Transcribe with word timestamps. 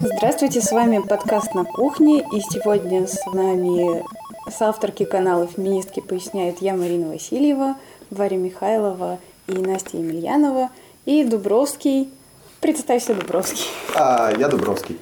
Здравствуйте, 0.00 0.60
с 0.60 0.70
вами 0.70 1.00
подкаст 1.00 1.54
«На 1.54 1.64
кухне», 1.64 2.20
и 2.20 2.40
сегодня 2.40 3.08
с 3.08 3.26
нами 3.26 4.04
с 4.48 4.62
авторки 4.62 5.04
канала 5.04 5.48
«Феминистки 5.48 5.98
поясняют» 5.98 6.62
я, 6.62 6.76
Марина 6.76 7.08
Васильева, 7.08 7.74
Варя 8.10 8.36
Михайлова 8.36 9.18
и 9.48 9.54
Настя 9.54 9.96
Емельянова, 9.96 10.70
и 11.04 11.24
Дубровский. 11.24 12.10
Представься, 12.60 13.12
Дубровский. 13.12 13.64
А, 13.96 14.30
я 14.38 14.46
Дубровский. 14.46 15.00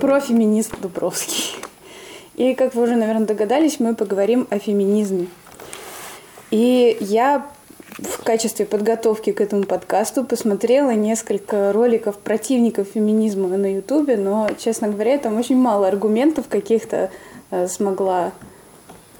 Профеминист 0.00 0.72
Дубровский. 0.80 1.54
И, 2.34 2.54
как 2.54 2.74
вы 2.74 2.82
уже, 2.82 2.96
наверное, 2.96 3.28
догадались, 3.28 3.78
мы 3.78 3.94
поговорим 3.94 4.48
о 4.50 4.58
феминизме. 4.58 5.28
И 6.50 6.96
я 6.98 7.46
в 7.98 8.22
качестве 8.22 8.66
подготовки 8.66 9.32
к 9.32 9.40
этому 9.40 9.64
подкасту 9.64 10.24
посмотрела 10.24 10.90
несколько 10.90 11.72
роликов 11.72 12.18
противников 12.18 12.88
феминизма 12.94 13.48
на 13.48 13.74
Ютубе, 13.74 14.16
но, 14.16 14.50
честно 14.58 14.88
говоря, 14.88 15.16
там 15.18 15.38
очень 15.38 15.56
мало 15.56 15.88
аргументов 15.88 16.46
каких-то 16.48 17.10
э, 17.50 17.66
смогла 17.68 18.32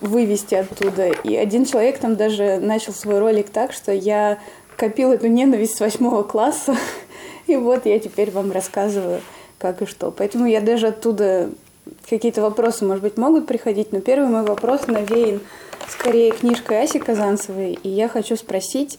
вывести 0.03 0.57
оттуда. 0.57 1.09
И 1.09 1.35
один 1.35 1.65
человек 1.65 1.99
там 1.99 2.17
даже 2.17 2.59
начал 2.59 2.93
свой 2.93 3.19
ролик 3.19 3.49
так, 3.49 3.73
что 3.73 3.93
я 3.93 4.39
копил 4.77 5.11
эту 5.13 5.29
ненависть 5.29 5.77
с 5.77 5.81
восьмого 5.81 6.23
класса, 6.23 6.77
и 7.47 7.57
вот 7.57 7.87
я 7.87 7.99
теперь 7.99 8.31
вам 8.31 8.53
рассказываю, 8.53 9.23
как 9.57 9.81
и 9.81 9.87
что. 9.87 10.11
Поэтому 10.11 10.45
я 10.47 10.61
даже 10.61 10.89
оттуда 10.89 11.49
какие-то 12.09 12.43
вопросы, 12.43 12.85
может 12.85 13.03
быть, 13.03 13.17
могут 13.17 13.47
приходить, 13.47 13.93
но 13.93 14.01
первый 14.01 14.29
мой 14.29 14.45
вопрос 14.45 14.87
навеян 14.87 15.41
скорее 15.89 16.33
книжкой 16.33 16.83
Аси 16.83 16.99
Казанцевой, 16.99 17.79
и 17.83 17.89
я 17.89 18.09
хочу 18.09 18.37
спросить, 18.37 18.99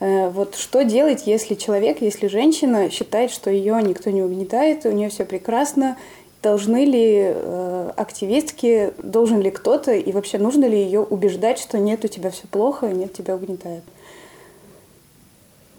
э, 0.00 0.28
вот 0.30 0.54
что 0.54 0.84
делать, 0.84 1.26
если 1.26 1.54
человек, 1.54 2.00
если 2.00 2.28
женщина 2.28 2.90
считает, 2.90 3.30
что 3.30 3.50
ее 3.50 3.80
никто 3.82 4.10
не 4.10 4.22
угнетает, 4.22 4.84
у 4.86 4.90
нее 4.90 5.08
все 5.08 5.24
прекрасно, 5.24 5.96
должны 6.42 6.84
ли 6.84 7.32
э, 7.34 7.90
активистки, 7.96 8.92
должен 9.02 9.40
ли 9.40 9.50
кто-то 9.50 9.92
и 9.92 10.12
вообще 10.12 10.38
нужно 10.38 10.64
ли 10.64 10.78
ее 10.78 11.00
убеждать, 11.00 11.58
что 11.58 11.78
нет, 11.78 12.04
у 12.04 12.08
тебя 12.08 12.30
все 12.30 12.46
плохо, 12.46 12.88
нет, 12.88 13.12
тебя 13.12 13.34
угнетают? 13.34 13.84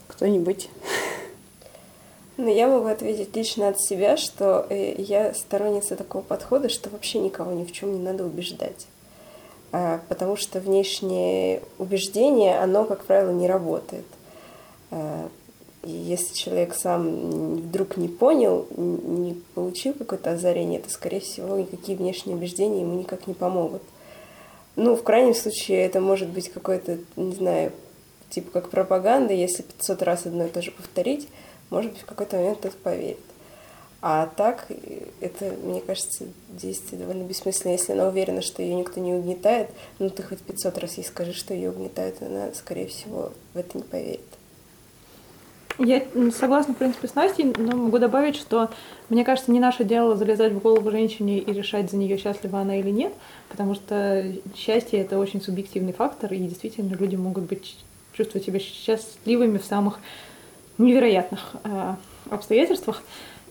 Кто-нибудь? 0.08 0.70
Ну, 2.44 2.52
я 2.52 2.68
могу 2.68 2.88
ответить 2.88 3.36
лично 3.36 3.68
от 3.68 3.80
себя, 3.80 4.18
что 4.18 4.66
э, 4.68 4.96
я 4.98 5.32
сторонница 5.36 5.96
такого 5.96 6.24
подхода, 6.24 6.70
что 6.70 6.90
вообще 6.90 7.20
никого 7.20 7.52
ни 7.52 7.66
в 7.66 7.72
чем 7.72 7.94
не 7.94 8.00
надо 8.00 8.26
убеждать. 8.26 8.88
А, 9.72 10.02
потому 10.10 10.36
что 10.38 10.60
внешнее 10.60 11.62
убеждение, 11.78 12.58
оно, 12.58 12.86
как 12.86 13.06
правило, 13.06 13.30
не 13.30 13.48
работает. 13.48 14.08
А, 14.90 15.30
и 15.84 15.92
если 15.92 16.34
человек 16.34 16.74
сам 16.74 17.58
вдруг 17.58 17.98
не 17.98 18.08
понял, 18.08 18.66
не 18.76 19.36
получил 19.54 19.94
какое-то 19.94 20.32
озарение, 20.32 20.80
то, 20.80 20.90
скорее 20.90 21.20
всего, 21.20 21.56
никакие 21.58 21.96
внешние 21.96 22.36
убеждения 22.36 22.82
ему 22.82 22.98
никак 22.98 23.28
не 23.28 23.36
помогут. 23.36 23.84
Ну, 24.76 24.96
в 24.96 25.04
крайнем 25.04 25.36
случае, 25.36 25.86
это 25.86 26.02
может 26.02 26.30
быть 26.30 26.50
какой-то, 26.50 26.98
не 27.18 27.36
знаю, 27.36 27.72
типа 28.32 28.50
как 28.50 28.70
пропаганда, 28.72 29.32
если 29.32 29.62
500 29.62 30.02
раз 30.02 30.26
одно 30.26 30.48
и 30.48 30.50
то 30.50 30.64
же 30.64 30.72
повторить, 30.72 31.28
может 31.72 31.94
быть, 31.94 32.02
в 32.02 32.06
какой-то 32.06 32.36
момент 32.38 32.60
кто-то 32.60 32.78
поверит. 32.78 33.18
А 34.04 34.28
так, 34.36 34.68
это, 35.20 35.54
мне 35.64 35.80
кажется, 35.80 36.26
действие 36.50 37.00
довольно 37.00 37.24
бессмысленно. 37.24 37.74
Если 37.74 37.94
она 37.94 38.08
уверена, 38.08 38.42
что 38.42 38.62
ее 38.62 38.74
никто 38.74 39.00
не 39.00 39.14
угнетает, 39.14 39.70
ну 40.00 40.10
ты 40.10 40.24
хоть 40.24 40.40
500 40.40 40.78
раз 40.80 40.98
ей 40.98 41.04
скажи, 41.04 41.34
что 41.34 41.54
ее 41.54 41.70
угнетают, 41.70 42.22
она, 42.22 42.52
скорее 42.54 42.88
всего, 42.88 43.32
в 43.54 43.58
это 43.58 43.78
не 43.78 43.84
поверит. 43.84 44.22
Я 45.78 46.04
согласна, 46.38 46.74
в 46.74 46.78
принципе, 46.78 47.08
с 47.08 47.16
Настей, 47.16 47.54
но 47.58 47.76
могу 47.76 47.98
добавить, 48.00 48.36
что 48.36 48.70
мне 49.10 49.24
кажется, 49.24 49.52
не 49.52 49.60
наше 49.60 49.84
дело 49.84 50.16
залезать 50.16 50.54
в 50.54 50.60
голову 50.60 50.92
женщине 50.92 51.40
и 51.40 51.54
решать 51.54 51.90
за 51.90 51.98
нее, 51.98 52.18
счастлива 52.18 52.60
она 52.60 52.78
или 52.78 52.90
нет, 52.90 53.14
потому 53.50 53.76
что 53.76 54.32
счастье— 54.56 55.00
это 55.02 55.18
очень 55.18 55.42
субъективный 55.42 55.94
фактор, 55.94 56.34
и 56.34 56.38
действительно 56.38 56.94
люди 56.96 57.16
могут 57.16 57.46
быть 57.46 57.78
чувствовать 58.14 58.46
себя 58.46 58.60
счастливыми 58.60 59.58
в 59.58 59.66
самых 59.66 60.00
невероятных 60.82 61.54
э, 61.64 61.96
обстоятельствах. 62.30 63.04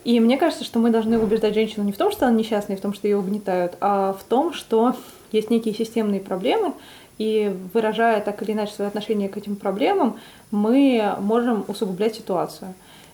И 0.03 0.19
мне 0.19 0.37
кажется, 0.37 0.63
что 0.63 0.79
мы 0.79 0.89
должны 0.89 1.19
убеждать 1.19 1.53
женщину 1.53 1.85
не 1.85 1.91
в 1.91 1.97
том, 1.97 2.11
что 2.11 2.27
она 2.27 2.35
несчастна 2.35 2.73
и 2.73 2.75
в 2.75 2.81
том, 2.81 2.93
что 2.93 3.07
ее 3.07 3.17
угнетают, 3.17 3.77
а 3.81 4.13
в 4.13 4.23
том, 4.23 4.53
что 4.53 4.95
есть 5.31 5.49
некие 5.49 5.73
системные 5.73 6.19
проблемы, 6.19 6.73
и 7.17 7.55
выражая 7.73 8.19
так 8.19 8.41
или 8.41 8.53
иначе 8.53 8.73
свое 8.73 8.87
отношение 8.87 9.29
к 9.29 9.37
этим 9.37 9.55
проблемам, 9.55 10.17
мы 10.49 11.15
можем 11.19 11.63
усугублять 11.67 12.15
ситуацию. 12.15 12.73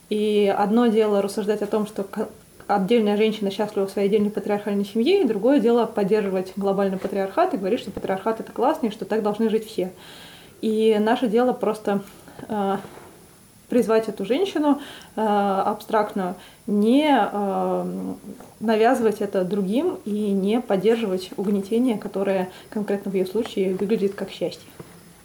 И 0.10 0.54
одно 0.58 0.88
дело 0.88 1.22
рассуждать 1.22 1.62
о 1.62 1.68
том, 1.68 1.86
что 1.86 2.06
отдельная 2.68 3.18
женщина 3.18 3.52
счастлива 3.52 3.88
в 3.88 3.92
своей 3.92 4.08
отдельной 4.08 4.30
патриархальной 4.30 4.86
семье, 4.86 5.22
и 5.22 5.28
другое 5.28 5.60
дело 5.60 5.86
поддерживать 5.86 6.54
глобальный 6.56 6.98
патриархат 6.98 7.54
и 7.54 7.58
говорить, 7.58 7.82
что 7.82 7.92
патриархат 7.92 8.40
это 8.40 8.52
классно 8.54 8.88
и 8.88 8.92
что 8.92 9.06
так 9.06 9.24
должны 9.24 9.50
жить 9.50 9.68
все. 9.68 9.92
И 10.62 10.98
наше 11.00 11.28
дело 11.28 11.54
просто 11.54 12.02
э, 12.48 12.78
призвать 13.70 14.08
эту 14.08 14.26
женщину 14.26 14.82
э, 15.16 15.22
абстрактную, 15.22 16.36
не 16.68 17.08
э, 17.10 18.14
навязывать 18.60 19.22
это 19.22 19.44
другим 19.44 19.98
и 20.06 20.32
не 20.32 20.62
поддерживать 20.62 21.32
угнетение, 21.38 21.98
которое 21.98 22.50
конкретно 22.70 23.12
в 23.12 23.16
ее 23.16 23.26
случае 23.26 23.76
выглядит 23.76 24.16
как 24.16 24.32
счастье. 24.32 24.68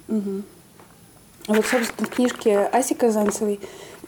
Угу. 0.09 0.43
Вот, 1.49 1.67
собственно, 1.67 2.07
в 2.07 2.11
книжке 2.11 2.59
Аси 2.59 2.95
Казанцевой 2.95 3.61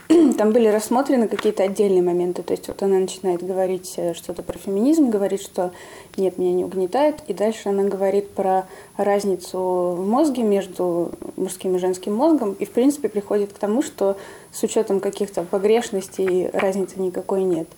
там 0.39 0.53
были 0.53 0.69
рассмотрены 0.69 1.29
какие-то 1.29 1.63
отдельные 1.63 2.03
моменты. 2.03 2.43
То 2.43 2.53
есть 2.53 2.69
вот 2.69 2.83
она 2.83 2.99
начинает 2.99 3.43
говорить 3.43 3.95
э, 3.97 4.15
что-то 4.15 4.43
про 4.43 4.59
феминизм, 4.59 5.11
говорит, 5.11 5.41
что 5.41 5.73
нет, 6.17 6.39
меня 6.39 6.53
не 6.53 6.65
угнетает. 6.65 7.23
И 7.27 7.33
дальше 7.33 7.71
она 7.71 7.85
говорит 7.85 8.31
про 8.31 8.67
разницу 8.97 9.59
в 9.59 10.07
мозге 10.07 10.43
между 10.43 11.13
мужским 11.37 11.77
и 11.77 11.79
женским 11.79 12.15
мозгом. 12.15 12.53
И, 12.59 12.65
в 12.65 12.71
принципе, 12.71 13.09
приходит 13.09 13.53
к 13.53 13.59
тому, 13.59 13.83
что 13.83 14.17
с 14.53 14.63
учетом 14.63 15.01
каких-то 15.01 15.43
погрешностей 15.43 16.51
разницы 16.53 17.01
никакой 17.01 17.43
нет. 17.43 17.69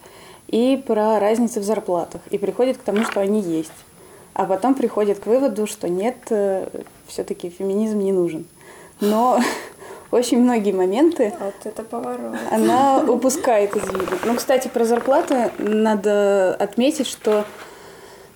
И 0.48 0.82
про 0.87 1.20
разницы 1.20 1.60
в 1.60 1.64
зарплатах. 1.64 2.20
И 2.31 2.38
приходит 2.38 2.76
к 2.76 2.82
тому, 2.82 3.04
что 3.04 3.20
они 3.20 3.41
есть. 3.41 3.72
А 4.34 4.44
потом 4.44 4.75
приходит 4.75 5.20
к 5.20 5.26
выводу, 5.26 5.66
что 5.66 5.88
нет, 5.88 6.16
э, 6.31 6.69
все-таки 7.06 7.50
феминизм 7.50 8.00
не 8.00 8.12
нужен. 8.12 8.47
Но 9.00 9.41
очень 10.11 10.41
многие 10.41 10.72
моменты 10.72 11.33
вот 11.41 11.55
это 11.65 11.83
поворот. 11.83 12.37
она 12.50 13.00
упускает 13.00 13.75
из 13.77 13.84
виду. 13.84 14.17
Ну, 14.25 14.34
кстати, 14.34 14.69
про 14.69 14.84
зарплаты 14.84 15.50
надо 15.59 16.55
отметить, 16.55 17.06
что 17.06 17.44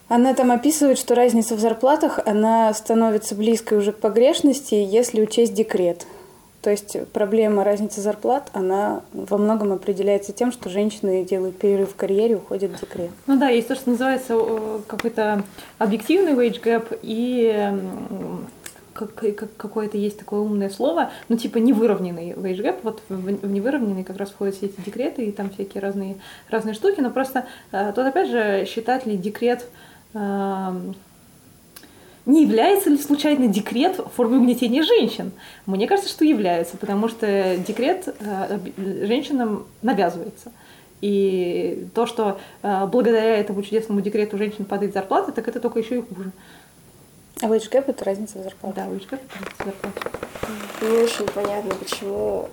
она 0.09 0.35
там 0.35 0.51
описывает, 0.51 0.99
что 0.99 1.15
разница 1.15 1.55
в 1.55 1.61
зарплатах, 1.61 2.19
она 2.27 2.75
становится 2.75 3.35
близкой 3.37 3.79
уже 3.79 3.93
к 3.93 3.99
погрешности, 3.99 4.75
если 4.75 5.23
учесть 5.23 5.55
декрет. 5.55 6.07
То 6.63 6.71
есть 6.71 6.97
проблема 7.13 7.65
разницы 7.65 8.03
зарплат, 8.03 8.51
она 8.53 9.03
во 9.15 9.39
многом 9.39 9.73
определяется 9.73 10.33
тем, 10.33 10.53
что 10.53 10.69
женщины 10.69 11.25
делают 11.25 11.57
перерыв 11.57 11.93
в 11.93 11.97
карьере, 11.97 12.37
уходят 12.37 12.73
в 12.73 12.81
декрет. 12.81 13.11
Ну 13.27 13.39
да, 13.39 13.49
есть 13.49 13.69
то, 13.69 13.75
что 13.75 13.91
называется 13.91 14.37
какой-то 14.87 15.43
объективный 15.79 16.33
wage 16.33 16.61
gap 16.63 16.99
и 17.03 17.73
как, 18.93 19.15
как, 19.15 19.57
какое-то 19.57 19.97
есть 19.97 20.19
такое 20.19 20.41
умное 20.41 20.71
слово, 20.71 21.11
ну, 21.29 21.37
типа 21.37 21.59
невыровненный 21.59 22.33
wage 22.33 22.63
gap, 22.63 22.79
вот 22.83 23.03
в, 23.09 23.15
в 23.15 23.51
невыровненный 23.51 24.05
как 24.05 24.17
раз 24.17 24.31
входят 24.31 24.55
все 24.55 24.67
эти 24.67 24.81
декреты 24.81 25.25
и 25.25 25.33
там 25.33 25.51
всякие 25.51 25.81
разные, 25.81 26.17
разные 26.49 26.75
штуки, 26.75 27.01
но 27.01 27.11
просто 27.11 27.47
э, 27.73 27.93
тут, 27.95 28.07
опять 28.07 28.31
же, 28.31 28.67
считать 28.67 29.07
ли 29.07 29.17
декрет 29.17 29.67
э, 30.15 30.73
не 32.27 32.43
является 32.43 32.91
ли 32.91 32.99
случайно 32.99 33.49
декрет 33.49 34.01
формой 34.15 34.39
угнетения 34.39 34.83
женщин? 34.83 35.33
Мне 35.67 35.87
кажется, 35.87 36.11
что 36.11 36.25
является, 36.25 36.77
потому 36.77 37.09
что 37.09 37.57
декрет 37.57 38.15
э, 38.21 38.59
женщинам 39.07 39.67
навязывается. 39.83 40.53
И 41.01 41.87
то, 41.95 42.07
что 42.07 42.39
э, 42.63 42.87
благодаря 42.87 43.37
этому 43.37 43.63
чудесному 43.63 44.03
декрету 44.03 44.37
женщин 44.37 44.65
падает 44.65 44.93
зарплата, 44.93 45.33
так 45.33 45.49
это 45.49 45.61
только 45.61 45.79
еще 45.79 45.99
и 45.99 46.03
хуже. 46.03 46.31
А 47.43 47.47
wage 47.47 47.71
gap– 47.71 47.85
это 47.89 48.05
разница 48.05 48.39
в 48.39 48.43
зарплате? 48.43 48.77
Да, 48.77 48.87
wage 48.87 49.09
gap– 49.09 49.21
это 49.25 49.35
разница 49.39 49.63
в 49.63 49.65
зарплате. 49.65 50.01
Не 50.83 51.03
очень 51.03 51.27
понятно, 51.27 51.75
почему 51.75 52.49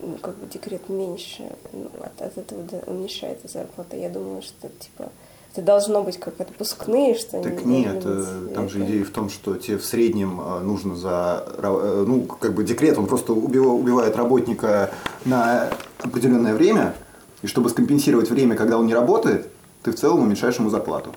ну, 0.00 0.18
как 0.18 0.36
бы 0.36 0.46
декрет 0.46 0.88
меньше, 0.88 1.44
ну, 1.72 1.90
от, 2.00 2.20
от 2.20 2.38
этого 2.38 2.64
уменьшается 2.86 3.48
зарплата. 3.48 3.96
Я 3.96 4.08
думала, 4.08 4.42
что 4.42 4.68
типа 4.68 5.10
это 5.52 5.62
должно 5.62 6.02
быть 6.02 6.18
как 6.18 6.40
отпускные, 6.40 7.16
что 7.16 7.42
Так 7.42 7.64
нет, 7.64 8.02
э, 8.04 8.48
там 8.54 8.68
же 8.68 8.84
идея 8.84 9.04
в 9.04 9.10
том, 9.10 9.28
что 9.30 9.56
тебе 9.56 9.78
в 9.78 9.84
среднем 9.84 10.40
э, 10.40 10.60
нужно 10.60 10.94
за, 10.94 11.44
э, 11.58 12.04
ну, 12.06 12.22
как 12.22 12.54
бы 12.54 12.62
декрет, 12.62 12.98
он 12.98 13.06
просто 13.06 13.32
убивает 13.32 14.14
работника 14.16 14.90
на 15.24 15.70
определенное 15.98 16.54
время, 16.54 16.94
и 17.42 17.48
чтобы 17.48 17.68
скомпенсировать 17.68 18.30
время, 18.30 18.54
когда 18.54 18.78
он 18.78 18.86
не 18.86 18.94
работает, 18.94 19.48
ты 19.82 19.90
в 19.90 19.96
целом 19.96 20.20
уменьшаешь 20.20 20.56
ему 20.56 20.70
зарплату 20.70 21.12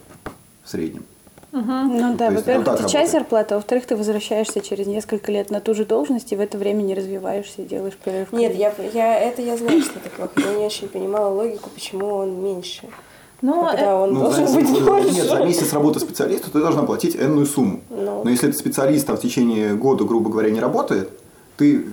в 0.63 0.69
среднем. 0.69 1.05
Ну 1.53 2.15
да, 2.17 2.31
во-первых, 2.31 2.67
вот 2.67 2.79
это 2.79 2.89
часть 2.89 3.11
зарплаты, 3.11 3.53
а 3.53 3.57
во-вторых, 3.57 3.85
ты 3.85 3.95
возвращаешься 3.95 4.59
через 4.59 4.87
несколько 4.87 5.31
лет 5.31 5.51
на 5.51 5.61
ту 5.61 5.75
же 5.75 5.85
должность, 5.85 6.31
и 6.31 6.35
в 6.35 6.39
это 6.41 6.57
время 6.57 6.81
не 6.81 6.95
развиваешься, 6.95 7.61
делаешь 7.61 7.93
перерыв. 8.03 8.33
Нет, 8.33 8.55
я, 8.55 8.73
я, 8.93 9.19
это 9.19 9.41
я 9.43 9.55
знаю, 9.55 9.81
что 9.81 9.99
это 9.99 10.09
плохо. 10.09 10.31
Я 10.37 10.57
не 10.57 10.65
очень 10.65 10.87
понимала 10.87 11.29
логику, 11.33 11.69
почему 11.69 12.07
он 12.07 12.43
меньше. 12.43 12.87
Ну, 13.43 13.65
Когда 13.65 13.95
он 14.01 14.13
Ну, 14.13 14.21
должен 14.21 14.47
за- 14.47 14.55
быть 14.59 14.83
больше. 14.83 15.09
Нет, 15.13 15.25
за 15.27 15.43
месяц 15.45 15.73
работы 15.73 15.99
специалиста 15.99 16.49
ты 16.49 16.59
должна 16.59 16.83
платить 16.83 17.15
энную 17.15 17.45
сумму. 17.45 17.81
Ну. 17.89 18.23
Но 18.23 18.29
если 18.29 18.47
этот 18.49 18.59
специалист 18.59 19.05
там, 19.05 19.17
в 19.17 19.21
течение 19.21 19.75
года, 19.75 20.05
грубо 20.05 20.29
говоря, 20.31 20.49
не 20.49 20.59
работает, 20.61 21.09
ты 21.57 21.85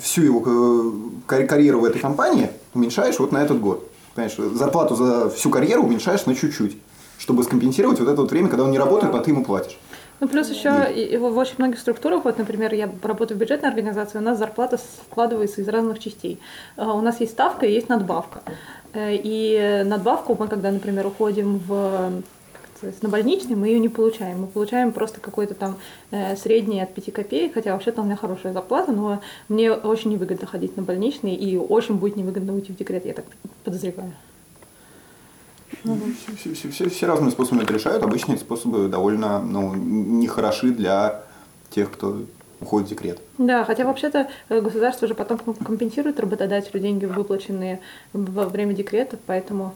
всю 0.00 0.22
его 0.22 0.42
э, 0.46 0.92
карь- 1.26 1.46
карьеру 1.46 1.80
в 1.80 1.84
этой 1.84 2.00
компании 2.00 2.50
уменьшаешь 2.74 3.18
вот 3.18 3.32
на 3.32 3.42
этот 3.42 3.60
год. 3.60 3.90
Понимаешь, 4.14 4.36
зарплату 4.56 4.94
за 4.94 5.30
всю 5.30 5.50
карьеру 5.50 5.82
уменьшаешь 5.84 6.26
на 6.26 6.34
чуть-чуть, 6.34 6.76
чтобы 7.20 7.44
скомпенсировать 7.44 8.00
вот 8.00 8.08
это 8.08 8.20
вот 8.22 8.30
время, 8.30 8.48
когда 8.48 8.64
он 8.64 8.70
не 8.70 8.78
работает, 8.78 9.14
а 9.14 9.20
ты 9.20 9.30
ему 9.30 9.44
платишь. 9.44 9.78
Ну, 10.20 10.28
плюс 10.28 10.50
еще 10.50 10.86
и, 10.94 11.16
в 11.16 11.36
очень 11.36 11.54
многих 11.58 11.78
структурах, 11.78 12.24
вот, 12.24 12.38
например, 12.38 12.74
я 12.74 12.90
работаю 13.02 13.38
в 13.38 13.40
бюджетной 13.40 13.68
организации, 13.70 14.18
у 14.18 14.22
нас 14.22 14.38
зарплата 14.38 14.78
складывается 14.78 15.60
из 15.60 15.68
разных 15.68 15.98
частей. 15.98 16.38
А, 16.76 16.92
У 16.94 17.00
нас 17.00 17.20
есть 17.20 17.32
ставка 17.32 17.66
и 17.66 17.72
есть 17.72 17.88
надбавка. 17.88 18.42
Э, 18.92 19.14
И 19.14 19.82
надбавку 19.86 20.36
мы, 20.38 20.48
когда, 20.48 20.70
например, 20.70 21.06
уходим 21.06 21.58
в 21.66 22.22
на 23.02 23.10
больничный, 23.10 23.56
мы 23.56 23.68
ее 23.68 23.78
не 23.78 23.90
получаем. 23.90 24.40
Мы 24.40 24.46
получаем 24.46 24.92
просто 24.92 25.20
какой-то 25.20 25.54
там 25.54 25.76
э, 26.10 26.34
средний 26.36 26.80
от 26.80 26.94
5 26.94 27.12
копеек, 27.12 27.52
хотя 27.52 27.74
вообще-то 27.74 28.00
у 28.00 28.04
меня 28.04 28.16
хорошая 28.16 28.54
зарплата, 28.54 28.90
но 28.90 29.20
мне 29.48 29.70
очень 29.70 30.10
невыгодно 30.12 30.46
ходить 30.46 30.78
на 30.78 30.82
больничный, 30.82 31.34
и 31.34 31.58
очень 31.58 31.96
будет 31.96 32.16
невыгодно 32.16 32.54
уйти 32.54 32.72
в 32.72 32.76
декрет, 32.76 33.04
я 33.04 33.12
так 33.12 33.26
подозреваю. 33.64 34.12
Все, 35.82 36.34
все- 36.36 36.54
все- 36.54 36.68
все- 36.70 36.88
все 36.88 37.06
разными 37.06 37.30
способами 37.30 37.62
это 37.64 37.72
решают. 37.72 38.02
Обычно 38.02 38.32
эти 38.32 38.40
способы 38.40 38.88
довольно 38.88 39.40
ну, 39.40 39.74
нехороши 39.74 40.70
для 40.70 41.22
тех, 41.70 41.90
кто 41.90 42.22
уходит 42.60 42.88
в 42.88 42.90
декрет. 42.90 43.20
Да, 43.38 43.64
хотя 43.64 43.84
вообще-то 43.84 44.28
э, 44.48 44.60
государство 44.60 45.08
же 45.08 45.14
потом 45.14 45.38
ком- 45.38 45.54
компенсирует 45.54 46.20
работодателю 46.20 46.80
деньги, 46.80 47.06
выплаченные 47.06 47.80
во 48.12 48.46
время 48.48 48.74
декрета, 48.74 49.16
поэтому 49.26 49.74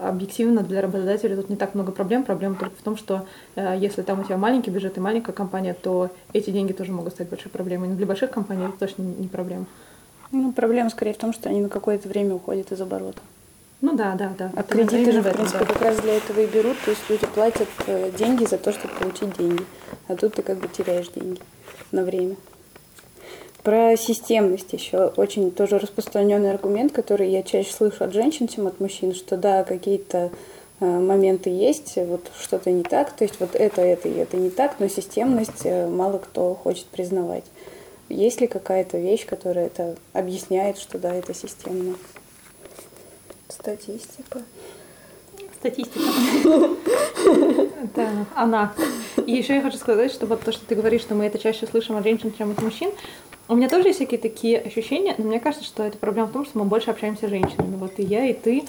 объективно 0.00 0.62
для 0.62 0.80
работодателя 0.80 1.34
тут 1.34 1.50
не 1.50 1.56
так 1.56 1.74
много 1.74 1.90
проблем. 1.90 2.22
Проблема 2.22 2.54
только 2.54 2.76
в 2.76 2.82
том, 2.82 2.96
что 2.96 3.26
э, 3.56 3.76
если 3.80 4.02
там 4.02 4.20
у 4.20 4.24
тебя 4.24 4.36
маленький 4.36 4.70
бюджет 4.70 4.96
и 4.96 5.00
маленькая 5.00 5.32
компания, 5.32 5.74
то 5.74 6.10
эти 6.32 6.50
деньги 6.50 6.72
тоже 6.72 6.92
могут 6.92 7.14
стать 7.14 7.28
большой 7.28 7.50
проблемой. 7.50 7.88
Но 7.88 7.96
для 7.96 8.06
больших 8.06 8.30
компаний 8.30 8.66
это 8.66 8.78
точно 8.78 9.02
не 9.02 9.26
проблема. 9.26 9.66
Ну, 10.30 10.52
проблема 10.52 10.90
скорее 10.90 11.14
в 11.14 11.18
том, 11.18 11.32
что 11.32 11.48
они 11.48 11.60
на 11.60 11.68
какое-то 11.68 12.08
время 12.08 12.34
уходят 12.34 12.70
из 12.70 12.80
оборота. 12.80 13.20
Ну 13.80 13.94
да, 13.94 14.14
да, 14.14 14.32
да. 14.36 14.50
А 14.56 14.62
кредиты 14.64 15.12
же, 15.12 15.20
в 15.20 15.32
принципе, 15.32 15.60
да. 15.60 15.66
как 15.66 15.80
раз 15.82 16.00
для 16.00 16.16
этого 16.16 16.40
и 16.40 16.46
берут. 16.46 16.76
То 16.84 16.90
есть 16.90 17.02
люди 17.08 17.26
платят 17.26 17.68
э, 17.86 18.10
деньги 18.18 18.44
за 18.44 18.58
то, 18.58 18.72
чтобы 18.72 18.94
получить 18.94 19.36
деньги. 19.38 19.64
А 20.08 20.16
тут 20.16 20.34
ты 20.34 20.42
как 20.42 20.58
бы 20.58 20.66
теряешь 20.66 21.08
деньги 21.08 21.40
на 21.92 22.02
время. 22.02 22.36
Про 23.62 23.96
системность 23.96 24.72
еще 24.72 25.12
очень 25.16 25.50
тоже 25.52 25.78
распространенный 25.78 26.50
аргумент, 26.50 26.92
который 26.92 27.30
я 27.30 27.42
чаще 27.42 27.72
слышу 27.72 28.02
от 28.02 28.12
женщин, 28.12 28.48
чем 28.48 28.66
от 28.66 28.80
мужчин, 28.80 29.14
что 29.14 29.36
да, 29.36 29.62
какие-то 29.62 30.30
э, 30.80 30.84
моменты 30.84 31.50
есть, 31.50 31.96
вот 31.96 32.30
что-то 32.40 32.70
не 32.70 32.82
так, 32.82 33.12
то 33.12 33.24
есть 33.24 33.38
вот 33.40 33.54
это, 33.54 33.82
это 33.82 34.08
и 34.08 34.14
это 34.14 34.36
не 34.36 34.50
так, 34.50 34.76
но 34.78 34.88
системность 34.88 35.64
э, 35.64 35.86
мало 35.86 36.18
кто 36.18 36.54
хочет 36.54 36.86
признавать. 36.86 37.44
Есть 38.08 38.40
ли 38.40 38.46
какая-то 38.46 38.96
вещь, 38.96 39.26
которая 39.26 39.66
это 39.66 39.96
объясняет, 40.14 40.78
что 40.78 40.98
да, 40.98 41.14
это 41.14 41.34
системно? 41.34 41.94
Статистика. 43.48 44.42
Статистика. 45.58 46.00
Да, 47.94 48.26
она. 48.34 48.74
И 49.26 49.32
еще 49.32 49.54
я 49.54 49.62
хочу 49.62 49.76
сказать, 49.76 50.12
что 50.12 50.26
вот 50.26 50.42
то, 50.42 50.52
что 50.52 50.64
ты 50.66 50.74
говоришь, 50.74 51.02
что 51.02 51.14
мы 51.14 51.26
это 51.26 51.38
чаще 51.38 51.66
слышим 51.66 51.96
от 51.96 52.04
женщин, 52.04 52.32
чем 52.36 52.50
от 52.50 52.60
мужчин, 52.60 52.90
у 53.48 53.54
меня 53.54 53.68
тоже 53.68 53.88
есть 53.88 53.98
всякие 53.98 54.18
такие 54.18 54.58
ощущения, 54.58 55.14
но 55.16 55.24
мне 55.24 55.40
кажется, 55.40 55.64
что 55.64 55.82
это 55.82 55.96
проблема 55.96 56.28
в 56.28 56.32
том, 56.32 56.44
что 56.44 56.58
мы 56.58 56.64
больше 56.64 56.90
общаемся 56.90 57.26
с 57.26 57.30
женщинами. 57.30 57.76
Вот 57.76 57.92
и 57.98 58.02
я, 58.02 58.26
и 58.26 58.34
ты, 58.34 58.64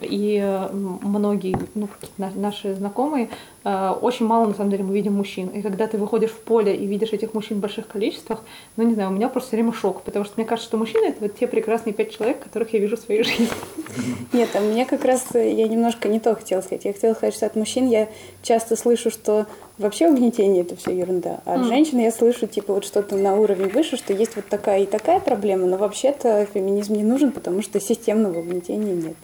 и 0.00 0.68
многие 0.70 1.56
ну, 1.74 1.88
наши 2.16 2.74
знакомые, 2.74 3.28
э, 3.64 3.90
очень 4.00 4.26
мало 4.26 4.46
на 4.46 4.54
самом 4.54 4.70
деле 4.70 4.84
мы 4.84 4.94
видим 4.94 5.14
мужчин. 5.14 5.48
И 5.48 5.62
когда 5.62 5.86
ты 5.86 5.98
выходишь 5.98 6.30
в 6.30 6.38
поле 6.40 6.74
и 6.74 6.86
видишь 6.86 7.12
этих 7.12 7.34
мужчин 7.34 7.58
в 7.58 7.60
больших 7.60 7.86
количествах, 7.86 8.42
ну 8.76 8.84
не 8.84 8.94
знаю, 8.94 9.10
у 9.10 9.12
меня 9.12 9.28
просто 9.28 9.48
все 9.48 9.56
время 9.56 9.72
шок, 9.72 10.02
потому 10.02 10.24
что 10.24 10.34
мне 10.36 10.46
кажется, 10.46 10.68
что 10.68 10.78
мужчины 10.78 11.06
это 11.06 11.20
вот 11.20 11.36
те 11.36 11.46
прекрасные 11.46 11.92
пять 11.92 12.16
человек, 12.16 12.40
которых 12.42 12.72
я 12.72 12.80
вижу 12.80 12.96
в 12.96 13.00
своей 13.00 13.22
жизни. 13.22 13.48
Нет, 14.32 14.50
а 14.54 14.60
мне 14.60 14.86
как 14.86 15.04
раз 15.04 15.26
э, 15.34 15.52
я 15.52 15.68
немножко 15.68 16.08
не 16.08 16.20
то 16.20 16.34
хотела 16.34 16.60
сказать. 16.60 16.84
Я 16.84 16.92
хотела 16.92 17.14
сказать, 17.14 17.34
что 17.34 17.46
от 17.46 17.56
мужчин 17.56 17.88
я 17.88 18.08
часто 18.42 18.76
слышу, 18.76 19.10
что 19.10 19.46
вообще 19.78 20.08
угнетение 20.08 20.62
это 20.62 20.76
все 20.76 20.96
ерунда. 20.96 21.40
А 21.44 21.54
от 21.54 21.60
Мгм. 21.60 21.68
женщин 21.68 21.98
я 21.98 22.12
слышу 22.12 22.46
типа 22.46 22.74
вот 22.74 22.84
что-то 22.84 23.16
на 23.16 23.34
уровень 23.36 23.68
выше, 23.70 23.96
что 23.96 24.12
есть 24.12 24.36
вот 24.36 24.46
такая 24.46 24.82
и 24.82 24.86
такая 24.86 25.20
проблема, 25.20 25.66
но 25.66 25.76
вообще-то 25.76 26.46
феминизм 26.52 26.94
не 26.94 27.04
нужен, 27.04 27.32
потому 27.32 27.62
что 27.62 27.80
системного 27.80 28.38
угнетения 28.38 28.94
нет. 28.94 29.16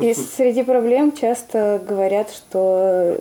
И 0.00 0.14
среди 0.14 0.62
проблем 0.62 1.12
часто 1.12 1.82
говорят, 1.86 2.30
что 2.30 3.16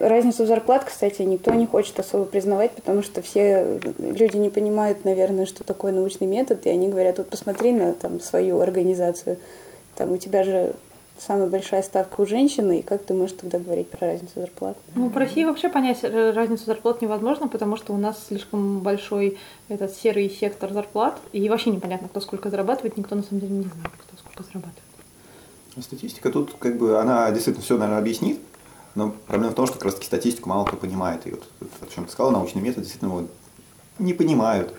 разницу 0.00 0.44
в 0.44 0.46
зарплат, 0.46 0.84
кстати, 0.84 1.22
никто 1.22 1.52
не 1.52 1.66
хочет 1.66 1.98
особо 2.00 2.24
признавать, 2.24 2.72
потому 2.72 3.02
что 3.02 3.22
все 3.22 3.80
люди 3.98 4.36
не 4.36 4.50
понимают, 4.50 5.04
наверное, 5.04 5.46
что 5.46 5.64
такое 5.64 5.92
научный 5.92 6.26
метод, 6.26 6.66
и 6.66 6.70
они 6.70 6.88
говорят, 6.88 7.18
вот 7.18 7.30
посмотри 7.30 7.72
на 7.72 7.92
там, 7.92 8.20
свою 8.20 8.60
организацию, 8.60 9.38
там 9.96 10.12
у 10.12 10.16
тебя 10.16 10.42
же 10.42 10.74
самая 11.18 11.46
большая 11.46 11.82
ставка 11.82 12.20
у 12.20 12.26
женщины, 12.26 12.80
и 12.80 12.82
как 12.82 13.04
ты 13.04 13.14
можешь 13.14 13.36
тогда 13.36 13.58
говорить 13.58 13.88
про 13.88 14.08
разницу 14.08 14.32
зарплат? 14.34 14.76
Ну, 14.94 15.08
в 15.08 15.16
России 15.16 15.44
вообще 15.44 15.68
понять 15.68 16.02
разницу 16.02 16.64
зарплат 16.64 17.02
невозможно, 17.02 17.48
потому 17.48 17.76
что 17.76 17.92
у 17.92 17.96
нас 17.96 18.16
слишком 18.26 18.80
большой 18.80 19.38
этот 19.68 19.94
серый 19.94 20.28
сектор 20.28 20.72
зарплат, 20.72 21.16
и 21.32 21.48
вообще 21.48 21.70
непонятно, 21.70 22.08
кто 22.08 22.20
сколько 22.20 22.50
зарабатывает, 22.50 22.96
никто 22.96 23.14
на 23.14 23.22
самом 23.22 23.40
деле 23.40 23.54
не 23.54 23.62
знает, 23.62 23.92
кто 23.96 24.16
сколько 24.16 24.42
зарабатывает. 24.42 24.83
Статистика 25.80 26.30
тут, 26.30 26.54
как 26.58 26.78
бы, 26.78 27.00
она 27.00 27.30
действительно 27.30 27.64
все, 27.64 27.76
наверное, 27.76 27.98
объяснит, 27.98 28.38
но 28.94 29.12
проблема 29.26 29.52
в 29.52 29.56
том, 29.56 29.66
что 29.66 29.74
как 29.74 29.86
раз-таки 29.86 30.06
статистику 30.06 30.48
мало 30.48 30.64
кто 30.64 30.76
понимает. 30.76 31.26
И 31.26 31.30
вот, 31.32 31.42
о 31.60 31.86
чем 31.92 32.04
ты 32.04 32.12
сказал, 32.12 32.30
научный 32.32 32.62
метод 32.62 32.82
действительно 32.84 33.10
вот, 33.12 33.30
не 33.98 34.12
понимают. 34.14 34.72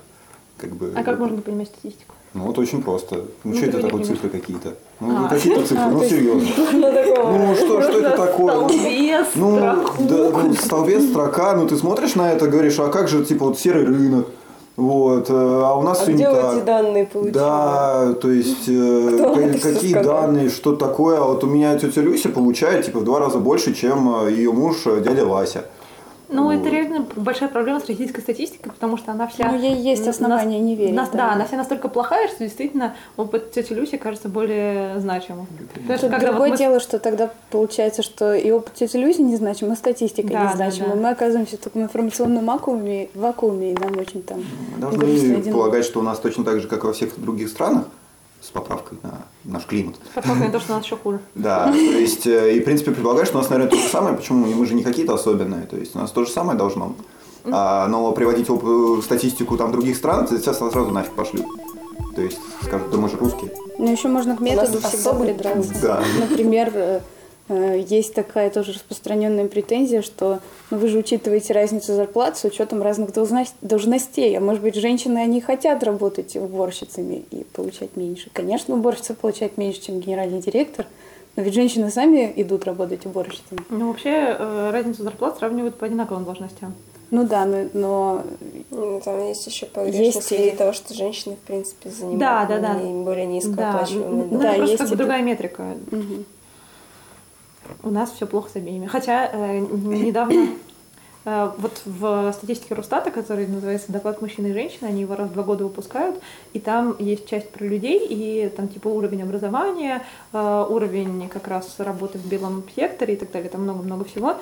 Как 0.57 0.71
бы, 0.71 0.94
А 0.95 1.03
как 1.03 1.19
можно 1.19 1.42
понимать 1.42 1.68
статистику? 1.68 2.13
Ну, 2.33 2.44
вот 2.44 2.57
очень 2.57 2.81
просто. 2.81 3.25
Ну, 3.44 3.51
Ну, 3.51 3.56
что 3.56 3.65
это 3.65 3.81
такое 3.81 4.03
цифры 4.03 4.30
какие-то? 4.30 4.75
Ну, 5.01 5.25
А. 5.25 5.30
какие-то 5.30 5.62
цифры, 5.63 5.80
А, 5.83 5.89
ну, 5.89 6.03
серьезно. 6.03 6.47
Ну, 7.25 7.56
что, 7.56 7.81
что 7.81 8.00
это 8.00 8.15
такое? 8.18 8.53
Столбец, 8.68 9.27
Ну, 9.36 9.56
да, 9.57 9.86
ну, 10.00 10.53
столбец, 10.53 11.03
строка, 11.09 11.56
ну, 11.56 11.68
ты 11.68 11.75
смотришь 11.75 12.15
на 12.15 12.31
это, 12.31 12.47
говоришь, 12.47 12.80
а 12.80 12.88
как 12.89 13.09
же, 13.09 13.25
типа, 13.25 13.45
вот 13.47 13.59
серый 13.59 13.83
рынок, 13.86 14.27
вот, 14.77 15.30
э, 15.30 15.33
а 15.33 15.74
у 15.75 15.83
нас 15.83 16.00
А 16.00 16.04
все 16.04 16.12
не 16.12 16.18
где 16.18 16.30
вы 16.30 16.36
так. 16.36 16.57
эти 16.57 16.66
данные 16.66 17.06
получили? 17.06 17.33
Да, 17.33 18.13
то 18.13 18.30
есть, 18.30 18.68
э, 18.68 19.57
какие 19.63 19.92
сказал? 19.92 20.22
данные, 20.22 20.50
что 20.50 20.75
такое. 20.75 21.18
А 21.18 21.24
вот 21.24 21.44
у 21.45 21.48
меня 21.48 21.77
тетя 21.77 22.02
Люся 22.02 22.30
получает, 22.30 22.85
типа, 22.85 22.99
в 22.99 23.04
два 23.06 23.19
раза 23.19 23.40
больше, 23.40 23.73
чем 23.73 24.28
ее 24.28 24.52
муж, 24.52 24.85
э, 24.85 24.99
дядя 24.99 25.26
Вася. 25.26 25.66
Ну, 26.35 26.44
Вот. 26.45 26.54
это 26.56 26.69
реально 26.69 27.06
большая 27.15 27.49
проблема 27.49 27.80
с 27.80 27.87
российской 27.87 28.21
статистикой, 28.21 28.71
потому 28.71 28.97
что 28.97 29.11
она 29.11 29.27
вся... 29.27 29.51
Ну, 29.51 29.57
ей 29.59 29.75
есть 29.75 30.07
основания 30.07 30.59
не 30.59 30.75
верить, 30.75 30.94
нас- 30.94 31.09
да. 31.09 31.18
да, 31.18 31.31
она 31.33 31.45
вся 31.45 31.57
настолько 31.57 31.87
плохая, 31.89 32.27
что 32.27 32.39
действительно 32.39 32.95
опыт 33.18 33.51
тети 33.51 33.73
Люси 33.73 33.97
кажется 33.97 34.30
более 34.30 34.99
значимым. 34.99 35.47
Потому 35.73 35.97
что 35.97 36.09
когда 36.09 36.27
вот 36.27 36.31
другое 36.31 36.49
мы 36.51 36.56
с- 36.56 36.59
дело, 36.59 36.80
что 36.80 36.99
тогда 36.99 37.31
получается, 37.51 38.01
что 38.04 38.33
и 38.33 38.51
опыт 38.51 38.73
тети 38.75 38.97
Люси 38.97 39.21
не 39.21 39.35
значим, 39.35 39.71
и 39.71 39.75
статистика 39.75 40.27
Да, 40.30 40.42
не 40.44 40.47
да, 40.49 40.56
значима. 40.56 40.89
да. 40.89 40.95
Мы 40.95 41.09
оказываемся 41.09 41.57
в 41.57 41.59
таком 41.59 41.83
информационном 41.83 42.45
вакууме, 42.45 43.09
вакууме 43.13 43.71
и 43.73 43.75
нам 43.77 43.97
очень 43.97 44.21
там 44.23 44.44
грустно 44.77 44.99
Должны 45.35 45.51
полагать, 45.51 45.85
что 45.85 45.99
у 45.99 46.04
нас 46.04 46.19
точно 46.19 46.44
так 46.44 46.59
же, 46.59 46.68
как 46.68 46.83
и 46.83 46.87
во 46.87 46.94
всех 46.94 47.18
других 47.19 47.49
странах, 47.49 47.85
с 48.45 48.52
поправкой 48.52 48.97
на 49.04 49.25
наш 49.44 49.66
климат. 49.66 49.95
Подсмотрим 50.14 50.52
то, 50.52 50.59
что 50.59 50.73
у 50.73 50.75
нас 50.75 50.85
еще 50.85 50.97
хуже. 50.97 51.19
Да, 51.33 51.71
то 51.71 51.78
есть, 51.78 52.28
э, 52.28 52.56
и 52.56 52.59
в 52.59 52.66
принципе 52.66 52.92
предполагаешь, 52.92 53.28
что 53.28 53.37
у 53.37 53.42
нас, 53.42 53.49
наверное, 53.49 53.71
то 53.71 53.78
же 53.78 53.87
самое, 53.90 54.16
почему 54.16 54.45
мы 54.45 54.66
же 54.66 54.75
не 54.75 54.83
какие-то 54.83 55.14
особенные, 55.16 55.64
то 55.64 55.78
есть 55.78 55.95
у 55.95 55.99
нас 55.99 56.11
то 56.11 56.23
же 56.25 56.31
самое 56.31 56.57
должно. 56.57 56.95
А, 57.52 57.87
но 57.87 58.11
приводить 58.11 58.49
оп- 58.49 59.04
статистику 59.04 59.57
там 59.57 59.71
других 59.71 59.97
стран, 59.97 60.28
тебя 60.28 60.54
сразу 60.54 60.92
нафиг 60.92 61.14
пошлют. 61.14 61.45
То 62.16 62.21
есть 62.21 62.40
скажут, 62.64 62.90
да 62.92 62.97
мы 62.97 63.09
же 63.09 63.18
русские. 63.18 63.52
Но 63.78 63.92
еще 63.92 64.07
можно 64.07 64.37
к 64.37 64.40
методу 64.40 64.80
всегда 64.80 65.14
придраться. 65.14 65.73
Да. 65.81 66.04
Например, 66.19 66.71
э, 66.73 66.99
э, 66.99 67.02
есть 67.49 68.14
такая 68.14 68.49
тоже 68.49 68.73
распространенная 68.73 69.45
претензия, 69.47 70.02
что 70.02 70.40
ну, 70.71 70.78
вы 70.78 70.87
же 70.87 70.97
учитываете 70.97 71.54
разницу 71.54 71.94
зарплат 71.94 72.37
с 72.37 72.44
учетом 72.44 72.81
разных 72.81 73.11
должностей. 73.61 74.35
А 74.37 74.42
может 74.42 74.64
быть, 74.64 74.75
женщины, 74.75 75.19
они 75.19 75.42
хотят 75.42 75.83
работать 75.83 76.35
уборщицами 76.35 77.23
и 77.31 77.44
получать 77.44 77.95
меньше. 77.95 78.30
Конечно, 78.33 78.73
уборщица 78.75 79.14
получает 79.14 79.57
меньше, 79.57 79.81
чем 79.81 79.99
генеральный 79.99 80.40
директор, 80.42 80.87
но 81.35 81.44
ведь 81.44 81.54
женщины 81.54 81.92
сами 81.92 82.33
идут 82.35 82.66
работать 82.66 83.06
уборщицами. 83.06 83.59
Ну, 83.69 83.90
вообще, 83.90 84.35
э, 84.40 84.69
разницу 84.71 85.04
зарплат 85.04 85.37
сравнивают 85.37 85.75
по 85.75 85.85
одинаковым 85.85 86.23
должностям. 86.25 86.73
Ну 87.11 87.28
да, 87.28 87.45
но, 87.45 87.66
но 87.73 88.23
Ну, 88.71 88.99
там 89.06 89.23
есть 89.28 89.45
еще 89.45 89.66
Есть 89.68 89.73
погрешность 89.75 90.31
и- 90.31 90.35
среди 90.35 90.52
того, 90.57 90.73
что 90.73 90.94
женщины, 90.95 91.35
в 91.35 91.45
принципе, 91.45 91.92
занимают 91.92 92.19
Да, 92.19 92.45
да, 92.47 92.59
да. 92.59 92.73
более 92.80 93.25
Да, 93.28 93.31
низкооплачиваемые 93.31 94.28
ну, 94.31 94.40
Да, 94.40 94.47
это 94.49 94.56
просто 94.57 94.71
есть 94.71 94.78
как 94.81 94.90
бы 94.90 94.95
другая 94.95 95.21
метрика. 95.21 95.64
мгм. 95.92 96.25
У 97.84 97.90
нас 97.90 98.12
все 98.12 98.26
плохо 98.28 98.50
с 98.50 98.56
обеими. 98.56 98.88
Хотя 98.88 99.30
э, 99.31 99.60
недавно 99.60 100.50
э, 101.26 101.52
вот 101.57 101.81
в 101.86 102.34
статистике 102.34 102.76
Росстата, 102.76 103.12
который 103.12 103.48
называется 103.48 103.92
«Доклад 103.92 104.22
мужчины 104.22 104.48
и 104.48 104.54
женщины», 104.54 104.88
они 104.88 105.02
его 105.02 105.16
раз 105.16 105.30
в 105.30 105.34
два 105.34 105.44
года 105.44 105.64
выпускают, 105.64 106.19
и 106.54 106.60
там 106.60 106.95
есть 107.00 107.28
часть 107.28 107.50
про 107.52 107.66
людей, 107.66 108.06
и 108.07 108.50
там 108.50 108.68
типа 108.68 108.88
уровень 108.88 109.24
образования, 109.24 110.04
э, 110.34 110.66
уровень 110.69 111.30
как 111.30 111.48
раз 111.48 111.76
работы 111.80 112.18
в 112.18 112.26
белом 112.26 112.64
секторе 112.76 113.16
и 113.16 113.18
так 113.18 113.31
далее, 113.31 113.50
там 113.50 113.62
много-много 113.62 114.06
всего. 114.06 114.38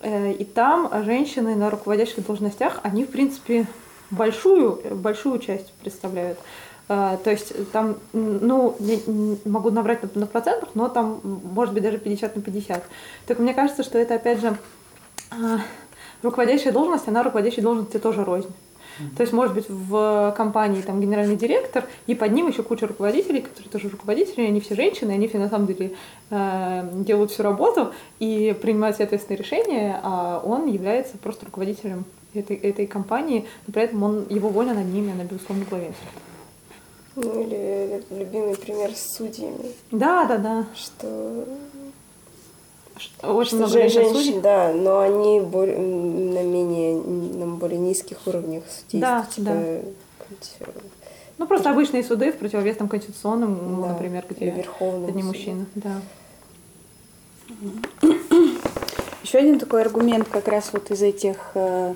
Э, 0.00 0.32
и 0.32 0.44
там 0.44 0.90
женщины 1.04 1.54
на 1.54 1.70
руководящих 1.70 2.26
должностях, 2.26 2.80
они, 2.82 3.04
в 3.04 3.10
принципе, 3.10 3.66
большую, 4.10 4.80
большую 4.96 5.38
часть 5.38 5.72
представляют. 5.74 6.38
Э, 6.88 7.16
то 7.22 7.30
есть 7.30 7.70
там, 7.72 7.96
ну, 8.12 8.76
я 8.80 8.98
могу 9.44 9.70
набрать 9.70 10.02
на, 10.02 10.20
на 10.20 10.26
процентах, 10.26 10.70
но 10.74 10.88
там 10.88 11.20
может 11.22 11.74
быть 11.74 11.82
даже 11.82 11.98
50 11.98 12.36
на 12.36 12.42
50. 12.42 12.84
Так 13.26 13.38
мне 13.38 13.54
кажется, 13.54 13.82
что 13.82 13.98
это 13.98 14.14
опять 14.14 14.40
же 14.40 14.56
э, 15.30 15.58
руководящая 16.22 16.72
должность, 16.72 17.08
она 17.08 17.22
руководящей 17.22 17.62
должности 17.62 17.98
тоже 17.98 18.24
рознь. 18.24 18.52
То 19.16 19.22
есть, 19.22 19.32
может 19.32 19.54
быть, 19.54 19.64
в 19.68 20.34
компании 20.36 20.82
там 20.82 21.00
генеральный 21.00 21.36
директор, 21.36 21.86
и 22.06 22.14
под 22.14 22.32
ним 22.32 22.48
еще 22.48 22.62
куча 22.62 22.86
руководителей, 22.86 23.40
которые 23.40 23.70
тоже 23.70 23.88
руководители, 23.88 24.46
они 24.46 24.60
все 24.60 24.74
женщины, 24.74 25.12
они 25.12 25.28
все 25.28 25.38
на 25.38 25.48
самом 25.48 25.66
деле 25.66 25.92
э, 26.30 26.88
делают 26.92 27.30
всю 27.30 27.42
работу 27.42 27.92
и 28.18 28.56
принимают 28.60 28.96
все 28.96 29.04
ответственные 29.04 29.38
решения, 29.38 30.00
а 30.02 30.42
он 30.44 30.66
является 30.66 31.16
просто 31.16 31.46
руководителем 31.46 32.04
этой, 32.34 32.56
этой 32.56 32.86
компании, 32.86 33.46
но 33.66 33.72
при 33.72 33.82
этом 33.82 34.02
он, 34.02 34.26
его 34.28 34.48
воля 34.48 34.74
над 34.74 34.86
ними, 34.86 35.12
она, 35.12 35.24
безусловно, 35.24 35.64
главенствует. 35.68 36.31
Ну 37.16 37.42
или 37.42 38.02
любимый 38.10 38.56
пример 38.56 38.92
с 38.94 39.16
судьями. 39.16 39.72
Да, 39.90 40.24
да, 40.24 40.38
да. 40.38 40.66
Что 40.74 41.44
очень 43.22 43.48
что 43.48 43.56
много 43.56 43.72
же- 43.72 43.78
женщин 43.80 44.02
женщин, 44.02 44.14
судей. 44.26 44.40
да, 44.40 44.72
но 44.72 45.00
они 45.00 45.40
более, 45.40 45.78
на 45.78 46.42
менее, 46.42 46.96
на 46.96 47.46
более 47.56 47.78
низких 47.78 48.18
уровнях 48.26 48.62
судейства, 48.68 49.00
Да, 49.00 49.26
типа 49.30 49.50
да. 49.50 49.80
Ну, 51.38 51.46
просто 51.46 51.70
обычные 51.70 52.04
суды 52.04 52.30
в 52.32 52.36
противовес 52.38 52.76
там 52.76 52.88
конституционным, 52.88 53.76
ну, 53.76 53.82
Да, 53.82 53.88
например, 53.88 54.24
где 54.28 54.50
Верховному 54.50 55.08
одни 55.08 55.22
мужчины. 55.22 55.66
Да. 55.74 56.00
Еще 59.22 59.38
один 59.38 59.58
такой 59.58 59.82
аргумент 59.82 60.28
как 60.28 60.48
раз 60.48 60.70
вот 60.72 60.90
из 60.90 61.02
этих 61.02 61.36
э, 61.54 61.94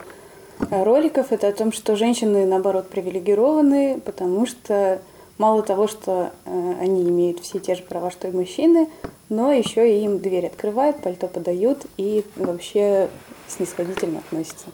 роликов, 0.70 1.32
это 1.32 1.48
о 1.48 1.52
том, 1.52 1.72
что 1.72 1.96
женщины, 1.96 2.46
наоборот, 2.46 2.88
привилегированы, 2.88 4.00
потому 4.04 4.46
что 4.46 5.00
мало 5.38 5.62
того, 5.62 5.86
что 5.86 6.30
э, 6.44 6.74
они 6.80 7.02
имеют 7.08 7.40
все 7.40 7.58
те 7.58 7.74
же 7.74 7.82
права, 7.82 8.10
что 8.10 8.28
и 8.28 8.32
мужчины, 8.32 8.88
но 9.28 9.52
еще 9.52 9.90
и 9.90 10.04
им 10.04 10.18
дверь 10.18 10.46
открывают, 10.46 11.02
пальто 11.02 11.26
подают 11.28 11.86
и 11.96 12.24
вообще 12.36 13.08
снисходительно 13.48 14.20
относятся. 14.20 14.66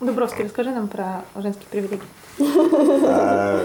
Дубровский, 0.00 0.44
расскажи 0.44 0.70
нам 0.70 0.88
про 0.88 1.24
женские 1.36 1.66
привилегии. 1.70 2.02
А, 3.08 3.64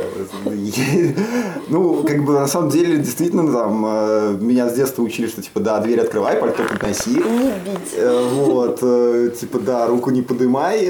Ну, 1.67 2.03
как 2.03 2.23
бы 2.23 2.33
на 2.33 2.47
самом 2.47 2.69
деле, 2.69 2.97
действительно, 2.97 3.51
там 3.51 3.85
э, 3.85 4.37
меня 4.39 4.69
с 4.69 4.73
детства 4.73 5.01
учили, 5.03 5.27
что 5.27 5.41
типа, 5.41 5.59
да, 5.59 5.79
дверь 5.79 5.99
открывай, 5.99 6.37
пальто 6.37 6.63
подноси. 6.63 7.11
Не 7.11 7.19
бить. 7.19 7.93
Э, 7.95 8.29
Вот, 8.31 8.79
э, 8.81 9.31
типа, 9.37 9.59
да, 9.59 9.87
руку 9.87 10.09
не 10.11 10.21
подымай. 10.21 10.85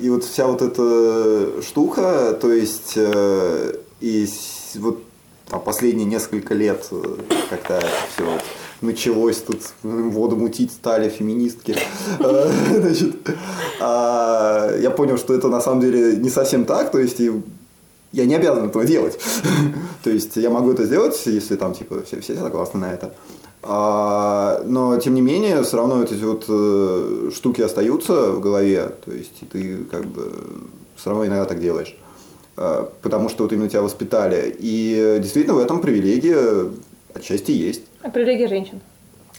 И 0.00 0.08
вот 0.08 0.24
вся 0.24 0.46
вот 0.46 0.62
эта 0.62 1.62
штука, 1.62 2.32
то 2.40 2.50
есть, 2.50 2.96
и 4.00 4.28
вот 4.76 5.02
там, 5.48 5.60
последние 5.60 6.06
несколько 6.06 6.54
лет 6.54 6.88
как-то 7.50 7.82
все 8.14 8.38
началось, 8.82 9.38
тут 9.38 9.60
воду 9.82 10.36
мутить 10.36 10.72
стали 10.72 11.08
феминистки. 11.08 11.76
Э, 12.20 12.50
Значит, 12.80 13.16
а, 13.80 14.76
я 14.78 14.90
понял, 14.90 15.18
что 15.18 15.34
это 15.34 15.48
на 15.48 15.60
самом 15.60 15.80
деле 15.80 16.16
не 16.16 16.30
совсем 16.30 16.64
так, 16.64 16.90
то 16.90 16.98
есть 16.98 17.20
я 18.12 18.26
не 18.26 18.34
обязан 18.34 18.68
этого 18.68 18.84
делать. 18.84 19.18
То 20.04 20.10
есть 20.10 20.36
я 20.36 20.50
могу 20.50 20.72
это 20.72 20.84
сделать, 20.84 21.20
если 21.26 21.56
там 21.56 21.74
типа 21.74 22.02
все, 22.02 22.20
все 22.20 22.34
согласны 22.34 22.80
на 22.80 22.92
это. 22.92 23.14
А, 23.62 24.62
но 24.66 24.98
тем 24.98 25.14
не 25.14 25.20
менее, 25.20 25.62
все 25.62 25.76
равно 25.76 26.02
эти 26.02 26.14
вот 26.14 26.44
э, 26.48 27.30
штуки 27.34 27.62
остаются 27.62 28.32
в 28.32 28.40
голове. 28.40 28.92
То 29.04 29.12
есть 29.12 29.48
ты 29.50 29.84
как 29.90 30.04
бы 30.04 30.32
все 30.96 31.10
равно 31.10 31.26
иногда 31.26 31.44
так 31.44 31.60
делаешь. 31.60 31.96
А, 32.56 32.90
потому 33.02 33.28
что 33.28 33.44
вот 33.44 33.52
именно 33.52 33.68
тебя 33.68 33.82
воспитали. 33.82 34.54
И 34.58 35.18
действительно 35.22 35.54
в 35.54 35.60
этом 35.60 35.80
привилегия 35.80 36.70
отчасти 37.14 37.52
есть. 37.52 37.82
Привилегия 38.10 38.48
женщин. 38.48 38.80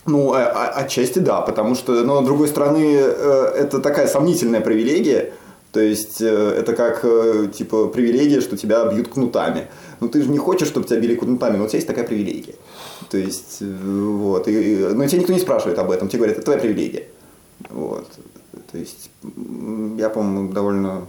Ну, 0.05 0.33
а- 0.33 0.51
а- 0.51 0.79
отчасти 0.81 1.19
да, 1.19 1.41
потому 1.41 1.75
что, 1.75 2.03
но 2.03 2.21
с 2.21 2.25
другой 2.25 2.47
стороны, 2.47 2.97
э, 2.97 3.51
это 3.55 3.79
такая 3.79 4.07
сомнительная 4.07 4.61
привилегия. 4.61 5.33
То 5.71 5.79
есть 5.79 6.21
э, 6.21 6.25
это 6.27 6.75
как 6.75 6.99
э, 7.03 7.47
типа 7.53 7.87
привилегия, 7.87 8.41
что 8.41 8.57
тебя 8.57 8.85
бьют 8.85 9.07
кнутами. 9.07 9.67
Ну 10.01 10.09
ты 10.09 10.21
же 10.21 10.29
не 10.29 10.37
хочешь, 10.37 10.67
чтобы 10.67 10.85
тебя 10.87 10.99
били 10.99 11.15
кнутами, 11.15 11.57
но 11.57 11.63
у 11.63 11.67
тебя 11.67 11.77
есть 11.77 11.87
такая 11.87 12.05
привилегия. 12.05 12.55
То 13.09 13.17
есть, 13.17 13.61
вот. 13.61 14.47
И, 14.47 14.75
но 14.93 15.07
тебя 15.07 15.21
никто 15.21 15.33
не 15.33 15.39
спрашивает 15.39 15.79
об 15.79 15.89
этом, 15.89 16.09
тебе 16.09 16.19
говорят, 16.19 16.37
это 16.37 16.45
твоя 16.45 16.59
привилегия. 16.59 17.07
Вот. 17.69 18.07
То 18.71 18.77
есть, 18.77 19.09
я, 19.97 20.09
по-моему, 20.09 20.51
довольно 20.51 21.07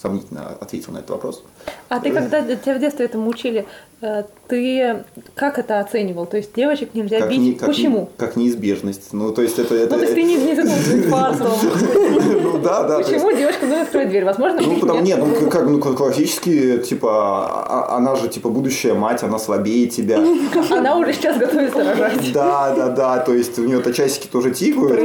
сомнительно 0.00 0.48
ответил 0.60 0.92
на 0.92 0.98
этот 0.98 1.10
вопрос. 1.10 1.42
А 1.88 2.00
ты 2.00 2.10
когда 2.10 2.42
тебя 2.42 2.74
в 2.74 2.80
детстве 2.80 3.04
этому 3.06 3.28
учили, 3.30 3.66
э, 4.00 4.24
ты 4.48 5.04
как 5.34 5.58
это 5.58 5.80
оценивал? 5.80 6.26
То 6.26 6.36
есть 6.38 6.52
девочек 6.54 6.90
нельзя 6.94 7.20
Как 7.20 7.30
бить. 7.30 7.38
не- 7.38 7.52
как 7.52 7.68
не- 7.68 7.74
Почему? 7.74 8.08
как 8.16 8.36
неизбежность. 8.36 9.12
Ну, 9.12 9.32
то 9.32 9.42
есть 9.42 9.58
это... 9.58 9.74
это 9.74 9.94
Ну, 9.94 9.98
то 10.00 10.02
есть 10.04 10.14
ты 10.14 10.22
не, 10.22 10.36
не 10.36 10.54
задумывался 10.54 11.08
фарсом. 11.08 11.48
ну, 12.42 12.58
да, 12.58 12.82
да. 12.84 12.98
Почему 12.98 13.32
девочкам 13.32 13.68
нужно 13.68 13.82
открыть 13.84 14.08
дверь? 14.08 14.24
Возможно, 14.24 14.60
Ну, 14.62 14.78
потому 14.80 15.00
нет. 15.02 15.18
нет, 15.18 15.40
ну 15.42 15.50
как, 15.50 15.66
ну 15.68 15.78
классически, 15.80 16.78
типа, 16.78 17.08
а- 17.10 17.64
а- 17.92 17.96
она 17.96 18.16
же 18.16 18.28
типа 18.28 18.48
будущая 18.48 18.94
мать, 18.94 19.22
она 19.22 19.38
слабее 19.38 19.86
тебя. 19.86 20.18
Она 20.70 20.96
уже 20.98 21.12
сейчас 21.12 21.36
готовится 21.38 21.84
рожать. 21.84 22.14
Да, 22.32 22.74
да, 22.74 22.88
да, 22.88 23.18
то 23.18 23.32
есть 23.34 23.58
у 23.58 23.64
нее-то 23.64 23.92
часики 23.92 24.26
тоже 24.26 24.50
тикают. 24.50 25.00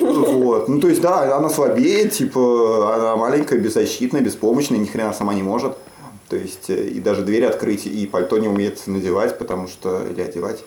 Вот. 0.00 0.68
Ну, 0.68 0.80
то 0.80 0.88
есть, 0.88 1.00
да, 1.00 1.36
она 1.36 1.48
слабее, 1.48 2.08
типа, 2.08 2.94
она 2.94 3.16
маленькая, 3.16 3.58
беззащитная, 3.58 4.20
беспомощная, 4.20 4.78
ни 4.78 4.86
хрена 4.86 5.12
сама 5.12 5.34
не 5.34 5.42
может. 5.42 5.73
То 6.34 6.40
есть, 6.40 6.68
э, 6.68 6.88
и 6.88 6.98
даже 6.98 7.22
дверь 7.22 7.44
открыть, 7.44 7.86
и 7.86 8.06
пальто 8.08 8.38
не 8.38 8.48
умеет 8.48 8.84
надевать, 8.88 9.38
потому 9.38 9.68
что, 9.68 10.04
или 10.04 10.20
одевать, 10.20 10.64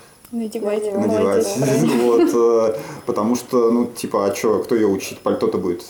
надевать. 0.93 1.45
Молодец. 1.59 1.91
Вот, 2.03 2.29
э, 2.33 2.79
потому 3.05 3.35
что, 3.35 3.69
ну, 3.69 3.85
типа, 3.93 4.27
а 4.27 4.33
что, 4.33 4.59
кто 4.59 4.75
ее 4.75 4.87
учить? 4.87 5.19
Пальто-то 5.19 5.57
будет 5.57 5.83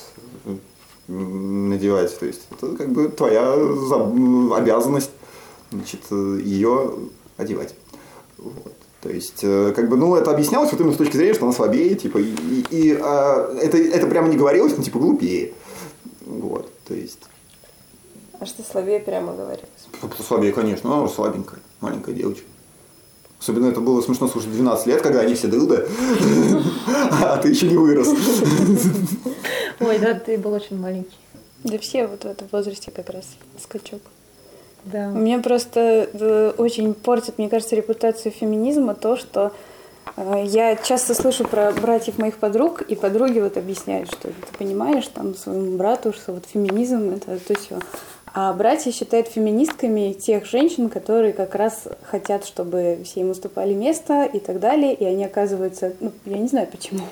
надевать. 1.08 2.18
То 2.20 2.26
есть, 2.26 2.42
это 2.50 2.76
как 2.76 2.90
бы 2.90 3.10
твоя 3.10 3.54
обязанность, 4.56 5.12
значит, 5.72 6.02
э, 6.10 6.40
ее 6.44 6.94
одевать. 7.38 7.76
Вот. 8.40 8.74
То 9.04 9.10
есть, 9.10 9.42
как 9.42 9.90
бы, 9.90 9.96
ну, 9.96 10.16
это 10.16 10.32
объяснялось 10.32 10.72
вот 10.72 10.82
именно 10.82 10.96
с 10.96 10.98
точки 10.98 11.18
зрения, 11.18 11.36
что 11.36 11.46
она 11.46 11.54
слабее, 11.54 11.94
типа, 11.94 12.18
и, 12.18 12.24
и- 12.32 12.66
и, 12.72 12.98
а, 13.00 13.56
это, 13.62 13.78
это 13.78 14.08
прямо 14.08 14.28
не 14.28 14.38
говорилось, 14.38 14.76
но, 14.76 14.84
типа, 14.84 14.98
глупее. 14.98 15.54
Вот, 16.26 16.68
то 16.88 16.96
есть, 16.96 17.20
А 18.40 18.46
что 18.46 18.64
слабее 18.64 19.00
прямо 19.00 19.34
говорилось? 19.34 19.70
слабее, 20.26 20.54
конечно, 20.54 20.96
она 20.96 21.08
слабенькая, 21.08 21.60
маленькая 21.82 22.14
девочка. 22.14 22.46
Особенно 23.40 23.68
это 23.68 23.82
было 23.82 24.02
смешно 24.02 24.28
слушать 24.28 24.52
12 24.52 24.88
лет, 24.88 25.02
когда 25.02 25.20
они 25.20 25.36
все 25.36 25.48
дылды, 25.48 25.88
а 27.22 27.38
ты 27.38 27.50
еще 27.50 27.68
не 27.68 27.78
вырос. 27.78 28.10
Ой, 29.80 30.00
да, 30.00 30.16
ты 30.16 30.38
был 30.38 30.54
очень 30.54 30.80
маленький. 30.80 31.16
Да 31.64 31.78
все 31.78 32.08
вот 32.08 32.24
в 32.24 32.26
этом 32.26 32.48
возрасте 32.52 32.92
как 32.92 33.10
раз 33.10 33.26
скачок. 33.62 34.02
Да. 34.86 35.10
Мне 35.10 35.40
просто 35.40 36.10
э, 36.14 36.54
очень 36.58 36.94
портит, 36.94 37.38
мне 37.38 37.50
кажется, 37.50 37.76
репутацию 37.76 38.32
феминизма 38.32 38.96
то, 38.96 39.18
что 39.18 39.52
э, 40.16 40.44
я 40.46 40.76
часто 40.76 41.14
слышу 41.14 41.44
про 41.44 41.72
братьев 41.72 42.18
моих 42.18 42.38
подруг, 42.38 42.82
и 42.82 42.96
подруги 42.96 43.40
вот 43.40 43.58
объясняют, 43.58 44.10
что 44.10 44.30
ты 44.30 44.34
понимаешь, 44.58 45.08
там, 45.08 45.36
своему 45.36 45.78
брату, 45.78 46.14
что 46.14 46.34
вот 46.34 46.46
феминизм 46.46 47.10
это 47.10 47.38
то 47.38 47.60
все. 47.60 47.80
А 48.34 48.54
братья 48.54 48.92
считают 48.92 49.28
феминистками 49.28 50.14
тех 50.14 50.46
женщин, 50.46 50.90
которые 50.90 51.34
как 51.34 51.56
раз 51.56 51.88
хотят, 52.04 52.46
чтобы 52.46 53.00
все 53.04 53.22
им 53.22 53.32
уступали 53.32 53.74
место 53.74 54.26
и 54.26 54.40
так 54.40 54.60
далее, 54.60 54.94
и 54.94 55.06
они 55.06 55.26
оказываются, 55.26 55.94
ну, 56.00 56.12
я 56.26 56.38
не 56.38 56.48
знаю 56.48 56.68
почему, 56.72 57.04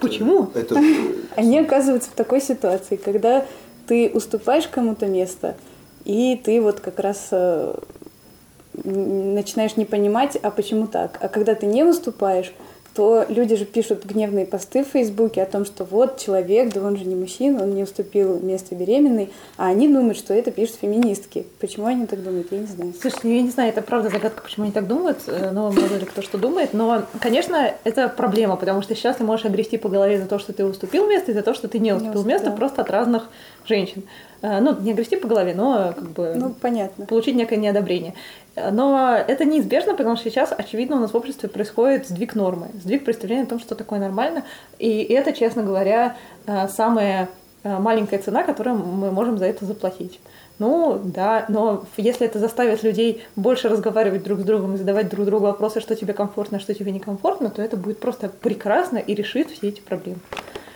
Почему? 0.00 0.50
Это, 0.54 0.76
они 1.36 1.58
оказываются 1.58 2.10
в 2.10 2.14
такой 2.14 2.40
ситуации, 2.40 2.96
когда 2.96 3.44
ты 3.86 4.10
уступаешь 4.12 4.68
кому-то 4.68 5.06
место, 5.06 5.56
и 6.04 6.40
ты 6.42 6.60
вот 6.60 6.80
как 6.80 6.98
раз 6.98 7.28
э, 7.30 7.74
начинаешь 8.84 9.76
не 9.76 9.84
понимать, 9.84 10.36
а 10.36 10.50
почему 10.50 10.86
так. 10.86 11.18
А 11.20 11.28
когда 11.28 11.54
ты 11.54 11.66
не 11.66 11.84
выступаешь, 11.84 12.52
то 12.98 13.24
люди 13.28 13.54
же 13.54 13.64
пишут 13.64 14.04
гневные 14.04 14.44
посты 14.44 14.82
в 14.82 14.88
Фейсбуке 14.88 15.40
о 15.40 15.46
том, 15.46 15.64
что 15.64 15.84
вот 15.84 16.18
человек, 16.18 16.74
да 16.74 16.82
он 16.82 16.96
же 16.96 17.04
не 17.04 17.14
мужчина, 17.14 17.62
он 17.62 17.72
не 17.72 17.84
уступил 17.84 18.40
место 18.40 18.74
беременной, 18.74 19.30
а 19.56 19.68
они 19.68 19.86
думают, 19.86 20.18
что 20.18 20.34
это 20.34 20.50
пишут 20.50 20.78
феминистки. 20.80 21.46
Почему 21.60 21.86
они 21.86 22.06
так 22.06 22.24
думают, 22.24 22.48
я 22.50 22.58
не 22.58 22.66
знаю. 22.66 22.92
Слушай, 23.00 23.36
я 23.36 23.42
не 23.42 23.50
знаю, 23.50 23.68
это 23.68 23.82
правда 23.82 24.08
загадка, 24.08 24.42
почему 24.42 24.64
они 24.64 24.72
так 24.72 24.88
думают, 24.88 25.18
э, 25.28 25.52
но 25.52 25.70
мало 25.70 25.94
ли 25.94 26.06
кто 26.06 26.22
что 26.22 26.38
думает, 26.38 26.74
но, 26.74 27.04
конечно, 27.20 27.72
это 27.84 28.08
проблема, 28.08 28.56
потому 28.56 28.82
что 28.82 28.96
сейчас 28.96 29.14
ты 29.14 29.22
можешь 29.22 29.46
огрести 29.46 29.78
по 29.78 29.88
голове 29.88 30.18
за 30.18 30.26
то, 30.26 30.40
что 30.40 30.52
ты 30.52 30.64
уступил 30.64 31.06
место, 31.06 31.30
и 31.30 31.34
за 31.34 31.42
то, 31.42 31.54
что 31.54 31.68
ты 31.68 31.78
не 31.78 31.92
уступил 31.92 32.22
уступил. 32.22 32.32
место 32.32 32.50
просто 32.50 32.82
от 32.82 32.90
разных 32.90 33.28
женщин. 33.64 34.02
Э, 34.42 34.60
Ну, 34.60 34.76
не 34.80 34.92
огрести 34.92 35.16
по 35.16 35.28
голове, 35.28 35.54
но 35.54 35.92
как 35.96 36.10
бы 36.10 36.34
Ну, 36.36 36.54
понятно. 36.60 37.06
получить 37.06 37.34
некое 37.34 37.56
неодобрение. 37.56 38.14
Но 38.72 39.14
это 39.14 39.44
неизбежно, 39.44 39.94
потому 39.94 40.16
что 40.16 40.30
сейчас, 40.30 40.52
очевидно, 40.56 40.96
у 40.96 41.00
нас 41.00 41.12
в 41.12 41.16
обществе 41.16 41.48
происходит 41.48 42.08
сдвиг 42.08 42.34
нормы, 42.34 42.68
сдвиг 42.82 43.04
представления 43.04 43.44
о 43.44 43.46
том, 43.46 43.60
что 43.60 43.74
такое 43.74 44.00
нормально. 44.00 44.42
И 44.78 45.02
это, 45.02 45.32
честно 45.32 45.62
говоря, 45.62 46.16
э, 46.46 46.68
самая 46.68 47.28
э, 47.64 47.78
маленькая 47.78 48.18
цена, 48.18 48.42
которую 48.44 48.76
мы 48.76 49.10
можем 49.10 49.38
за 49.38 49.46
это 49.46 49.64
заплатить. 49.64 50.20
Ну, 50.60 51.00
да, 51.04 51.44
но 51.48 51.84
если 51.96 52.26
это 52.26 52.40
заставит 52.40 52.82
людей 52.82 53.24
больше 53.36 53.68
разговаривать 53.68 54.24
друг 54.24 54.40
с 54.40 54.42
другом 54.42 54.74
и 54.74 54.76
задавать 54.76 55.08
друг 55.08 55.24
другу 55.24 55.46
вопросы, 55.46 55.80
что 55.80 55.94
тебе 55.94 56.12
комфортно, 56.14 56.58
что 56.58 56.74
тебе 56.74 56.90
некомфортно, 56.90 57.50
то 57.50 57.62
это 57.62 57.76
будет 57.76 58.00
просто 58.00 58.28
прекрасно 58.28 58.98
и 58.98 59.14
решит 59.14 59.50
все 59.50 59.68
эти 59.68 59.80
проблемы. 59.80 60.18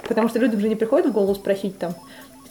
Потому 0.07 0.29
что 0.29 0.39
людям 0.39 0.61
же 0.61 0.69
не 0.69 0.77
приходит 0.77 1.07
в 1.07 1.13
голову 1.13 1.35
спросить 1.35 1.79
там, 1.79 1.95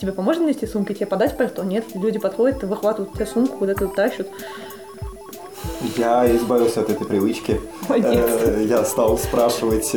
тебе 0.02 0.12
поможет 0.14 0.42
нести 0.42 0.66
сумку, 0.66 0.94
тебе 0.94 1.06
подать 1.06 1.38
пальто? 1.38 1.64
Нет, 1.64 1.86
люди 1.94 2.18
подходят, 2.18 2.64
выхватывают 2.64 3.12
у 3.14 3.16
тебя 3.16 3.28
сумку, 3.28 3.58
куда-то 3.60 3.88
тащат. 3.88 4.28
Я 5.96 6.36
избавился 6.36 6.82
от 6.82 6.90
этой 6.90 7.06
привычки. 7.06 7.62
Молодец. 7.88 8.26
Э, 8.46 8.66
Я 8.68 8.84
стал 8.84 9.18
спрашивать. 9.20 9.96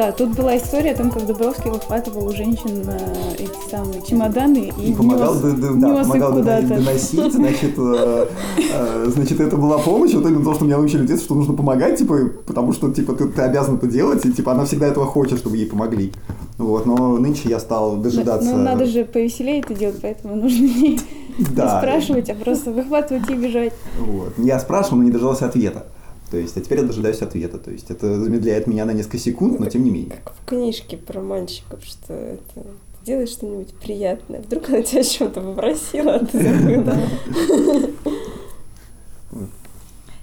Да, 0.00 0.12
тут 0.12 0.30
была 0.30 0.56
история 0.56 0.92
о 0.92 0.96
том, 0.96 1.10
как 1.10 1.26
Дубровский 1.26 1.70
выхватывал 1.70 2.28
у 2.28 2.32
женщин 2.32 2.86
э, 2.86 3.34
эти 3.34 3.70
самые 3.70 4.00
чемоданы 4.00 4.72
и, 4.78 4.92
И 4.92 4.94
помогал, 4.94 5.34
нес, 5.34 5.42
да, 5.42 5.68
нес 5.68 5.98
их 5.98 6.02
помогал 6.04 6.32
куда-то. 6.32 6.68
доносить, 6.68 7.32
значит, 7.34 7.74
э, 7.76 8.26
э, 8.72 9.06
значит, 9.08 9.40
это 9.40 9.58
была 9.58 9.76
помощь, 9.76 10.14
вот 10.14 10.24
именно 10.24 10.42
то, 10.42 10.54
что 10.54 10.64
меня 10.64 10.78
научили 10.78 11.02
в 11.02 11.06
детстве, 11.06 11.26
что 11.26 11.34
нужно 11.34 11.52
помогать, 11.52 11.98
типа, 11.98 12.30
потому 12.46 12.72
что, 12.72 12.90
типа, 12.90 13.12
ты, 13.12 13.28
ты 13.28 13.42
обязан 13.42 13.76
это 13.76 13.88
делать, 13.88 14.24
и, 14.24 14.32
типа, 14.32 14.52
она 14.52 14.64
всегда 14.64 14.86
этого 14.86 15.04
хочет, 15.04 15.38
чтобы 15.38 15.58
ей 15.58 15.66
помогли. 15.66 16.14
Вот, 16.56 16.86
но 16.86 17.18
нынче 17.18 17.50
я 17.50 17.60
стал 17.60 17.96
дожидаться... 17.96 18.48
Ну, 18.48 18.56
надо 18.56 18.86
же 18.86 19.04
повеселее 19.04 19.60
это 19.60 19.74
делать, 19.74 19.96
поэтому 20.00 20.34
нужно 20.34 20.64
не, 20.64 20.98
не 21.36 21.44
Да. 21.54 21.78
спрашивать, 21.78 22.30
а 22.30 22.34
просто 22.34 22.70
выхватывать 22.70 23.28
и 23.28 23.34
бежать. 23.34 23.74
Вот. 23.98 24.32
Я 24.38 24.60
спрашивал, 24.60 24.96
но 24.96 25.04
не 25.04 25.10
дождался 25.10 25.44
ответа. 25.44 25.84
То 26.30 26.36
есть, 26.36 26.56
а 26.56 26.60
теперь 26.60 26.78
я 26.78 26.84
дожидаюсь 26.84 27.22
ответа. 27.22 27.58
То 27.58 27.70
есть, 27.70 27.90
это 27.90 28.20
замедляет 28.20 28.66
меня 28.66 28.84
на 28.84 28.92
несколько 28.92 29.18
секунд, 29.18 29.58
но 29.60 29.66
тем 29.66 29.84
не 29.84 29.90
менее. 29.90 30.20
Как 30.24 30.34
в 30.34 30.44
книжке 30.46 30.96
про 30.96 31.20
мальчиков, 31.20 31.84
что 31.84 32.12
это 32.12 32.64
ты 33.00 33.06
делаешь 33.06 33.30
что-нибудь 33.30 33.74
приятное. 33.74 34.40
Вдруг 34.40 34.68
она 34.68 34.82
тебя 34.82 35.00
о 35.00 35.04
чем-то 35.04 35.40
попросила, 35.40 36.14
а 36.14 36.24
ты 36.24 36.42
забыла. 36.42 36.96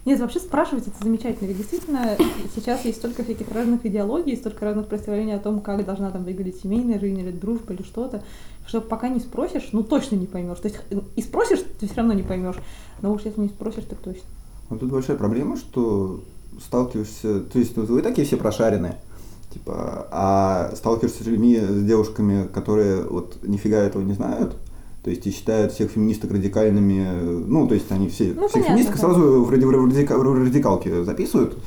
Нет, 0.06 0.22
вообще 0.22 0.40
спрашивать 0.40 0.88
это 0.88 0.96
замечательно. 1.04 1.48
Ведь 1.48 1.58
действительно 1.58 2.16
сейчас 2.56 2.86
есть 2.86 3.00
столько 3.00 3.26
всяких 3.26 3.52
разных 3.52 3.86
идеологий, 3.86 4.38
столько 4.38 4.64
разных 4.64 4.88
представлений 4.88 5.34
о 5.34 5.40
том, 5.40 5.60
как 5.60 5.84
должна 5.84 6.12
там 6.12 6.24
выглядеть 6.24 6.62
семейная 6.62 6.98
жизнь 6.98 7.20
или 7.20 7.32
дружба 7.32 7.74
или 7.74 7.82
что-то, 7.82 8.24
что 8.66 8.80
пока 8.80 9.10
не 9.10 9.20
спросишь, 9.20 9.70
ну 9.74 9.84
точно 9.84 10.16
не 10.16 10.26
поймешь. 10.26 10.60
То 10.60 10.70
есть 10.70 10.80
и 11.18 11.22
спросишь, 11.22 11.60
ты 11.80 11.88
все 11.88 11.96
равно 11.98 12.14
не 12.14 12.24
поймешь. 12.24 12.56
Но 13.02 13.12
уж 13.12 13.24
если 13.24 13.42
не 13.42 13.50
спросишь, 13.50 13.84
так 13.84 14.00
точно. 14.00 14.24
Но 14.70 14.78
тут 14.78 14.90
большая 14.92 15.18
проблема, 15.18 15.58
что 15.58 16.22
сталкиваешься, 16.64 17.42
то 17.42 17.60
есть 17.60 17.78
ну, 17.78 17.84
вы 17.86 18.02
такие 18.02 18.26
все 18.28 18.36
прошаренные, 18.38 18.98
типа, 19.54 20.08
а 20.12 20.72
сталкиваешься 20.76 21.24
с 21.24 21.28
людьми, 21.28 21.58
с 21.58 21.84
девушками, 21.84 22.48
которые 22.48 23.04
вот 23.04 23.38
нифига 23.44 23.78
этого 23.78 24.02
не 24.02 24.14
знают, 24.14 24.56
то 25.04 25.10
есть 25.10 25.26
и 25.26 25.32
считают 25.32 25.72
всех 25.72 25.92
феминисток 25.92 26.32
радикальными, 26.32 27.46
ну, 27.48 27.68
то 27.68 27.76
есть 27.76 27.90
они 27.92 28.10
все, 28.10 28.34
Ну, 28.36 28.48
всех 28.50 28.66
феминисток 28.66 28.96
да. 28.96 29.02
сразу 29.02 29.44
в, 29.46 29.50
ради- 29.52 29.64
в 29.66 29.70
радика- 29.70 30.18
в 30.18 30.44
радикалки 30.44 31.04
записывают, 31.04 31.58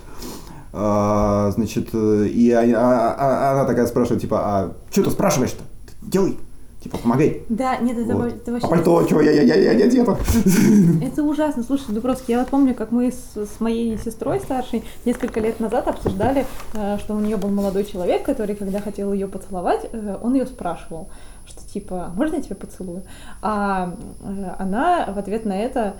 А, 0.73 1.50
значит, 1.57 1.88
э, 1.95 2.28
и 2.28 2.52
они- 2.52 2.75
а- 2.75 3.12
а- 3.19 3.52
она 3.52 3.64
такая 3.64 3.87
спрашивает, 3.88 4.23
типа, 4.23 4.38
а 4.40 4.73
что 4.92 5.02
ты 5.02 5.11
спрашиваешь-то? 5.11 5.64
Делай, 6.00 6.38
типа, 6.83 6.99
помогай. 6.99 7.43
Да, 7.49 7.77
нет, 7.77 7.99
это, 7.99 8.15
Вот. 8.15 8.23
во- 8.23 8.29
это 8.29 8.53
вообще... 8.53 8.67
А 8.67 8.71
пальто, 8.71 9.07
что, 9.07 9.21
я, 9.21 9.31
я, 9.31 9.43
я, 9.43 9.55
я 9.55 9.75
не 9.75 9.83
одета. 9.83 10.19
Это 11.03 11.23
ужасно. 11.23 11.63
Слушай, 11.63 11.93
Дубровский, 11.95 12.33
я 12.33 12.41
вот 12.41 12.49
помню, 12.49 12.75
как 12.75 12.91
мы 12.91 13.13
с, 13.13 13.37
с 13.37 13.61
моей 13.61 13.99
сестрой 13.99 14.41
старшей 14.41 14.83
несколько 15.05 15.41
лет 15.41 15.61
назад 15.61 15.88
обсуждали, 15.88 16.47
э, 16.75 16.99
что 16.99 17.14
у 17.14 17.21
нее 17.21 17.37
был 17.37 17.51
молодой 17.51 17.85
человек, 17.85 18.25
который, 18.25 18.55
когда 18.55 18.81
хотел 18.81 19.12
ее 19.12 19.29
поцеловать, 19.29 19.88
э, 19.93 20.16
он 20.23 20.35
ее 20.35 20.47
спрашивал, 20.47 21.09
что 21.45 21.61
типа, 21.69 22.07
«А 22.07 22.12
можно 22.16 22.37
я 22.37 22.43
тебя 22.43 22.57
поцелую? 22.57 23.03
А 23.43 23.95
э, 24.23 24.55
она 24.59 25.07
в 25.14 25.19
ответ 25.19 25.45
на 25.45 25.59
это 25.59 25.95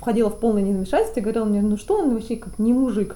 входила 0.00 0.28
в 0.28 0.40
полное 0.40 0.60
незамешательство 0.60 1.20
и 1.20 1.22
говорила 1.22 1.44
мне, 1.44 1.62
ну 1.62 1.76
что 1.76 1.98
он 1.98 2.14
вообще 2.14 2.34
как 2.34 2.58
не 2.58 2.72
мужик, 2.72 3.14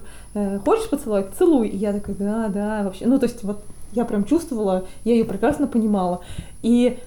хочешь 0.63 0.89
поцеловать, 0.89 1.31
целуй. 1.37 1.67
И 1.67 1.75
я 1.75 1.91
такая, 1.91 2.15
да, 2.15 2.47
да, 2.47 2.83
вообще. 2.83 3.05
Ну, 3.05 3.19
то 3.19 3.25
есть 3.25 3.43
вот 3.43 3.65
я 3.93 4.05
прям 4.05 4.25
чувствовала, 4.25 4.85
я 5.03 5.13
ее 5.13 5.25
прекрасно 5.25 5.67
понимала. 5.67 6.21
И 6.61 6.99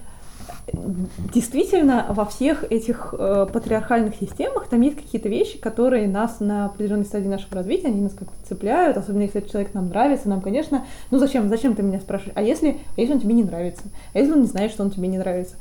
действительно 1.32 2.06
во 2.08 2.24
всех 2.24 2.64
этих 2.70 3.14
э, 3.16 3.46
патриархальных 3.52 4.16
системах 4.16 4.68
там 4.68 4.80
есть 4.80 4.96
какие-то 4.96 5.28
вещи, 5.28 5.58
которые 5.58 6.08
нас 6.08 6.40
на 6.40 6.66
определенной 6.66 7.04
стадии 7.04 7.28
нашего 7.28 7.56
развития, 7.56 7.88
они 7.88 8.00
нас 8.00 8.12
как-то 8.12 8.34
цепляют, 8.48 8.96
особенно 8.96 9.22
если 9.22 9.38
этот 9.38 9.52
человек 9.52 9.74
нам 9.74 9.88
нравится, 9.88 10.28
нам, 10.28 10.40
конечно, 10.40 10.84
ну 11.10 11.18
зачем, 11.18 11.48
зачем 11.48 11.74
ты 11.74 11.82
меня 11.82 12.00
спрашиваешь, 12.00 12.36
а 12.36 12.42
если, 12.42 12.78
а 12.96 13.00
если 13.00 13.14
он 13.14 13.20
тебе 13.20 13.34
не 13.34 13.44
нравится, 13.44 13.84
а 14.12 14.18
если 14.18 14.32
он 14.32 14.40
не 14.40 14.46
знает, 14.46 14.72
что 14.72 14.82
он 14.82 14.90
тебе 14.90 15.08
не 15.08 15.18
нравится. 15.18 15.54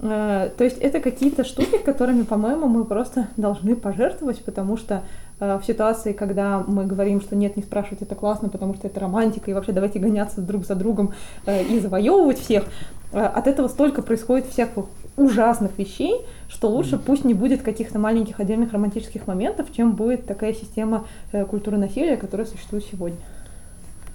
Э, 0.00 0.50
то 0.56 0.64
есть 0.64 0.78
это 0.78 1.00
какие-то 1.00 1.44
штуки, 1.44 1.78
которыми, 1.78 2.22
по-моему, 2.22 2.66
мы 2.66 2.84
просто 2.84 3.28
должны 3.36 3.76
пожертвовать, 3.76 4.42
потому 4.42 4.76
что 4.76 5.02
в 5.38 5.62
ситуации, 5.66 6.12
когда 6.12 6.64
мы 6.66 6.86
говорим, 6.86 7.20
что 7.20 7.36
нет, 7.36 7.56
не 7.56 7.62
спрашивать, 7.62 8.02
это 8.02 8.14
классно, 8.14 8.48
потому 8.48 8.74
что 8.74 8.86
это 8.86 9.00
романтика, 9.00 9.50
и 9.50 9.54
вообще 9.54 9.72
давайте 9.72 9.98
гоняться 9.98 10.40
друг 10.40 10.64
за 10.64 10.74
другом 10.74 11.12
э, 11.44 11.62
и 11.64 11.78
завоевывать 11.78 12.38
всех, 12.38 12.64
э, 13.12 13.20
от 13.20 13.46
этого 13.46 13.68
столько 13.68 14.00
происходит 14.02 14.46
всяких 14.46 14.84
ужасных 15.16 15.76
вещей, 15.78 16.22
что 16.48 16.68
лучше 16.68 16.98
пусть 16.98 17.24
не 17.24 17.34
будет 17.34 17.62
каких-то 17.62 17.98
маленьких 17.98 18.40
отдельных 18.40 18.72
романтических 18.72 19.26
моментов, 19.26 19.72
чем 19.72 19.92
будет 19.92 20.26
такая 20.26 20.54
система 20.54 21.06
э, 21.32 21.44
культуры 21.44 21.76
насилия, 21.76 22.16
которая 22.16 22.46
существует 22.46 22.84
сегодня. 22.90 23.18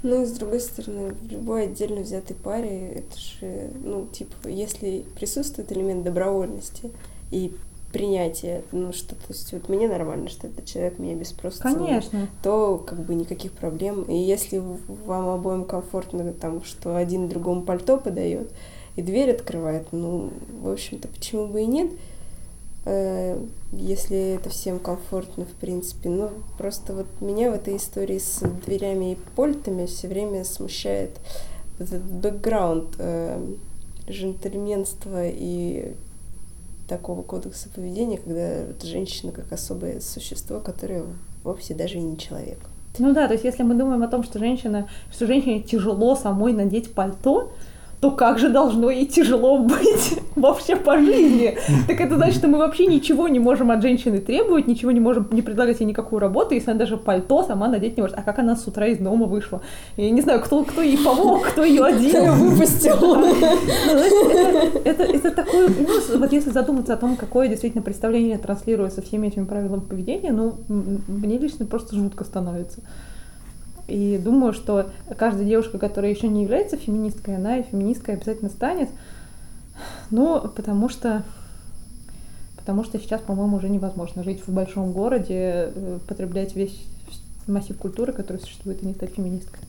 Ну 0.03 0.23
и 0.23 0.25
с 0.25 0.31
другой 0.31 0.59
стороны, 0.59 1.13
в 1.13 1.31
любой 1.31 1.65
отдельно 1.65 2.01
взятой 2.01 2.35
паре, 2.35 2.93
это 2.93 3.19
же, 3.19 3.69
ну, 3.83 4.07
типа, 4.07 4.47
если 4.47 5.05
присутствует 5.15 5.71
элемент 5.71 6.03
добровольности 6.03 6.89
и 7.29 7.53
принятия, 7.91 8.63
ну, 8.71 8.93
что, 8.93 9.15
то 9.15 9.25
есть, 9.29 9.51
вот 9.53 9.69
мне 9.69 9.87
нормально, 9.87 10.29
что 10.29 10.47
этот 10.47 10.65
человек 10.65 10.99
меня 10.99 11.15
без 11.15 11.29
спроса 11.29 11.61
целует, 11.61 12.09
Конечно. 12.09 12.27
то 12.43 12.77
как 12.77 12.99
бы 12.99 13.15
никаких 13.15 13.51
проблем. 13.51 14.03
И 14.03 14.15
если 14.15 14.61
вам 14.87 15.29
обоим 15.29 15.65
комфортно, 15.65 16.33
там, 16.33 16.63
что 16.63 16.95
один 16.95 17.29
другому 17.29 17.61
пальто 17.61 17.97
подает 17.97 18.51
и 18.95 19.01
дверь 19.01 19.31
открывает, 19.31 19.87
ну, 19.91 20.31
в 20.61 20.69
общем-то, 20.69 21.07
почему 21.07 21.47
бы 21.47 21.61
и 21.61 21.65
нет, 21.65 21.91
Э, 22.83 23.39
если 23.71 24.35
это 24.35 24.49
всем 24.49 24.79
комфортно, 24.79 25.45
в 25.45 25.53
принципе. 25.59 26.09
Ну, 26.09 26.31
просто 26.57 26.93
вот 26.93 27.07
меня 27.19 27.51
в 27.51 27.55
этой 27.55 27.77
истории 27.77 28.17
с 28.17 28.39
дверями 28.65 29.13
и 29.13 29.17
польтами 29.35 29.85
все 29.85 30.07
время 30.07 30.43
смущает 30.43 31.11
этот 31.79 32.01
бэкграунд 32.03 32.95
э, 32.97 33.53
джентльменства 34.09 35.27
и 35.27 35.93
такого 36.91 37.21
кодекса 37.21 37.69
поведения, 37.69 38.17
когда 38.17 38.65
женщина 38.83 39.31
как 39.31 39.49
особое 39.53 40.01
существо, 40.01 40.59
которое 40.59 41.05
вовсе 41.41 41.73
даже 41.73 41.97
и 41.97 42.01
не 42.01 42.17
человек. 42.17 42.59
Ну 42.99 43.13
да, 43.13 43.27
то 43.27 43.33
есть 43.33 43.45
если 43.45 43.63
мы 43.63 43.75
думаем 43.75 44.03
о 44.03 44.09
том, 44.09 44.23
что 44.23 44.39
женщина, 44.39 44.89
что 45.09 45.25
женщине 45.25 45.61
тяжело 45.61 46.17
самой 46.17 46.51
надеть 46.51 46.93
пальто, 46.93 47.53
то 48.01 48.09
как 48.09 48.39
же 48.39 48.49
должно 48.49 48.89
ей 48.89 49.05
тяжело 49.05 49.59
быть 49.59 50.19
вообще 50.35 50.75
по 50.75 50.97
жизни? 50.97 51.55
Так 51.87 52.01
это 52.01 52.15
значит, 52.15 52.37
что 52.37 52.47
мы 52.47 52.57
вообще 52.57 52.87
ничего 52.87 53.27
не 53.27 53.39
можем 53.39 53.69
от 53.69 53.83
женщины 53.83 54.19
требовать, 54.19 54.67
ничего 54.67 54.89
не 54.91 54.99
можем 54.99 55.27
не 55.31 55.43
предлагать 55.43 55.79
ей 55.79 55.85
никакую 55.85 56.19
работу, 56.19 56.55
если 56.55 56.71
она 56.71 56.79
даже 56.79 56.97
пальто 56.97 57.43
сама 57.43 57.67
надеть 57.67 57.97
не 57.97 58.01
может. 58.01 58.17
А 58.17 58.23
как 58.23 58.39
она 58.39 58.55
с 58.55 58.67
утра 58.67 58.87
из 58.87 58.97
дома 58.97 59.27
вышла? 59.27 59.61
Я 59.97 60.09
не 60.09 60.21
знаю, 60.21 60.41
кто, 60.41 60.63
кто 60.63 60.81
ей 60.81 60.97
помог, 60.97 61.45
кто 61.47 61.63
ее 61.63 61.85
одел. 61.85 62.33
Выпустил. 62.33 62.91
Ну, 63.91 64.81
это, 64.83 65.03
это, 65.03 65.31
такое, 65.31 65.67
ну, 65.67 66.17
вот 66.17 66.31
если 66.31 66.49
задуматься 66.49 66.93
о 66.93 66.97
том, 66.97 67.15
какое 67.15 67.47
действительно 67.47 67.83
представление 67.83 68.37
транслируется 68.37 69.01
всеми 69.01 69.27
этими 69.27 69.45
правилами 69.45 69.81
поведения, 69.81 70.31
ну, 70.31 70.55
мне 70.67 71.37
лично 71.37 71.65
просто 71.65 71.95
жутко 71.95 72.23
становится. 72.23 72.81
И 73.91 74.17
думаю, 74.17 74.53
что 74.53 74.89
каждая 75.17 75.45
девушка, 75.45 75.77
которая 75.77 76.11
еще 76.11 76.27
не 76.29 76.43
является 76.43 76.77
феминисткой, 76.77 77.35
она 77.35 77.57
и 77.57 77.63
феминисткой 77.63 78.15
обязательно 78.15 78.49
станет. 78.49 78.89
Ну, 80.09 80.39
потому 80.55 80.87
что 80.87 81.23
потому 82.55 82.83
что 82.83 82.99
сейчас, 82.99 83.19
по-моему, 83.21 83.57
уже 83.57 83.69
невозможно 83.69 84.23
жить 84.23 84.41
в 84.45 84.53
большом 84.53 84.93
городе, 84.93 85.71
э, 85.75 85.99
потреблять 86.07 86.55
весь 86.55 86.79
массив 87.47 87.75
культуры, 87.77 88.13
который 88.13 88.37
существует, 88.37 88.81
и 88.81 88.85
не 88.85 88.93
стать 88.93 89.15
феминисткой. 89.15 89.59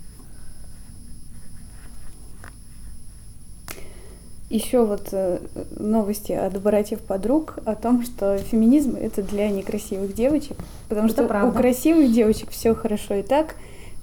Еще 4.50 4.84
вот 4.84 5.08
э, 5.12 5.38
новости 5.78 6.32
от 6.32 6.60
братьев-подруг 6.60 7.58
о 7.64 7.74
том, 7.74 8.04
что 8.04 8.36
феминизм 8.36 8.94
это 8.94 9.22
для 9.22 9.48
некрасивых 9.48 10.14
девочек, 10.14 10.58
потому 10.90 11.06
Это 11.08 11.16
что 11.16 11.26
правда. 11.26 11.48
у 11.48 11.60
красивых 11.60 12.12
девочек 12.12 12.50
все 12.50 12.74
хорошо 12.74 13.14
и 13.14 13.22
так, 13.22 13.56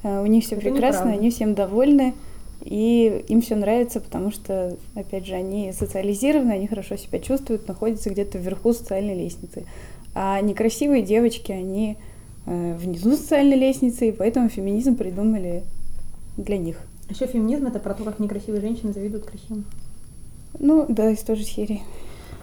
у 0.04 0.26
них 0.26 0.46
все 0.46 0.56
Это 0.56 0.70
прекрасно, 0.70 1.12
они 1.12 1.30
всем 1.30 1.54
довольны, 1.54 2.14
и 2.62 3.24
им 3.28 3.42
все 3.42 3.56
нравится, 3.56 4.00
потому 4.02 4.32
что, 4.32 4.78
опять 4.96 5.26
же, 5.26 5.34
они 5.34 5.72
социализированы, 5.72 6.52
они 6.52 6.68
хорошо 6.68 6.98
себя 6.98 7.20
чувствуют, 7.20 7.68
находятся 7.68 8.10
где-то 8.10 8.38
вверху 8.38 8.74
социальной 8.74 9.16
лестницы. 9.16 9.66
А 10.14 10.42
некрасивые 10.42 11.04
девочки, 11.04 11.52
они 11.52 11.98
э, 12.46 12.76
внизу 12.76 13.16
социальной 13.16 13.56
лестницы, 13.56 14.10
и 14.10 14.12
поэтому 14.12 14.50
феминизм 14.50 14.96
придумали 14.96 15.64
для 16.38 16.58
них. 16.58 16.78
Еще 17.10 17.28
феминизм 17.28 17.68
это 17.68 17.80
про 17.80 17.94
то, 17.94 18.04
как 18.04 18.20
некрасивые 18.20 18.62
женщины 18.62 18.94
завидуют 18.94 19.26
красивым. 19.26 19.66
Ну, 20.60 20.86
да, 20.90 21.10
из 21.12 21.20
той 21.20 21.36
же 21.36 21.44
серии. 21.44 21.82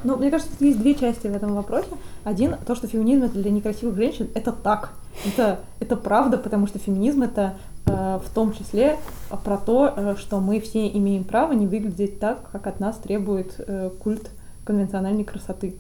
Ну, 0.05 0.17
мне 0.17 0.31
кажется, 0.31 0.53
есть 0.61 0.79
две 0.79 0.95
части 0.95 1.27
в 1.27 1.35
этом 1.35 1.55
вопросе. 1.55 1.89
Один, 2.25 2.57
то, 2.67 2.75
что 2.75 2.87
феминизм 2.87 3.25
это 3.25 3.39
для 3.41 3.51
некрасивых 3.51 3.97
женщин, 3.97 4.29
это 4.35 4.53
так. 4.53 4.93
Это, 5.25 5.61
это 5.81 5.97
правда, 5.97 6.39
потому 6.39 6.67
что 6.67 6.79
феминизм 6.79 7.23
это 7.23 7.55
э, 7.87 8.21
в 8.25 8.29
том 8.35 8.53
числе 8.53 8.97
про 9.45 9.57
то, 9.57 9.93
э, 9.97 10.15
что 10.19 10.41
мы 10.41 10.61
все 10.61 10.89
имеем 10.89 11.25
право 11.25 11.53
не 11.53 11.67
выглядеть 11.67 12.21
так, 12.21 12.51
как 12.51 12.67
от 12.67 12.81
нас 12.81 12.97
требует 12.97 13.55
э, 13.59 13.91
культ 14.03 14.31
конвенциональной 14.65 15.25
красоты. 15.25 15.75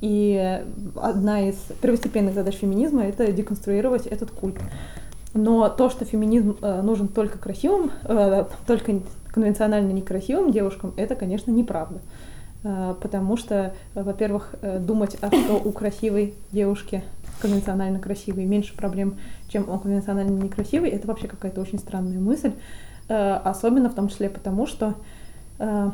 И 0.00 0.62
одна 0.96 1.48
из 1.48 1.56
первостепенных 1.80 2.34
задач 2.34 2.54
феминизма 2.56 3.04
это 3.04 3.32
деконструировать 3.32 4.06
этот 4.06 4.30
культ. 4.30 4.56
Но 5.34 5.68
то, 5.68 5.90
что 5.90 6.04
феминизм 6.04 6.56
э, 6.60 6.82
нужен 6.82 7.08
только 7.08 7.38
красивым, 7.38 7.90
э, 8.04 8.44
только 8.66 9.00
конвенционально 9.26 9.92
некрасивым 9.92 10.50
девушкам, 10.52 10.94
это, 10.96 11.14
конечно, 11.14 11.50
неправда. 11.50 12.00
Э, 12.64 12.94
Потому 13.00 13.36
что, 13.36 13.74
э, 13.94 14.02
во-первых, 14.02 14.54
э, 14.62 14.78
думать, 14.78 15.16
а 15.20 15.28
что 15.28 15.60
у 15.62 15.72
красивой 15.72 16.34
девушки 16.52 17.02
конвенционально 17.40 17.98
красивой 17.98 18.44
меньше 18.44 18.76
проблем, 18.76 19.16
чем 19.48 19.68
у 19.68 19.78
конвенционально 19.78 20.42
некрасивой, 20.42 20.90
это 20.90 21.06
вообще 21.06 21.28
какая-то 21.28 21.60
очень 21.60 21.78
странная 21.78 22.18
мысль. 22.18 22.52
Э, 23.08 23.34
Особенно 23.44 23.88
в 23.88 23.94
том 23.94 24.08
числе 24.08 24.28
потому, 24.28 24.66
что 24.66 24.94
э, 25.58 25.90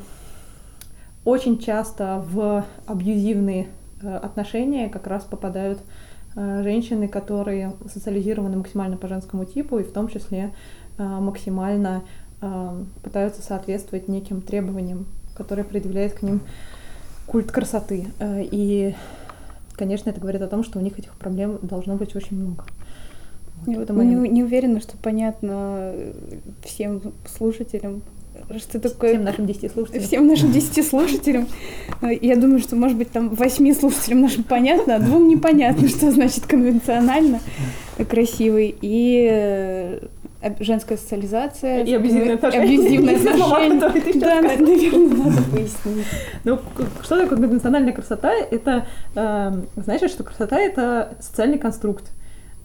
очень 1.25 1.59
часто 1.59 2.25
в 2.27 2.65
абьюзивные 2.87 3.69
э, 4.01 4.17
отношения 4.17 4.89
как 4.89 5.07
раз 5.07 5.25
попадают 5.25 5.81
женщины, 6.35 7.09
которые 7.09 7.75
социализированы 7.93 8.57
максимально 8.57 8.97
по 8.97 9.07
женскому 9.07 9.45
типу 9.45 9.79
и 9.79 9.83
в 9.83 9.93
том 9.93 10.09
числе 10.09 10.55
максимально 10.97 12.05
пытаются 13.03 13.43
соответствовать 13.43 14.09
неким 14.09 14.41
требованиям, 14.41 15.05
которые 15.37 15.67
предъявляет 15.67 16.15
к 16.15 16.23
ним 16.23 16.41
культ 17.27 17.53
красоты. 17.53 18.07
И, 18.19 18.95
конечно, 19.77 20.11
это 20.11 20.21
говорит 20.21 20.43
о 20.43 20.49
том, 20.49 20.65
что 20.65 20.79
у 20.79 20.83
них 20.83 20.99
этих 20.99 21.15
проблем 21.15 21.59
должно 21.63 21.97
быть 21.97 22.15
очень 22.15 22.37
много. 22.37 22.65
Вот, 23.65 23.73
Я 23.73 23.79
вот 23.79 23.89
поэтому 23.89 24.03
не, 24.03 24.29
не 24.29 24.43
уверена, 24.43 24.81
что 24.81 24.97
понятно 24.97 25.93
э, 25.95 26.13
всем 26.65 27.01
слушателям, 27.27 28.03
что 28.59 28.81
такое... 28.81 29.13
всем 29.13 29.25
нашим 29.25 29.47
10 29.47 29.73
слушателям. 29.73 30.05
Всем 30.05 30.27
нашим 30.27 30.53
10 30.53 30.87
слушателям. 30.87 31.47
Э, 32.01 32.09
Я 32.21 32.37
думаю, 32.37 32.59
что, 32.59 32.77
может 32.77 32.97
быть, 32.97 33.11
там 33.11 33.29
8 33.31 33.75
слушателям 33.75 34.21
нашим 34.21 34.43
понятно, 34.45 34.97
а 34.97 34.99
двум 34.99 35.29
непонятно, 35.29 35.89
что 35.89 36.11
значит 36.11 36.47
конвенционально 36.47 37.41
красивый. 38.09 38.75
И 38.81 39.29
э, 39.31 40.01
женская 40.61 40.97
социализация. 40.97 41.85
И 41.85 41.95
абьюзивные 41.95 42.35
отношения. 42.35 42.65
абьюзивные 42.65 43.19
слова, 43.19 43.57
отношения. 43.59 43.91
ты 43.91 44.01
сейчас 44.13 44.23
Да, 44.23 44.39
сказала. 44.39 44.59
наверное, 44.59 45.17
надо 45.25 45.43
пояснить. 45.51 46.07
Ну, 46.45 46.59
что 47.03 47.21
такое 47.21 47.39
конвенциональная 47.39 47.93
красота? 47.93 48.33
Это 48.33 48.87
э, 49.15 49.53
значит, 49.77 50.11
что 50.11 50.25
красота 50.25 50.59
это 50.59 51.17
социальный 51.21 51.59
конструкт. 51.59 52.05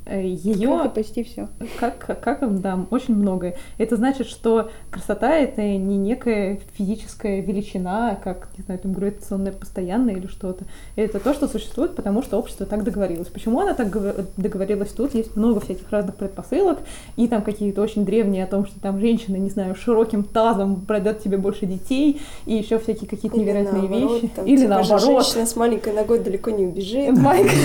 Ее 0.09 0.77
Как 0.77 0.85
и 0.91 0.95
почти 0.95 1.23
все. 1.23 1.47
как, 1.79 1.97
как, 1.97 2.19
как, 2.21 2.59
да, 2.61 2.79
очень 2.91 3.15
многое. 3.15 3.55
Это 3.77 3.95
значит, 3.97 4.27
что 4.27 4.69
красота 4.89 5.33
это 5.35 5.61
не 5.61 5.97
некая 5.97 6.59
физическая 6.77 7.41
величина, 7.41 8.17
как, 8.23 8.47
не 8.57 8.63
знаю, 8.63 8.79
там 8.79 8.93
гравитационная 8.93 9.51
постоянная 9.51 10.15
или 10.15 10.27
что-то. 10.27 10.63
Это 10.95 11.19
то, 11.19 11.33
что 11.33 11.47
существует, 11.47 11.95
потому 11.95 12.23
что 12.23 12.37
общество 12.37 12.65
так 12.65 12.83
договорилось. 12.83 13.27
Почему 13.27 13.59
оно 13.59 13.73
так 13.73 13.89
гов- 13.89 14.15
договорилось? 14.37 14.89
Тут 14.89 15.13
есть 15.13 15.35
много 15.35 15.59
всяких 15.59 15.89
разных 15.91 16.15
предпосылок, 16.15 16.79
и 17.17 17.27
там 17.27 17.41
какие-то 17.41 17.81
очень 17.81 18.05
древние 18.05 18.45
о 18.45 18.47
том, 18.47 18.65
что 18.65 18.79
там 18.79 18.99
женщина, 18.99 19.35
не 19.35 19.49
знаю, 19.49 19.75
широким 19.75 20.23
тазом 20.23 20.81
пройдет 20.81 21.21
тебе 21.21 21.37
больше 21.37 21.65
детей, 21.65 22.21
и 22.45 22.53
еще 22.55 22.79
всякие 22.79 23.09
какие-то 23.09 23.35
Или 23.37 23.43
невероятные 23.45 23.81
наоборот, 23.89 24.21
вещи. 24.21 24.31
там, 24.35 24.45
Или 24.45 24.57
типа 24.57 24.69
наоборот. 24.69 25.01
Женщина 25.01 25.45
с 25.45 25.55
маленькой 25.55 25.93
ногой 25.93 26.19
далеко 26.19 26.51
не 26.51 26.65
убежит. 26.65 27.17
Майк. 27.17 27.47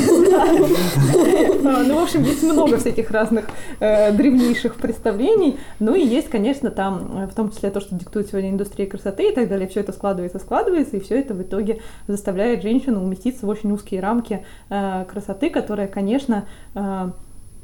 А, 1.65 1.85
Ну, 1.85 2.01
в 2.01 2.03
общем, 2.03 2.25
есть 2.33 2.43
много 2.43 2.79
всяких 2.79 3.11
разных 3.11 3.47
э, 3.81 4.13
древнейших 4.13 4.77
представлений. 4.77 5.59
Ну 5.79 5.95
и 5.95 6.05
есть, 6.05 6.29
конечно, 6.29 6.71
там, 6.71 7.23
э, 7.23 7.27
в 7.27 7.35
том 7.35 7.51
числе 7.51 7.71
то, 7.71 7.81
что 7.81 7.95
диктует 7.95 8.29
сегодня 8.29 8.51
индустрия 8.51 8.87
красоты 8.87 9.31
и 9.31 9.35
так 9.35 9.49
далее. 9.49 9.69
Все 9.69 9.81
это 9.81 9.93
складывается, 9.93 10.39
складывается, 10.39 10.97
и 10.97 11.01
все 11.01 11.21
это 11.21 11.35
в 11.35 11.43
итоге 11.43 11.81
заставляет 12.07 12.63
женщину 12.63 13.03
уместиться 13.03 13.47
в 13.47 13.49
очень 13.49 13.73
узкие 13.73 14.01
рамки 14.01 14.45
э, 14.71 15.05
красоты, 15.11 15.51
которая, 15.51 15.89
конечно, 15.89 16.47
э, 16.75 17.11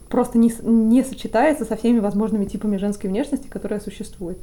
просто 0.08 0.38
не, 0.38 0.52
не 0.62 1.02
сочетается 1.02 1.64
со 1.64 1.76
всеми 1.76 1.98
возможными 1.98 2.44
типами 2.44 2.76
женской 2.76 3.10
внешности, 3.10 3.48
которые 3.48 3.80
существуют. 3.80 4.38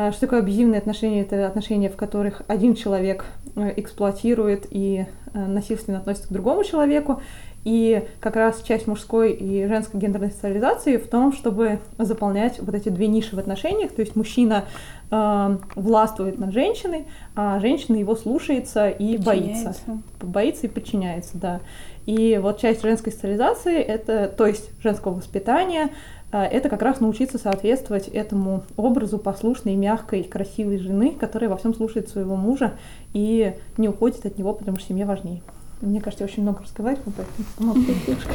А 0.00 0.12
Что 0.12 0.22
такое 0.22 0.40
абьюзивные 0.40 0.78
отношения? 0.78 1.22
Это 1.22 1.46
отношения, 1.46 1.88
в 1.88 1.96
которых 1.96 2.42
один 2.46 2.76
человек 2.76 3.24
э, 3.56 3.72
эксплуатирует 3.76 4.66
и 4.70 5.06
э, 5.34 5.46
насильственно 5.46 5.98
относится 5.98 6.28
к 6.28 6.32
другому 6.32 6.62
человеку. 6.62 7.20
И 7.68 8.02
как 8.20 8.36
раз 8.36 8.62
часть 8.62 8.86
мужской 8.86 9.30
и 9.30 9.66
женской 9.66 10.00
гендерной 10.00 10.30
социализации 10.30 10.96
в 10.96 11.06
том, 11.06 11.34
чтобы 11.34 11.80
заполнять 11.98 12.58
вот 12.60 12.74
эти 12.74 12.88
две 12.88 13.08
ниши 13.08 13.36
в 13.36 13.38
отношениях. 13.38 13.92
То 13.92 14.00
есть 14.00 14.16
мужчина 14.16 14.64
э, 15.10 15.58
властвует 15.74 16.38
над 16.38 16.54
женщиной, 16.54 17.04
а 17.36 17.60
женщина 17.60 17.96
его 17.96 18.16
слушается 18.16 18.88
и 18.88 19.18
боится. 19.18 19.76
Боится 20.22 20.66
и 20.66 20.70
подчиняется, 20.70 21.32
да. 21.34 21.60
И 22.06 22.40
вот 22.42 22.58
часть 22.58 22.80
женской 22.80 23.12
социализации, 23.12 23.76
это, 23.76 24.32
то 24.34 24.46
есть 24.46 24.70
женского 24.82 25.16
воспитания, 25.16 25.90
э, 26.32 26.42
это 26.44 26.70
как 26.70 26.80
раз 26.80 27.00
научиться 27.00 27.36
соответствовать 27.36 28.08
этому 28.08 28.62
образу 28.78 29.18
послушной, 29.18 29.74
мягкой, 29.74 30.22
красивой 30.22 30.78
жены, 30.78 31.10
которая 31.10 31.50
во 31.50 31.58
всем 31.58 31.74
слушает 31.74 32.08
своего 32.08 32.34
мужа 32.34 32.72
и 33.12 33.52
не 33.76 33.90
уходит 33.90 34.24
от 34.24 34.38
него, 34.38 34.54
потому 34.54 34.78
что 34.78 34.88
семья 34.88 35.04
важнее. 35.04 35.42
Мне 35.80 36.00
кажется, 36.00 36.24
я 36.24 36.30
очень 36.30 36.42
много 36.42 36.62
разговариваю, 36.62 37.12
поэтому 37.16 37.74
немножко. 38.06 38.34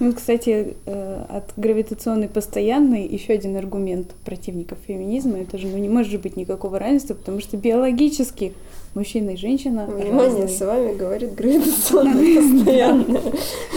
Ну, 0.00 0.12
кстати, 0.12 0.76
э, 0.86 1.24
от 1.28 1.52
гравитационной 1.56 2.28
постоянной 2.28 3.06
еще 3.06 3.32
один 3.32 3.56
аргумент 3.56 4.08
противников 4.24 4.78
феминизма. 4.86 5.38
Это 5.38 5.56
же 5.56 5.66
ну, 5.66 5.78
не 5.78 5.88
может 5.88 6.10
же 6.10 6.18
быть 6.18 6.36
никакого 6.36 6.78
равенства, 6.78 7.14
потому 7.14 7.40
что 7.40 7.56
биологически 7.56 8.52
мужчина 8.94 9.30
и 9.30 9.36
женщина 9.36 9.86
Внимание, 9.86 10.42
разные. 10.42 10.48
с 10.48 10.60
вами 10.60 10.94
говорит 10.96 11.34
гравитационная 11.34 12.42
постоянная. 12.42 13.20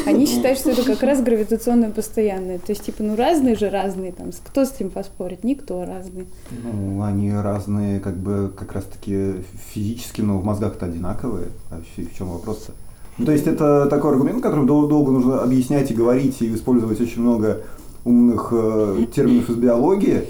Они 0.06 0.26
считают, 0.26 0.60
что 0.60 0.72
это 0.72 0.84
как 0.84 1.02
раз 1.04 1.22
гравитационная 1.22 1.92
постоянная. 1.92 2.60
То 2.60 2.72
есть, 2.72 2.86
типа, 2.86 3.04
ну 3.04 3.16
разные 3.16 3.56
же 3.56 3.70
разные. 3.70 4.12
Там, 4.12 4.32
кто 4.46 4.66
с 4.66 4.74
этим 4.74 4.90
поспорит? 4.90 5.44
Никто 5.44 5.86
разный. 5.86 6.28
Ну, 6.64 7.02
они 7.04 7.32
разные, 7.32 8.00
как 8.00 8.18
бы, 8.18 8.52
как 8.56 8.74
раз-таки 8.74 9.36
физически, 9.74 10.22
но 10.22 10.38
в 10.40 10.46
мозгах-то 10.46 10.86
одинаковые. 10.86 11.48
А 11.72 11.82
в 11.96 12.18
чем 12.18 12.30
вопрос-то? 12.30 12.74
Ну, 13.18 13.26
то 13.26 13.32
есть 13.32 13.48
это 13.48 13.88
такой 13.88 14.12
аргумент, 14.12 14.44
который 14.44 14.66
дол- 14.66 14.88
долго 14.88 15.12
нужно 15.12 15.42
объяснять 15.42 15.90
и 15.92 15.94
говорить, 15.94 16.42
и 16.42 16.54
использовать 16.54 17.02
очень 17.02 17.22
много 17.22 17.62
умных 18.06 18.50
э, 18.52 19.06
терминов 19.14 19.50
из 19.50 19.56
биологии, 19.56 20.24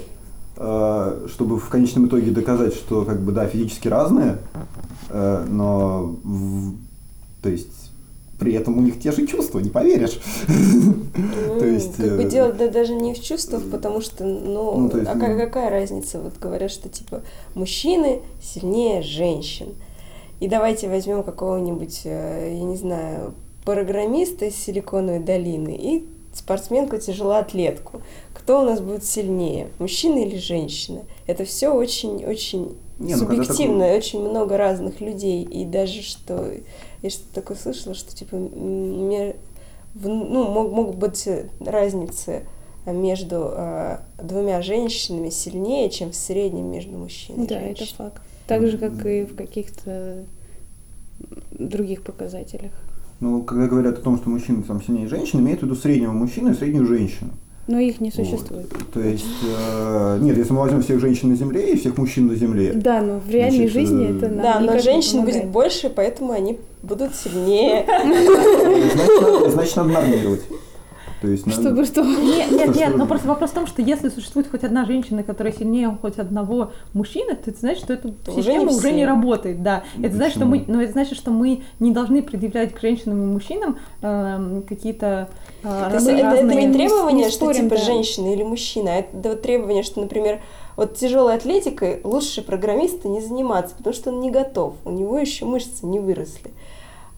э, 0.56 1.26
чтобы 1.32 1.58
в 1.58 1.68
конечном 1.68 2.06
итоге 2.06 2.30
доказать, 2.30 2.74
что, 2.74 3.04
как 3.04 3.20
бы, 3.20 3.32
да, 3.32 3.46
физически 3.46 3.88
разные, 3.88 4.38
э, 5.10 5.44
но, 5.48 6.16
в- 6.24 6.72
то 7.42 7.50
есть, 7.50 7.68
при 8.38 8.54
этом 8.54 8.78
у 8.78 8.80
них 8.80 8.98
те 9.00 9.12
же 9.12 9.26
чувства, 9.26 9.58
не 9.58 9.68
поверишь. 9.68 10.18
То 11.58 11.66
есть, 11.66 11.96
Как 11.96 12.16
бы 12.16 12.22
э, 12.22 12.28
дело 12.30 12.52
да, 12.52 12.68
даже 12.68 12.94
не 12.94 13.12
в 13.14 13.20
чувствах, 13.20 13.62
потому 13.70 14.00
что, 14.00 14.24
ну, 14.24 14.88
Ну, 14.88 14.90
а 15.06 15.14
ну. 15.14 15.20
ка- 15.20 15.36
какая 15.36 15.70
разница? 15.70 16.20
Вот 16.20 16.34
говорят, 16.40 16.70
что 16.70 16.88
типа 16.88 17.22
мужчины 17.54 18.20
сильнее 18.42 19.02
женщин. 19.02 19.68
И 20.40 20.48
давайте 20.48 20.88
возьмем 20.88 21.22
какого-нибудь, 21.22 22.02
э, 22.04 22.54
я 22.58 22.62
не 22.64 22.76
знаю, 22.76 23.34
программиста 23.64 24.46
из 24.46 24.56
Силиконовой 24.56 25.20
долины 25.20 25.76
и 25.76 26.04
спортсменку-тяжелоатлетку. 26.32 28.00
Кто 28.34 28.60
у 28.62 28.64
нас 28.64 28.80
будет 28.80 29.04
сильнее, 29.04 29.68
мужчина 29.78 30.18
или 30.18 30.38
женщина? 30.38 31.02
Это 31.26 31.44
все 31.44 31.68
очень-очень 31.70 32.76
Не, 32.98 33.14
ну, 33.14 33.18
субъективно, 33.20 33.84
такой- 33.84 33.98
очень 33.98 34.20
много 34.20 34.56
разных 34.56 35.00
людей. 35.00 35.42
И 35.42 35.64
даже 35.64 36.02
что 36.02 36.50
я 37.02 37.10
что-то 37.10 37.34
такое 37.34 37.56
слышала, 37.56 37.94
что 37.94 38.14
типа 38.14 38.36
м, 38.36 39.08
ме- 39.08 39.36
в- 39.94 40.08
ну, 40.08 40.44
мог, 40.48 40.72
могут 40.72 40.96
быть 40.96 41.28
разницы 41.60 42.44
между 42.86 43.50
э, 43.54 43.98
двумя 44.22 44.62
женщинами 44.62 45.28
сильнее, 45.30 45.90
чем 45.90 46.10
в 46.12 46.16
среднем 46.16 46.70
между 46.70 46.96
мужчиной 46.96 47.46
да, 47.46 47.60
и 47.60 47.70
это 47.72 47.78
женщиной. 47.78 47.96
факт. 47.98 48.22
Так 48.48 48.66
же, 48.66 48.78
как 48.78 49.06
и 49.06 49.24
в 49.24 49.36
каких-то 49.36 50.24
других 51.50 52.02
показателях. 52.02 52.72
Ну, 53.20 53.42
когда 53.42 53.66
говорят 53.66 53.98
о 53.98 54.02
том, 54.02 54.16
что 54.16 54.30
мужчина 54.30 54.62
там 54.62 54.82
сильнее 54.82 55.08
женщины, 55.08 55.40
имеют 55.40 55.60
в 55.60 55.64
виду 55.64 55.74
среднего 55.74 56.12
мужчину 56.12 56.52
и 56.52 56.54
среднюю 56.54 56.86
женщину. 56.86 57.30
Но 57.66 57.78
их 57.78 58.00
не 58.00 58.10
Вот. 58.10 58.24
существует. 58.24 58.72
То 58.94 59.00
есть, 59.00 59.26
э, 59.44 60.18
нет, 60.22 60.38
если 60.38 60.52
мы 60.54 60.60
возьмем 60.60 60.80
всех 60.80 61.00
женщин 61.00 61.28
на 61.28 61.36
Земле 61.36 61.72
и 61.72 61.76
всех 61.76 61.98
мужчин 61.98 62.28
на 62.28 62.34
Земле, 62.34 62.72
Да, 62.72 63.02
но 63.02 63.18
в 63.18 63.28
реальной 63.28 63.68
Значит, 63.68 63.72
жизни 63.72 64.06
э, 64.06 64.16
это 64.16 64.28
нам 64.28 64.42
Да, 64.42 64.60
но 64.60 64.78
женщин 64.78 65.24
будет 65.24 65.46
больше, 65.48 65.90
поэтому 65.90 66.32
они 66.32 66.58
будут 66.82 67.14
сильнее. 67.14 67.84
значит, 69.50 69.76
надо 69.76 69.90
нормировать. 69.90 70.40
То 71.20 71.26
есть, 71.28 71.46
надо- 71.46 71.60
Чтобы 71.60 71.84
что? 71.84 72.02
Нет, 72.28 72.50
нет, 72.52 72.76
нет, 72.76 72.96
но 72.96 73.06
просто 73.06 73.26
вопрос 73.26 73.50
в 73.50 73.54
том, 73.54 73.66
что 73.66 73.82
если 73.82 74.08
существует 74.08 74.48
хоть 74.50 74.62
одна 74.62 74.84
женщина, 74.84 75.22
которая 75.22 75.52
сильнее 75.52 75.96
хоть 76.00 76.18
одного 76.18 76.70
мужчины, 76.94 77.34
то 77.34 77.50
это 77.50 77.58
значит, 77.58 77.84
что 77.84 77.94
эта 77.94 78.08
Уже 78.08 78.42
система 78.42 78.70
не 78.70 78.76
уже 78.76 78.92
не 78.92 79.04
работает, 79.04 79.62
да. 79.62 79.82
Это 80.00 80.14
значит, 80.14 80.36
что 80.36 80.46
мы, 80.46 80.60
почему? 80.60 80.76
но 80.76 80.82
это 80.82 80.92
значит, 80.92 81.16
что 81.16 81.30
мы 81.30 81.62
не 81.80 81.92
должны 81.92 82.22
предъявлять 82.22 82.72
к 82.72 82.80
женщинам 82.80 83.22
и 83.22 83.26
мужчинам 83.26 83.78
эм, 84.02 84.62
какие-то 84.62 85.28
э, 85.62 85.88
То 85.90 85.96
это, 85.96 86.10
это 86.10 86.46
мы 86.46 86.54
не 86.54 86.72
требование, 86.72 87.24
не 87.26 87.30
что 87.30 87.46
спорим, 87.46 87.64
типа 87.64 87.76
да. 87.76 87.82
женщина 87.82 88.32
или 88.32 88.44
мужчина, 88.44 88.92
а 88.92 88.94
это 88.96 89.34
требование, 89.36 89.82
что, 89.82 90.00
например, 90.00 90.40
вот 90.76 90.96
тяжелой 90.96 91.34
атлетикой 91.34 92.00
лучше 92.04 92.42
программиста 92.42 93.08
не 93.08 93.20
заниматься, 93.20 93.74
потому 93.76 93.94
что 93.94 94.10
он 94.10 94.20
не 94.20 94.30
готов, 94.30 94.74
у 94.84 94.90
него 94.90 95.18
еще 95.18 95.44
мышцы 95.44 95.84
не 95.84 95.98
выросли. 95.98 96.52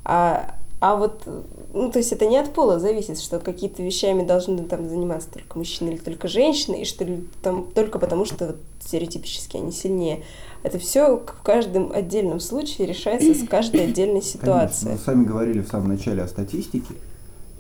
А, 0.05 0.55
а 0.81 0.97
вот, 0.97 1.29
ну, 1.75 1.91
то 1.91 1.99
есть 1.99 2.11
это 2.11 2.27
не 2.27 2.39
от 2.39 2.55
пола 2.55 2.79
зависит, 2.79 3.21
что 3.21 3.39
какие-то 3.39 3.83
вещами 3.83 4.25
должны 4.25 4.65
там 4.65 4.89
заниматься 4.89 5.29
только 5.31 5.59
мужчины 5.59 5.91
или 5.91 5.99
только 5.99 6.27
женщины, 6.27 6.81
и 6.81 6.85
что 6.87 7.07
там 7.43 7.67
только 7.75 7.99
потому, 7.99 8.25
что 8.25 8.47
вот, 8.47 8.57
стереотипически 8.81 9.59
они 9.59 9.73
сильнее. 9.73 10.23
Это 10.63 10.79
все 10.79 11.19
в 11.19 11.43
каждом 11.43 11.93
отдельном 11.93 12.41
случае 12.41 12.87
решается 12.87 13.35
с 13.35 13.47
каждой 13.47 13.85
отдельной 13.85 14.21
Конечно, 14.21 14.41
ситуацией. 14.41 14.93
мы 14.93 14.99
с 14.99 15.07
вами 15.07 15.25
говорили 15.25 15.61
в 15.61 15.69
самом 15.69 15.89
начале 15.89 16.23
о 16.23 16.29
статистике. 16.29 16.95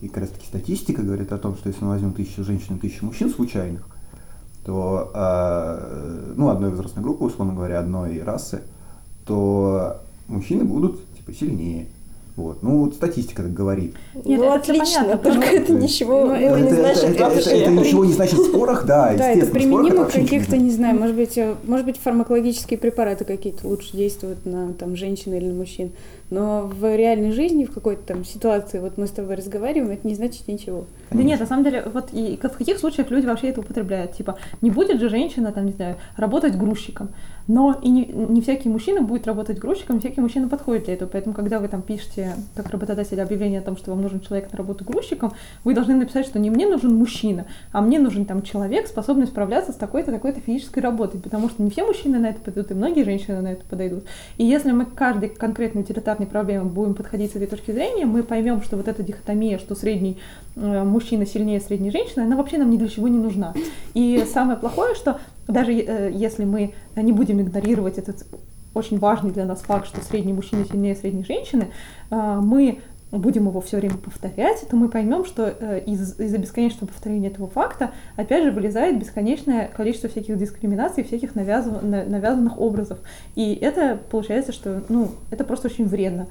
И 0.00 0.09
как 0.09 0.22
раз 0.22 0.30
таки 0.30 0.46
статистика 0.46 1.02
говорит 1.02 1.30
о 1.33 1.38
том, 1.38 1.56
что 1.56 1.68
если 1.68 1.85
мы 1.85 1.90
возьмем 1.90 2.14
тысячу 2.14 2.42
женщин 2.42 2.76
и 2.76 2.78
тысячу 2.78 3.04
мужчин 3.04 3.28
случайных, 3.28 3.87
то, 4.64 5.11
э, 5.14 6.33
ну, 6.37 6.48
одной 6.48 6.70
возрастной 6.70 7.04
группы, 7.04 7.24
условно 7.24 7.54
говоря, 7.54 7.80
одной 7.80 8.22
расы, 8.22 8.62
то 9.26 10.00
мужчины 10.26 10.64
будут, 10.64 11.00
типа, 11.16 11.35
сильнее. 11.35 11.87
Вот. 12.40 12.62
Ну, 12.62 12.85
вот 12.85 12.94
статистика 12.94 13.42
так 13.42 13.53
говорит. 13.53 13.94
Нет, 14.14 14.40
ну, 14.40 14.44
это 14.44 14.55
отлично, 14.55 15.03
понятно, 15.03 15.18
только 15.18 15.40
просто- 15.40 15.57
это 15.57 15.72
ничего 15.74 16.20
Ну, 16.26 16.33
это, 16.33 16.44
это- 16.44 16.57
не 16.61 16.66
это, 16.66 16.74
значит 16.76 17.03
это- 17.05 17.12
это- 17.12 17.24
вообще. 17.35 17.50
это 17.50 17.70
ничего 17.70 18.05
не 18.05 18.12
значит 18.12 18.38
в 18.38 18.44
спорах, 18.46 18.87
да, 18.87 19.14
Да, 19.16 19.31
это 19.31 19.46
применимо 19.46 19.88
это 20.03 20.05
к 20.07 20.12
каких-то, 20.12 20.57
не 20.57 20.64
не 20.64 20.70
знаю, 20.70 20.98
может 20.98 21.16
быть, 21.16 21.37
э, 21.37 21.55
может 21.66 21.85
быть, 21.87 21.96
фармакологические 21.98 22.79
препараты 22.79 23.24
какие-то 23.24 23.66
лучше 23.68 23.96
действуют 23.96 24.46
на 24.46 24.72
там 24.72 24.96
женщин 24.96 25.35
или 25.35 25.46
на 25.46 25.55
мужчин. 25.55 25.90
Но 26.30 26.62
в 26.62 26.96
реальной 26.96 27.32
жизни, 27.32 27.64
в 27.64 27.72
какой-то 27.72 28.02
там 28.02 28.24
ситуации, 28.24 28.78
вот 28.78 28.96
мы 28.96 29.06
с 29.06 29.10
тобой 29.10 29.34
разговариваем, 29.34 29.90
это 29.90 30.06
не 30.06 30.14
значит 30.14 30.46
ничего. 30.46 30.86
Да 31.10 31.22
нет, 31.22 31.40
на 31.40 31.46
самом 31.46 31.64
деле, 31.64 31.84
вот 31.92 32.10
и 32.12 32.38
в 32.40 32.56
каких 32.56 32.78
случаях 32.78 33.10
люди 33.10 33.26
вообще 33.26 33.48
это 33.48 33.60
употребляют? 33.60 34.12
Типа, 34.12 34.38
не 34.60 34.70
будет 34.70 35.00
же 35.00 35.08
женщина, 35.08 35.50
там, 35.50 35.66
не 35.66 35.72
знаю, 35.72 35.96
работать 36.16 36.56
грузчиком. 36.56 37.08
Но 37.48 37.76
и 37.82 37.88
не, 37.88 38.04
не 38.04 38.42
всякий 38.42 38.68
мужчина 38.68 39.02
будет 39.02 39.26
работать 39.26 39.58
грузчиком, 39.58 39.96
не 39.96 40.00
всякий 40.00 40.20
мужчина 40.20 40.48
подходит 40.48 40.84
для 40.84 40.94
этого. 40.94 41.08
Поэтому, 41.08 41.34
когда 41.34 41.58
вы 41.58 41.66
там 41.66 41.82
пишете, 41.82 42.36
как 42.54 42.70
работодатель, 42.70 43.20
объявление 43.20 43.58
о 43.58 43.64
том, 43.64 43.76
что 43.76 43.90
вам 43.90 44.02
нужен 44.02 44.20
человек 44.20 44.52
на 44.52 44.58
работу 44.58 44.84
грузчиком, 44.84 45.32
вы 45.64 45.74
должны 45.74 45.96
написать, 45.96 46.26
что 46.26 46.38
не 46.38 46.48
мне 46.48 46.68
нужен 46.68 46.94
мужчина, 46.94 47.46
а 47.72 47.80
мне 47.80 47.98
нужен 47.98 48.24
там 48.24 48.42
человек, 48.42 48.86
способный 48.86 49.26
справляться 49.26 49.72
с 49.72 49.74
такой-то, 49.74 50.12
такой-то 50.12 50.40
физической 50.40 50.78
работой. 50.78 51.18
Потому 51.20 51.48
что 51.48 51.64
не 51.64 51.70
все 51.70 51.84
мужчины 51.84 52.20
на 52.20 52.26
это 52.26 52.38
подойдут, 52.38 52.70
и 52.70 52.74
многие 52.74 53.02
женщины 53.02 53.40
на 53.40 53.52
это 53.52 53.64
подойдут. 53.64 54.04
И 54.38 54.44
если 54.44 54.70
мы 54.70 54.84
к 54.84 54.94
каждой 54.94 55.30
конкретной 55.30 55.82
утилитарной 56.20 56.26
проблеме 56.26 56.64
будем 56.64 56.94
подходить 56.94 57.33
с 57.33 57.37
этой 57.37 57.46
точки 57.46 57.72
зрения, 57.72 58.06
мы 58.06 58.22
поймем, 58.22 58.62
что 58.62 58.76
вот 58.76 58.88
эта 58.88 59.02
дихотомия, 59.02 59.59
что 59.59 59.74
средний 59.74 60.18
э, 60.56 60.85
мужчина 60.85 61.26
сильнее 61.26 61.61
средней 61.61 61.90
женщины, 61.90 62.22
она 62.22 62.37
вообще 62.37 62.59
нам 62.59 62.70
ни 62.70 62.76
для 62.76 62.88
чего 62.88 63.09
не 63.09 63.18
нужна. 63.18 63.54
И 63.94 64.24
самое 64.33 64.59
плохое, 64.59 64.94
что 64.94 65.18
даже 65.48 65.72
э, 65.72 66.11
если 66.12 66.44
мы 66.44 66.74
не 66.96 67.12
будем 67.12 67.40
игнорировать 67.40 67.98
этот 67.98 68.26
очень 68.72 68.98
важный 68.98 69.33
для 69.33 69.46
нас 69.46 69.61
факт, 69.62 69.87
что 69.87 70.00
средний 70.00 70.33
мужчина 70.33 70.64
сильнее 70.64 70.94
средней 70.94 71.24
женщины, 71.24 71.68
э, 72.11 72.38
мы 72.42 72.78
будем 73.12 73.49
его 73.49 73.61
все 73.61 73.79
время 73.79 73.96
повторять, 73.96 74.66
то 74.68 74.77
мы 74.77 74.88
поймем, 74.88 75.25
что 75.25 75.44
э, 75.59 75.81
из, 75.87 76.18
из-за 76.18 76.38
бесконечного 76.38 76.87
повторения 76.87 77.29
этого 77.29 77.49
факта, 77.49 77.90
опять 78.16 78.44
же, 78.44 78.53
вылезает 78.53 78.99
бесконечное 78.99 79.68
количество 79.68 80.09
всяких 80.09 80.38
дискриминаций, 80.38 81.03
всяких 81.03 81.35
навязыв- 81.35 81.85
на- 81.85 82.05
навязанных 82.05 82.59
образов. 82.59 82.99
И 83.35 83.55
это 83.55 83.99
получается, 84.11 84.53
что 84.53 84.83
ну, 84.88 85.11
это 85.31 85.44
просто 85.44 85.68
очень 85.68 85.87
вредно 85.87 86.29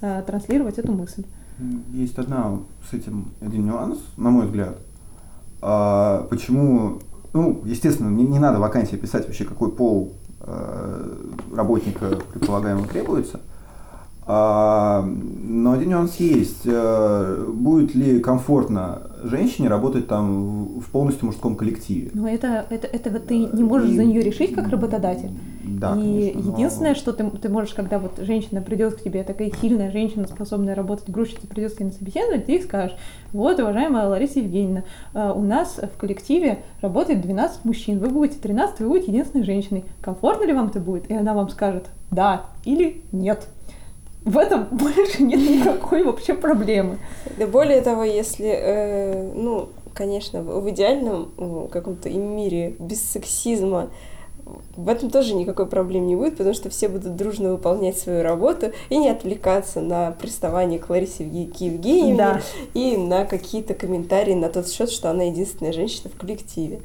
э, 0.00 0.22
транслировать 0.26 0.78
эту 0.78 0.92
мысль. 0.92 1.24
Есть 1.92 2.18
одна 2.18 2.58
с 2.90 2.94
этим 2.94 3.32
один 3.40 3.66
нюанс, 3.66 3.98
на 4.16 4.30
мой 4.30 4.46
взгляд. 4.46 4.78
А, 5.60 6.26
почему, 6.30 7.00
ну, 7.32 7.60
естественно, 7.64 8.08
не, 8.08 8.24
не 8.24 8.38
надо 8.38 8.58
вакансии 8.58 8.96
писать 8.96 9.26
вообще, 9.26 9.44
какой 9.44 9.70
пол 9.70 10.12
э, 10.40 11.16
работника 11.54 12.18
предполагаемого 12.32 12.88
требуется. 12.88 13.40
А, 14.24 15.04
но 15.04 15.72
один 15.72 15.90
нюанс 15.90 16.16
есть. 16.16 16.62
Э, 16.64 17.44
будет 17.52 17.94
ли 17.94 18.20
комфортно 18.20 19.02
женщине 19.24 19.68
работать 19.68 20.06
там 20.06 20.78
в, 20.80 20.90
полностью 20.90 21.26
мужском 21.26 21.56
коллективе? 21.56 22.10
Но 22.14 22.28
это, 22.28 22.64
это, 22.70 22.86
этого 22.86 23.18
ты 23.18 23.36
не 23.38 23.64
можешь 23.64 23.90
И- 23.90 23.96
за 23.96 24.04
нее 24.04 24.22
решить 24.22 24.54
как 24.54 24.68
работодатель. 24.68 25.30
Да, 25.64 25.96
и 25.96 26.30
конечно, 26.30 26.42
но- 26.42 26.56
единственное, 26.56 26.94
что 26.94 27.12
ты, 27.12 27.28
ты 27.30 27.48
можешь, 27.48 27.74
когда 27.74 27.98
вот 27.98 28.18
женщина 28.18 28.62
придет 28.62 28.94
к 28.94 29.02
тебе, 29.02 29.24
такая 29.24 29.50
сильная 29.60 29.90
женщина, 29.90 30.26
способная 30.28 30.74
работать 30.76 31.08
грузчицей, 31.08 31.48
придет 31.48 31.72
к 31.72 31.76
тебе 31.76 31.86
на 31.86 31.92
собеседование, 31.92 32.40
ты 32.40 32.52
ей 32.52 32.62
скажешь, 32.62 32.96
вот, 33.32 33.58
уважаемая 33.58 34.08
Лариса 34.08 34.38
Евгеньевна, 34.38 34.84
э, 35.14 35.32
у 35.34 35.42
нас 35.42 35.78
в 35.78 35.98
коллективе 35.98 36.58
работает 36.80 37.22
12 37.22 37.64
мужчин, 37.64 37.98
вы 37.98 38.08
будете 38.08 38.38
13, 38.38 38.80
вы 38.80 38.88
будете 38.88 39.10
единственной 39.10 39.44
женщиной. 39.44 39.84
Комфортно 40.00 40.44
ли 40.44 40.52
вам 40.52 40.68
это 40.68 40.78
будет? 40.78 41.10
И 41.10 41.14
она 41.14 41.34
вам 41.34 41.48
скажет 41.48 41.86
да 42.12 42.42
или 42.64 43.02
нет. 43.10 43.48
В 44.24 44.38
этом 44.38 44.64
больше 44.70 45.22
нет 45.22 45.40
никакой 45.40 46.04
вообще 46.04 46.34
проблемы. 46.34 46.98
Да 47.38 47.46
более 47.46 47.80
того, 47.80 48.04
если, 48.04 48.48
э, 48.48 49.32
ну, 49.34 49.68
конечно, 49.94 50.42
в 50.42 50.68
идеальном 50.70 51.68
каком-то 51.70 52.08
мире 52.10 52.74
без 52.78 53.02
сексизма 53.02 53.90
в 54.76 54.88
этом 54.88 55.08
тоже 55.08 55.34
никакой 55.34 55.66
проблем 55.66 56.06
не 56.08 56.16
будет, 56.16 56.36
потому 56.36 56.54
что 56.54 56.68
все 56.68 56.88
будут 56.88 57.14
дружно 57.16 57.52
выполнять 57.52 57.96
свою 57.96 58.22
работу 58.22 58.72
и 58.90 58.96
не 58.98 59.08
отвлекаться 59.08 59.80
на 59.80 60.10
приставание 60.12 60.78
к 60.80 60.90
Ларисе 60.90 61.24
Евгеньевне 61.24 62.16
Да. 62.16 62.40
и 62.74 62.96
на 62.96 63.24
какие-то 63.24 63.74
комментарии 63.74 64.34
на 64.34 64.48
тот 64.48 64.68
счет, 64.68 64.90
что 64.90 65.10
она 65.10 65.24
единственная 65.24 65.72
женщина 65.72 66.10
в 66.12 66.18
коллективе. 66.18 66.80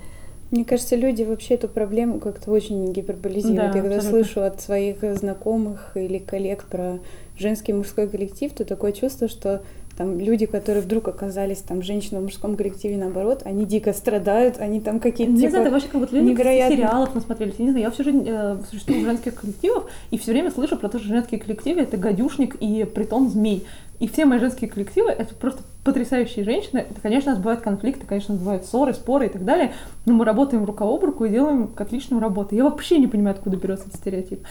Мне 0.52 0.64
кажется, 0.64 0.96
люди 0.96 1.24
вообще 1.24 1.56
эту 1.56 1.68
проблему 1.68 2.20
как-то 2.20 2.52
очень 2.52 2.94
гиперболизируют. 2.94 3.58
Да, 3.58 3.66
Я 3.68 3.72
когда 3.82 3.96
абсолютно. 3.98 4.24
слышу 4.24 4.44
от 4.44 4.62
своих 4.62 4.98
знакомых 5.18 5.92
или 5.96 6.20
коллег 6.20 6.66
про 6.70 7.00
женский 7.38 7.72
и 7.72 7.76
мужской 7.76 8.08
коллектив, 8.08 8.52
то 8.54 8.66
такое 8.66 8.92
чувство, 8.92 9.28
что 9.28 9.62
там 9.98 10.20
люди, 10.20 10.46
которые 10.46 10.84
вдруг 10.84 11.08
оказались 11.08 11.58
там 11.58 11.82
женщины 11.82 12.20
в 12.20 12.24
мужском 12.24 12.56
коллективе, 12.56 12.98
наоборот, 12.98 13.42
они 13.46 13.66
дико 13.66 13.94
страдают, 13.94 14.60
они 14.60 14.80
там 14.80 15.00
какие-то 15.00 15.34
Не 15.34 15.40
типа, 15.40 15.50
знаю, 15.50 15.66
это 15.66 15.74
вообще 15.74 15.88
как 15.88 16.02
вот 16.02 16.12
люди 16.12 16.30
невероятно. 16.30 16.76
сериалов 16.76 17.16
насмотрелись. 17.16 17.56
Я 17.58 17.66
не 17.66 17.72
знаю, 17.72 17.86
я 17.86 17.92
всю 17.92 18.04
жизнь 18.04 18.24
э, 18.28 18.58
существую 18.70 19.02
в 19.02 19.06
женских 19.06 19.34
коллективах 19.34 19.90
и 20.12 20.20
все 20.20 20.32
время 20.34 20.52
слышу 20.52 20.78
про 20.78 20.88
то, 20.90 21.00
что 21.00 21.08
женские 21.08 21.40
коллективы 21.40 21.82
это 21.82 21.98
гадюшник 21.98 22.56
и 22.60 22.84
притон 22.86 23.30
змей. 23.30 23.66
И 24.00 24.08
все 24.08 24.26
мои 24.26 24.38
женские 24.38 24.70
коллективы 24.70 25.10
это 25.10 25.34
просто 25.34 25.64
потрясающие 25.84 26.46
женщины. 26.46 26.86
Это, 26.88 27.02
конечно, 27.02 27.32
у 27.32 27.34
нас 27.34 27.42
бывают 27.42 27.62
конфликты, 27.62 28.06
конечно, 28.06 28.36
у 28.36 28.38
нас 28.38 28.44
бывают 28.44 28.66
ссоры, 28.66 28.94
споры 28.94 29.26
и 29.26 29.30
так 29.30 29.44
далее, 29.44 29.74
но 30.06 30.14
мы 30.14 30.26
работаем 30.26 30.64
рука 30.64 30.86
об 30.86 31.04
руку 31.04 31.26
и 31.26 31.30
делаем 31.30 31.72
отличную 31.76 32.22
работу. 32.22 32.54
Я 32.54 32.66
вообще 32.66 33.00
не 33.00 33.08
понимаю, 33.08 33.36
откуда 33.36 33.58
берется 33.58 33.88
этот 33.88 34.00
стереотип. 34.00 34.46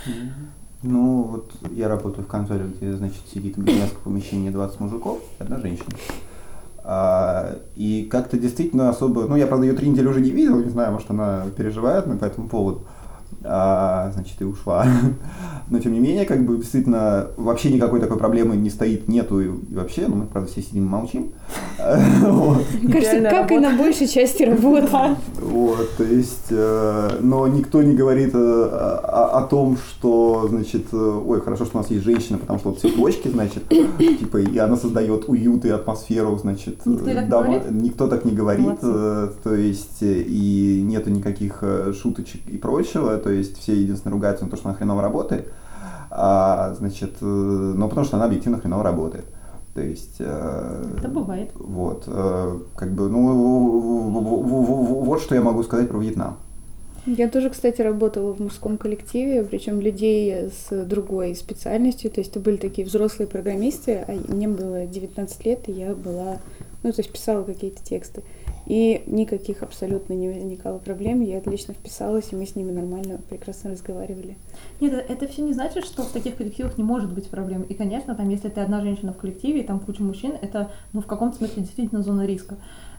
Ну, 0.82 1.22
вот 1.22 1.50
я 1.72 1.88
работаю 1.88 2.24
в 2.24 2.28
конторе, 2.28 2.66
где, 2.66 2.92
значит, 2.92 3.22
сидит 3.32 3.56
в 3.56 4.02
помещений 4.04 4.50
20 4.50 4.80
мужиков 4.80 5.20
одна 5.38 5.58
женщина. 5.58 5.88
А, 6.84 7.58
и 7.74 8.04
как-то 8.04 8.38
действительно 8.38 8.90
особо... 8.90 9.22
Ну, 9.22 9.36
я, 9.36 9.46
правда, 9.46 9.66
ее 9.66 9.72
три 9.72 9.88
недели 9.88 10.06
уже 10.06 10.20
не 10.20 10.30
видел, 10.30 10.58
не 10.60 10.70
знаю, 10.70 10.92
может, 10.92 11.10
она 11.10 11.46
переживает 11.56 12.04
по 12.04 12.24
этому 12.24 12.48
поводу. 12.48 12.82
А, 13.44 14.10
значит, 14.14 14.40
и 14.40 14.44
ушла. 14.44 14.86
Но 15.70 15.78
тем 15.80 15.92
не 15.92 16.00
менее, 16.00 16.24
как 16.24 16.44
бы 16.44 16.56
действительно 16.56 17.28
вообще 17.36 17.70
никакой 17.70 18.00
такой 18.00 18.18
проблемы 18.18 18.56
не 18.56 18.70
стоит, 18.70 19.08
нету 19.08 19.40
и 19.40 19.48
вообще, 19.74 20.06
ну 20.06 20.16
мы, 20.16 20.26
правда, 20.26 20.50
все 20.50 20.62
сидим 20.62 20.86
и 20.86 20.88
молчим. 20.88 21.32
Кажется, 22.92 23.20
как 23.22 23.50
и 23.52 23.58
на 23.58 23.76
большей 23.76 24.06
части 24.06 24.44
работы. 24.44 24.88
Вот, 25.40 25.96
то 25.96 26.04
есть, 26.04 26.46
э, 26.50 27.18
но 27.20 27.46
никто 27.48 27.82
не 27.82 27.94
говорит 27.94 28.30
э, 28.34 28.38
о 28.38 29.42
том, 29.42 29.76
что, 29.76 30.46
значит, 30.48 30.86
э, 30.92 30.96
ой, 30.96 31.40
хорошо, 31.40 31.64
что 31.64 31.78
у 31.78 31.82
нас 31.82 31.90
есть 31.90 32.04
женщина, 32.04 32.38
потому 32.38 32.58
что 32.58 32.70
вот 32.70 32.80
цветочки, 32.80 33.28
значит, 33.28 33.68
типа, 33.68 34.38
и 34.38 34.58
она 34.58 34.76
создает 34.76 35.28
уют 35.28 35.64
и 35.64 35.70
атмосферу, 35.70 36.36
значит, 36.38 36.84
никто 36.86 38.08
так 38.08 38.24
не 38.24 38.32
говорит, 38.32 38.80
то 38.80 39.54
есть, 39.54 39.98
и 40.00 40.82
нету 40.84 41.10
никаких 41.10 41.62
шуточек 42.00 42.40
и 42.48 42.56
прочего, 42.56 43.16
то 43.18 43.30
есть, 43.36 43.58
все 43.58 43.74
единственное 43.74 44.12
ругаются 44.12 44.44
на 44.44 44.50
то, 44.50 44.56
что 44.56 44.68
она 44.68 44.76
хреново 44.76 45.02
работает, 45.02 45.52
а, 46.10 46.74
значит, 46.74 47.20
но 47.20 47.88
потому 47.88 48.06
что 48.06 48.16
она 48.16 48.26
объективно 48.26 48.58
хреново 48.58 48.82
работает. 48.82 49.24
То 49.74 49.82
есть... 49.82 50.20
Это 50.20 51.08
бывает. 51.08 51.50
Вот. 51.54 52.04
Как 52.06 52.90
бы, 52.92 53.08
ну, 53.10 54.10
вот 55.04 55.20
что 55.20 55.34
я 55.34 55.42
могу 55.42 55.62
сказать 55.62 55.88
про 55.88 55.98
Вьетнам. 55.98 56.36
Я 57.04 57.28
тоже, 57.28 57.50
кстати, 57.50 57.82
работала 57.82 58.32
в 58.32 58.40
мужском 58.40 58.78
коллективе, 58.78 59.44
причем 59.44 59.80
людей 59.80 60.50
с 60.50 60.84
другой 60.84 61.36
специальностью. 61.36 62.10
То 62.10 62.20
есть 62.20 62.32
это 62.32 62.40
были 62.40 62.56
такие 62.56 62.84
взрослые 62.84 63.28
программисты, 63.28 64.04
а 64.08 64.12
мне 64.26 64.48
было 64.48 64.86
19 64.86 65.44
лет, 65.44 65.68
и 65.68 65.72
я 65.72 65.94
была, 65.94 66.38
ну, 66.86 66.92
то 66.92 67.00
есть 67.00 67.12
писала 67.12 67.42
какие-то 67.42 67.82
тексты. 67.82 68.22
И 68.66 69.02
никаких 69.06 69.62
абсолютно 69.62 70.12
не 70.12 70.28
возникало 70.28 70.78
проблем. 70.78 71.20
Я 71.20 71.38
отлично 71.38 71.74
вписалась, 71.74 72.32
и 72.32 72.36
мы 72.36 72.46
с 72.46 72.56
ними 72.56 72.72
нормально, 72.72 73.20
прекрасно 73.28 73.70
разговаривали. 73.70 74.36
Нет, 74.80 74.92
э, 74.92 75.04
это 75.08 75.26
все 75.28 75.42
не 75.42 75.52
значит, 75.52 75.84
что 75.84 76.02
в 76.02 76.10
таких 76.10 76.36
коллективах 76.36 76.78
не 76.78 76.84
может 76.84 77.12
быть 77.12 77.28
проблем. 77.28 77.62
И, 77.62 77.74
конечно, 77.74 78.14
там, 78.14 78.28
если 78.28 78.48
ты 78.48 78.60
одна 78.60 78.80
женщина 78.82 79.12
в 79.12 79.16
коллективе, 79.16 79.60
и 79.60 79.66
там 79.66 79.80
куча 79.80 80.02
мужчин, 80.02 80.32
это, 80.40 80.70
ну, 80.92 81.00
в 81.00 81.06
каком-то 81.06 81.36
смысле 81.36 81.62
действительно 81.62 82.02
зона 82.02 82.26
риска. 82.26 82.56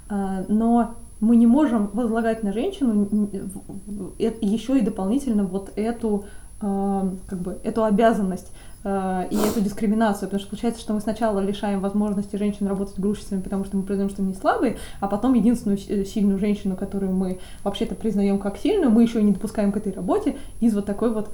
А, 0.09 0.45
но 0.47 0.95
мы 1.19 1.35
не 1.35 1.47
можем 1.47 1.87
возлагать 1.93 2.43
на 2.43 2.53
женщину 2.53 3.29
еще 4.17 4.77
и 4.77 4.81
дополнительно 4.81 5.43
вот 5.43 5.71
эту 5.75 6.25
а, 6.59 7.09
как 7.27 7.39
бы 7.39 7.59
эту 7.63 7.83
обязанность 7.83 8.51
и 8.83 9.35
эту 9.35 9.59
дискриминацию, 9.59 10.29
потому 10.29 10.39
что 10.39 10.49
получается, 10.49 10.81
что 10.81 10.93
мы 10.93 11.01
сначала 11.01 11.39
лишаем 11.39 11.81
возможности 11.81 12.35
женщин 12.35 12.67
работать 12.67 12.97
грузчицами, 12.99 13.41
потому 13.41 13.65
что 13.65 13.75
мы 13.75 13.83
признаем, 13.83 14.09
что 14.09 14.21
они 14.21 14.33
слабые, 14.33 14.77
а 14.99 15.07
потом 15.07 15.33
единственную 15.33 15.79
э, 15.89 16.05
сильную 16.05 16.39
женщину, 16.39 16.77
которую 16.77 17.11
мы 17.11 17.39
вообще-то 17.63 17.95
признаем 17.95 18.39
как 18.39 18.57
сильную, 18.57 18.91
мы 18.91 19.03
еще 19.03 19.19
и 19.19 19.23
не 19.23 19.33
допускаем 19.33 19.71
к 19.71 19.77
этой 19.77 19.91
работе 19.91 20.37
из 20.61 20.73
вот 20.73 20.85
такой 20.85 21.11
вот 21.11 21.33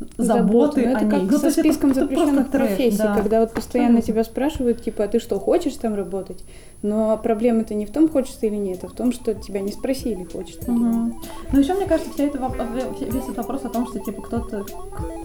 а, 0.00 0.22
заботы 0.22 0.82
ну, 0.82 0.92
это 0.92 1.06
о 1.06 1.10
как 1.10 1.22
ней. 1.22 1.38
со 1.38 1.50
списком 1.50 1.90
это, 1.90 2.00
запрещенных 2.00 2.48
это 2.48 2.58
профессий, 2.58 2.98
да. 2.98 3.14
когда 3.14 3.40
вот 3.40 3.52
постоянно 3.52 4.00
тебя 4.00 4.22
спрашивают, 4.22 4.82
типа, 4.82 5.04
а 5.04 5.08
ты 5.08 5.18
что, 5.18 5.40
хочешь 5.40 5.74
там 5.74 5.94
работать? 5.94 6.44
Но 6.82 7.18
проблема-то 7.20 7.74
не 7.74 7.84
в 7.84 7.90
том, 7.90 8.08
хочется 8.08 8.46
или 8.46 8.54
нет, 8.54 8.84
а 8.84 8.88
в 8.88 8.92
том, 8.92 9.12
что 9.12 9.34
тебя 9.34 9.60
не 9.60 9.72
спросили, 9.72 10.22
хочется 10.24 10.70
угу. 10.70 11.14
Ну, 11.52 11.58
еще, 11.58 11.74
мне 11.74 11.86
кажется, 11.86 12.12
вся 12.12 12.24
это, 12.24 12.38
весь 13.00 13.24
этот 13.24 13.38
вопрос 13.38 13.64
о 13.64 13.70
том, 13.70 13.88
что, 13.88 13.98
типа, 13.98 14.22
кто-то, 14.22 14.64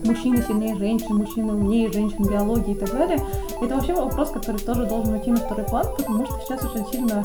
мужчина 0.04 0.42
сильнее 0.42 0.76
женщин, 0.76 1.16
мужчина 1.16 1.54
умнее 1.54 1.92
женщин, 1.92 2.24
биологии 2.24 2.72
и 2.72 2.78
так 2.78 2.92
далее, 2.92 3.20
это 3.62 3.76
вообще 3.76 3.94
вопрос, 3.94 4.32
который 4.32 4.60
тоже 4.60 4.88
должен 4.88 5.14
уйти 5.14 5.30
на 5.30 5.38
второй 5.38 5.66
план, 5.66 5.86
потому 5.96 6.26
что 6.26 6.40
сейчас 6.42 6.64
очень 6.64 6.88
сильно 6.92 7.24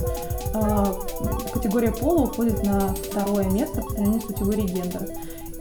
э, 0.55 0.85
категория 1.55 1.93
пола 1.93 2.25
уходит 2.25 2.63
на 2.65 2.81
второе 2.89 3.49
место 3.51 3.81
по 3.81 3.91
сравнению 3.91 4.21
с 4.21 4.27
категорией 4.27 4.67
гендера. 4.67 5.07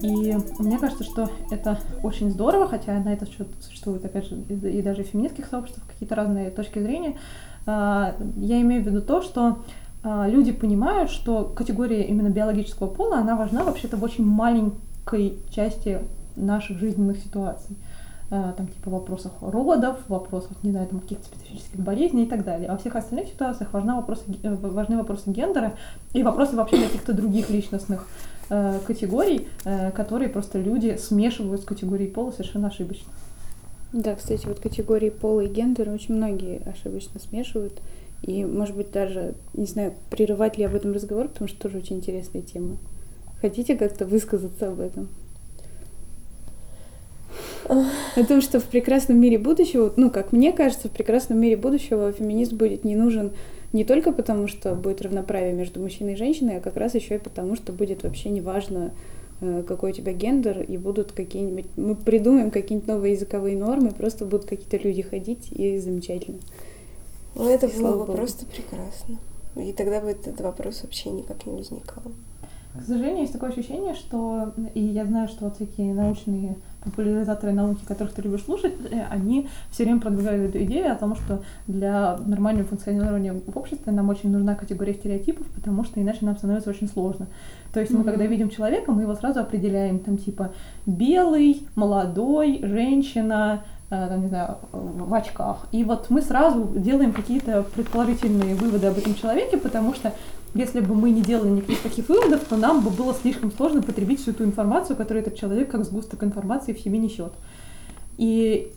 И 0.01 0.35
мне 0.59 0.77
кажется, 0.77 1.03
что 1.03 1.29
это 1.49 1.79
очень 2.03 2.29
здорово, 2.31 2.67
хотя 2.67 2.93
на 2.99 3.13
этот 3.13 3.29
счет 3.29 3.47
существует, 3.61 4.05
опять 4.05 4.27
же, 4.27 4.35
и 4.35 4.81
даже 4.81 5.03
в 5.03 5.07
феминистских 5.07 5.47
сообществах 5.47 5.87
какие-то 5.87 6.15
разные 6.15 6.51
точки 6.51 6.79
зрения. 6.79 7.17
А, 7.65 8.15
я 8.37 8.61
имею 8.61 8.83
в 8.83 8.85
виду 8.85 9.01
то, 9.01 9.21
что 9.21 9.59
а, 10.03 10.27
люди 10.27 10.51
понимают, 10.51 11.09
что 11.09 11.43
категория 11.43 12.03
именно 12.03 12.29
биологического 12.29 12.87
пола, 12.87 13.17
она 13.17 13.35
важна 13.35 13.63
вообще-то 13.63 13.97
в 13.97 14.03
очень 14.03 14.25
маленькой 14.25 15.37
части 15.49 15.99
наших 16.35 16.79
жизненных 16.79 17.17
ситуаций. 17.17 17.75
А, 18.29 18.51
там 18.51 18.67
типа 18.67 18.89
вопросах 18.89 19.31
родов, 19.39 19.97
вопросах, 20.09 20.51
не 20.61 20.71
знаю, 20.71 20.87
там 20.87 20.99
каких-то 20.99 21.25
специфических 21.25 21.79
болезней 21.79 22.23
и 22.23 22.25
так 22.27 22.43
далее. 22.43 22.67
А 22.67 22.73
во 22.73 22.77
всех 22.77 22.97
остальных 22.97 23.29
ситуациях 23.29 23.71
важна 23.71 23.95
вопросы, 23.95 24.23
э, 24.43 24.53
важны 24.53 24.97
вопросы 24.97 25.29
гендера 25.29 25.73
и 26.11 26.23
вопросы 26.23 26.57
вообще 26.57 26.77
каких-то 26.77 27.13
других 27.13 27.49
личностных 27.49 28.05
э, 28.49 28.79
категорий, 28.85 29.47
э, 29.65 29.91
которые 29.91 30.29
просто 30.29 30.59
люди 30.59 30.97
смешивают 30.97 31.61
с 31.61 31.65
категорией 31.65 32.09
пола 32.09 32.31
совершенно 32.31 32.67
ошибочно. 32.67 33.11
Да, 33.93 34.15
кстати, 34.15 34.45
вот 34.45 34.59
категории 34.59 35.09
пола 35.09 35.41
и 35.41 35.47
гендера 35.47 35.91
очень 35.91 36.15
многие 36.15 36.61
ошибочно 36.67 37.19
смешивают. 37.19 37.81
И, 38.23 38.43
может 38.45 38.75
быть, 38.75 38.91
даже, 38.91 39.35
не 39.53 39.65
знаю, 39.65 39.93
прерывать 40.09 40.57
ли 40.57 40.63
об 40.63 40.75
этом 40.75 40.91
разговор, 40.91 41.27
потому 41.27 41.47
что 41.47 41.59
тоже 41.59 41.77
очень 41.77 41.97
интересная 41.97 42.41
тема. 42.41 42.77
Хотите 43.41 43.75
как-то 43.77 44.05
высказаться 44.05 44.69
об 44.69 44.79
этом? 44.79 45.09
О 47.69 48.23
том, 48.27 48.41
что 48.41 48.59
в 48.59 48.63
прекрасном 48.63 49.19
мире 49.19 49.37
будущего, 49.37 49.93
ну, 49.95 50.09
как 50.09 50.31
мне 50.31 50.51
кажется, 50.51 50.87
в 50.87 50.91
прекрасном 50.91 51.39
мире 51.39 51.57
будущего 51.57 52.11
феминист 52.11 52.53
будет 52.53 52.83
не 52.83 52.95
нужен 52.95 53.31
не 53.77 53.83
только 53.83 54.11
потому, 54.11 54.47
что 54.47 54.73
будет 54.73 55.03
равноправие 55.03 55.53
между 55.53 55.79
мужчиной 55.79 56.13
и 56.13 56.17
женщиной, 56.17 56.57
а 56.57 56.61
как 56.61 56.75
раз 56.77 56.95
еще 56.95 57.15
и 57.15 57.19
потому, 57.19 57.55
что 57.55 57.71
будет 57.71 58.01
вообще 58.01 58.29
неважно, 58.29 58.91
э, 59.39 59.63
какой 59.67 59.91
у 59.91 59.93
тебя 59.93 60.13
гендер, 60.13 60.63
и 60.63 60.77
будут 60.77 61.11
какие-нибудь... 61.11 61.67
Мы 61.75 61.95
придумаем 61.95 62.49
какие-нибудь 62.49 62.87
новые 62.87 63.13
языковые 63.13 63.55
нормы, 63.55 63.91
просто 63.91 64.25
будут 64.25 64.47
какие-то 64.47 64.77
люди 64.77 65.03
ходить, 65.03 65.51
и 65.51 65.77
замечательно. 65.77 66.39
Ну, 67.35 67.47
это 67.47 67.67
и 67.67 67.79
было 67.79 68.03
бы 68.03 68.13
просто 68.13 68.47
прекрасно. 68.47 69.19
И 69.55 69.71
тогда 69.73 70.01
бы 70.01 70.07
этот 70.07 70.41
вопрос 70.41 70.81
вообще 70.81 71.11
никак 71.11 71.45
не 71.45 71.53
возникал. 71.53 72.03
К 72.73 72.83
сожалению, 72.83 73.21
есть 73.21 73.33
такое 73.33 73.51
ощущение, 73.51 73.93
что, 73.93 74.53
и 74.73 74.81
я 74.81 75.05
знаю, 75.05 75.27
что 75.27 75.45
вот 75.45 75.55
всякие 75.55 75.93
научные 75.93 76.55
популяризаторы 76.89 77.53
науки, 77.53 77.85
которых 77.87 78.13
ты 78.13 78.21
любишь 78.21 78.43
слушать, 78.43 78.73
э, 78.91 79.03
они 79.09 79.47
все 79.71 79.83
время 79.83 79.99
продвигают 79.99 80.49
эту 80.49 80.63
идею 80.63 80.91
о 80.91 80.95
том, 80.95 81.15
что 81.15 81.41
для 81.67 82.17
нормального 82.25 82.67
функционирования 82.67 83.33
в 83.33 83.57
обществе 83.57 83.91
нам 83.91 84.09
очень 84.09 84.31
нужна 84.31 84.55
категория 84.55 84.93
стереотипов, 84.93 85.47
потому 85.47 85.83
что 85.83 86.01
иначе 86.01 86.19
нам 86.21 86.37
становится 86.37 86.69
очень 86.69 86.87
сложно. 86.87 87.27
То 87.73 87.79
есть 87.79 87.91
mm-hmm. 87.91 87.97
мы, 87.97 88.03
когда 88.03 88.25
видим 88.25 88.49
человека, 88.49 88.91
мы 88.91 89.03
его 89.03 89.15
сразу 89.15 89.39
определяем, 89.39 89.99
там, 89.99 90.17
типа, 90.17 90.51
белый, 90.85 91.67
молодой, 91.75 92.59
женщина, 92.63 93.63
э, 93.89 94.07
там, 94.07 94.21
не 94.21 94.27
знаю, 94.27 94.57
в 94.71 95.13
очках. 95.13 95.67
И 95.71 95.83
вот 95.83 96.09
мы 96.09 96.21
сразу 96.21 96.67
делаем 96.75 97.13
какие-то 97.13 97.63
предположительные 97.75 98.55
выводы 98.55 98.87
об 98.87 98.97
этом 98.97 99.15
человеке, 99.15 99.57
потому 99.57 99.93
что 99.93 100.13
если 100.53 100.79
бы 100.79 100.95
мы 100.95 101.11
не 101.11 101.21
делали 101.21 101.49
никаких 101.49 101.81
таких 101.81 102.09
выводов, 102.09 102.43
то 102.45 102.57
нам 102.57 102.83
бы 102.83 102.89
было 102.89 103.13
слишком 103.13 103.51
сложно 103.51 103.81
потребить 103.81 104.21
всю 104.21 104.33
ту 104.33 104.43
информацию, 104.43 104.95
которую 104.95 105.21
этот 105.21 105.35
человек 105.35 105.69
как 105.69 105.85
сгусток 105.85 106.23
информации 106.23 106.73
в 106.73 106.79
себе 106.79 106.97
несет. 106.97 107.33
И 108.17 108.71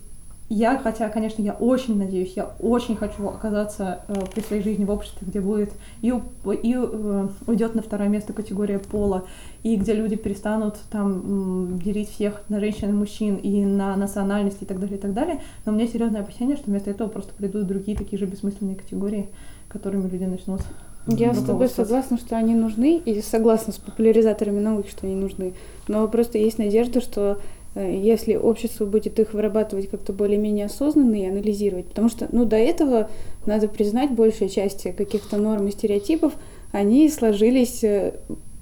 я, 0.53 0.77
хотя, 0.77 1.07
конечно, 1.07 1.41
я 1.41 1.53
очень 1.53 1.97
надеюсь, 1.97 2.33
я 2.35 2.51
очень 2.59 2.97
хочу 2.97 3.25
оказаться 3.29 4.01
э, 4.09 4.15
при 4.33 4.41
своей 4.41 4.61
жизни 4.61 4.83
в 4.83 4.91
обществе, 4.91 5.25
где 5.25 5.39
будет 5.39 5.71
и, 6.01 6.09
и 6.09 6.75
э, 6.75 7.27
уйдет 7.47 7.73
на 7.73 7.81
второе 7.81 8.09
место 8.09 8.33
категория 8.33 8.77
пола, 8.77 9.23
и 9.63 9.77
где 9.77 9.93
люди 9.93 10.17
перестанут 10.17 10.75
там 10.91 11.79
делить 11.79 12.09
всех 12.09 12.41
на 12.49 12.59
женщин 12.59 12.89
и 12.89 12.91
мужчин, 12.91 13.35
и 13.37 13.63
на 13.63 13.95
национальность 13.95 14.61
и 14.61 14.65
так 14.65 14.81
далее, 14.81 14.97
и 14.97 15.01
так 15.01 15.13
далее. 15.13 15.41
Но 15.65 15.71
у 15.71 15.75
меня 15.75 15.87
серьезное 15.87 16.19
опасение, 16.19 16.57
что 16.57 16.69
вместо 16.69 16.89
этого 16.89 17.07
просто 17.07 17.33
придут 17.33 17.67
другие 17.67 17.97
такие 17.97 18.19
же 18.19 18.25
бессмысленные 18.25 18.75
категории, 18.75 19.29
которыми 19.69 20.09
люди 20.09 20.25
начнут 20.25 20.59
я 21.07 21.33
с 21.33 21.43
тобой 21.43 21.67
согласна, 21.69 22.17
что 22.17 22.37
они 22.37 22.53
нужны, 22.53 22.97
и 22.97 23.21
согласна 23.21 23.73
с 23.73 23.77
популяризаторами 23.77 24.59
науки, 24.59 24.89
что 24.89 25.07
они 25.07 25.15
нужны. 25.15 25.53
Но 25.87 26.07
просто 26.07 26.37
есть 26.37 26.57
надежда, 26.59 27.01
что 27.01 27.39
э, 27.73 27.99
если 28.01 28.35
общество 28.35 28.85
будет 28.85 29.19
их 29.19 29.33
вырабатывать 29.33 29.89
как-то 29.89 30.13
более-менее 30.13 30.67
осознанно 30.67 31.15
и 31.15 31.25
анализировать, 31.25 31.87
потому 31.87 32.09
что, 32.09 32.27
ну, 32.31 32.45
до 32.45 32.57
этого, 32.57 33.09
надо 33.45 33.67
признать, 33.67 34.11
большая 34.11 34.49
часть 34.49 34.83
каких-то 34.95 35.37
норм 35.37 35.67
и 35.67 35.71
стереотипов, 35.71 36.33
они 36.71 37.09
сложились 37.09 37.83
э, 37.83 38.13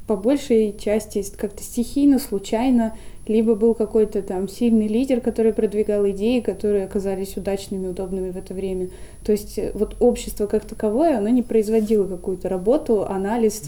по 0.08 0.16
большей 0.16 0.76
части 0.80 1.24
как-то 1.38 1.62
стихийно, 1.62 2.20
случайно, 2.20 2.96
либо 3.30 3.56
был 3.56 3.76
какой-то 3.76 4.22
там 4.22 4.50
сильный 4.50 4.88
лидер, 4.88 5.22
который 5.22 5.54
продвигал 5.54 6.10
идеи, 6.10 6.40
которые 6.40 6.84
оказались 6.84 7.38
удачными, 7.38 7.88
удобными 7.88 8.32
в 8.32 8.38
это 8.38 8.54
время. 8.54 8.90
То 9.24 9.32
есть 9.32 9.58
э, 9.60 9.72
вот 9.76 9.96
общество 10.00 10.48
как 10.48 10.66
таковое, 10.66 11.18
оно 11.18 11.30
не 11.30 11.44
производило 11.44 12.08
какую-то 12.08 12.50
работу, 12.50 13.06
анализ 13.08 13.62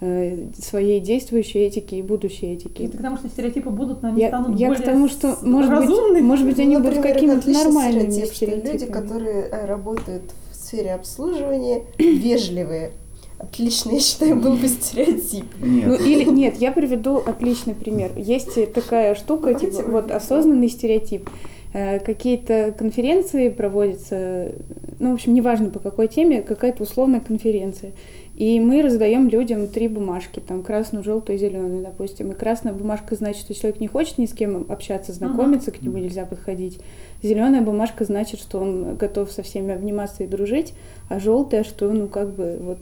э, 0.00 0.48
своей 0.60 1.00
действующей 1.00 1.60
этики 1.60 1.94
и 1.94 2.02
будущей 2.02 2.54
этики. 2.54 2.82
Это 2.82 2.96
потому 2.96 3.16
что 3.16 3.28
стереотипы 3.28 3.70
будут, 3.70 4.02
но 4.02 4.08
они 4.08 4.20
я, 4.20 4.28
станут 4.28 4.58
я 4.58 4.68
более 4.68 4.82
к 4.82 4.84
тому, 4.84 5.08
что 5.08 5.38
может 5.42 5.70
разумными. 5.70 6.14
быть, 6.14 6.24
может 6.24 6.46
быть, 6.46 6.58
они 6.58 6.76
ну, 6.76 6.82
будут 6.82 7.00
какими-то 7.00 7.48
нормальными 7.50 8.10
стереотип, 8.10 8.34
что 8.34 8.72
люди, 8.72 8.86
которые 8.86 9.48
работают 9.64 10.24
в 10.50 10.56
сфере 10.56 10.94
обслуживания, 10.94 11.82
вежливые 11.98 12.90
отлично, 13.38 13.92
я 13.92 14.00
считаю, 14.00 14.36
был 14.36 14.54
бы 14.56 14.68
стереотип. 14.68 15.44
Нет. 15.60 15.86
Ну 15.86 15.94
или 15.94 16.24
нет, 16.24 16.56
я 16.56 16.72
приведу 16.72 17.16
отличный 17.16 17.74
пример. 17.74 18.10
Есть 18.16 18.72
такая 18.72 19.14
штука, 19.14 19.52
Давайте 19.52 19.70
типа 19.70 19.90
вот 19.90 20.10
осознанный 20.10 20.68
стереотип. 20.68 21.28
Э, 21.72 21.98
Какие-то 22.00 22.74
конференции 22.76 23.48
проводятся, 23.50 24.52
ну, 24.98 25.10
в 25.10 25.14
общем, 25.14 25.34
неважно 25.34 25.70
по 25.70 25.78
какой 25.78 26.08
теме, 26.08 26.42
какая-то 26.42 26.82
условная 26.82 27.20
конференция. 27.20 27.92
И 28.38 28.60
мы 28.60 28.82
раздаем 28.82 29.28
людям 29.28 29.66
три 29.66 29.88
бумажки, 29.88 30.38
там 30.38 30.62
красную, 30.62 31.02
желтую 31.02 31.36
и 31.36 31.40
зеленую, 31.40 31.82
допустим. 31.82 32.30
И 32.30 32.34
красная 32.34 32.72
бумажка 32.72 33.16
значит, 33.16 33.42
что 33.42 33.52
человек 33.52 33.80
не 33.80 33.88
хочет 33.88 34.16
ни 34.18 34.26
с 34.26 34.32
кем 34.32 34.64
общаться, 34.68 35.12
знакомиться, 35.12 35.72
к 35.72 35.82
нему 35.82 35.98
нельзя 35.98 36.24
подходить. 36.24 36.78
Зеленая 37.20 37.62
бумажка 37.62 38.04
значит, 38.04 38.38
что 38.38 38.60
он 38.60 38.94
готов 38.94 39.32
со 39.32 39.42
всеми 39.42 39.74
обниматься 39.74 40.22
и 40.22 40.28
дружить, 40.28 40.72
а 41.08 41.18
желтая, 41.18 41.64
что 41.64 41.90
ну 41.90 42.06
как 42.06 42.30
бы 42.30 42.58
вот 42.60 42.78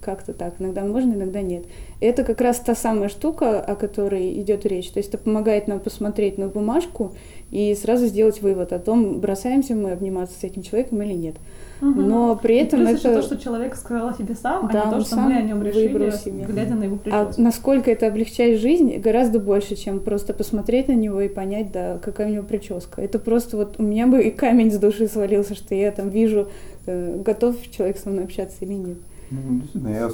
как-то 0.00 0.32
так, 0.32 0.54
иногда 0.58 0.84
можно, 0.84 1.14
иногда 1.14 1.40
нет. 1.42 1.64
Это 2.00 2.24
как 2.24 2.40
раз 2.40 2.58
та 2.60 2.74
самая 2.74 3.08
штука, 3.08 3.60
о 3.60 3.74
которой 3.74 4.40
идет 4.40 4.64
речь. 4.66 4.90
То 4.90 4.98
есть 4.98 5.10
это 5.14 5.18
помогает 5.18 5.68
нам 5.68 5.80
посмотреть 5.80 6.38
на 6.38 6.48
бумажку 6.48 7.12
и 7.50 7.74
сразу 7.74 8.06
сделать 8.06 8.40
вывод 8.42 8.72
о 8.72 8.78
том, 8.78 9.20
бросаемся 9.20 9.74
мы 9.74 9.92
обниматься 9.92 10.38
с 10.38 10.44
этим 10.44 10.62
человеком 10.62 11.02
или 11.02 11.14
нет. 11.14 11.36
Мгм. 11.80 12.08
Но 12.08 12.36
при 12.36 12.56
И 12.56 12.62
этом 12.62 12.80
плюс 12.80 12.98
еще 12.98 13.08
это... 13.10 13.20
то, 13.20 13.26
что 13.26 13.38
человек 13.38 13.76
сказал 13.76 14.08
о 14.08 14.12
себе 14.12 14.34
сам, 14.34 14.68
Да, 14.72 14.82
а 14.82 14.86
не 14.86 14.90
то, 14.92 15.00
что 15.06 15.16
мы 15.16 15.36
о 15.36 15.42
нем 15.42 15.62
решили, 15.62 16.10
себе. 16.10 16.44
глядя 16.44 16.74
на 16.74 16.84
его 16.84 16.96
А 17.06 17.24
прическу. 17.24 17.40
насколько 17.42 17.90
это 17.90 18.08
облегчает 18.08 18.60
жизнь, 18.60 18.96
гораздо 18.98 19.38
больше, 19.38 19.76
чем 19.76 20.00
просто 20.00 20.34
посмотреть 20.34 20.88
на 20.88 20.92
него 20.94 21.20
и 21.20 21.28
понять, 21.28 21.70
да, 21.70 21.98
какая 22.02 22.28
у 22.28 22.30
него 22.32 22.42
прическа. 22.44 23.00
Это 23.00 23.20
просто 23.20 23.56
вот 23.56 23.76
у 23.78 23.82
меня 23.84 24.08
бы 24.08 24.22
и 24.22 24.30
камень 24.30 24.72
с 24.72 24.76
души 24.78 25.06
свалился, 25.06 25.54
что 25.54 25.74
я 25.76 25.92
там 25.92 26.08
вижу, 26.10 26.48
э, 26.86 27.20
готов 27.24 27.54
человек 27.70 27.96
со 27.98 28.08
мной 28.10 28.24
общаться 28.24 28.56
или 28.62 28.74
нет. 28.74 28.98
Ну, 29.30 29.60
действительно, 29.60 29.88
я 29.88 30.08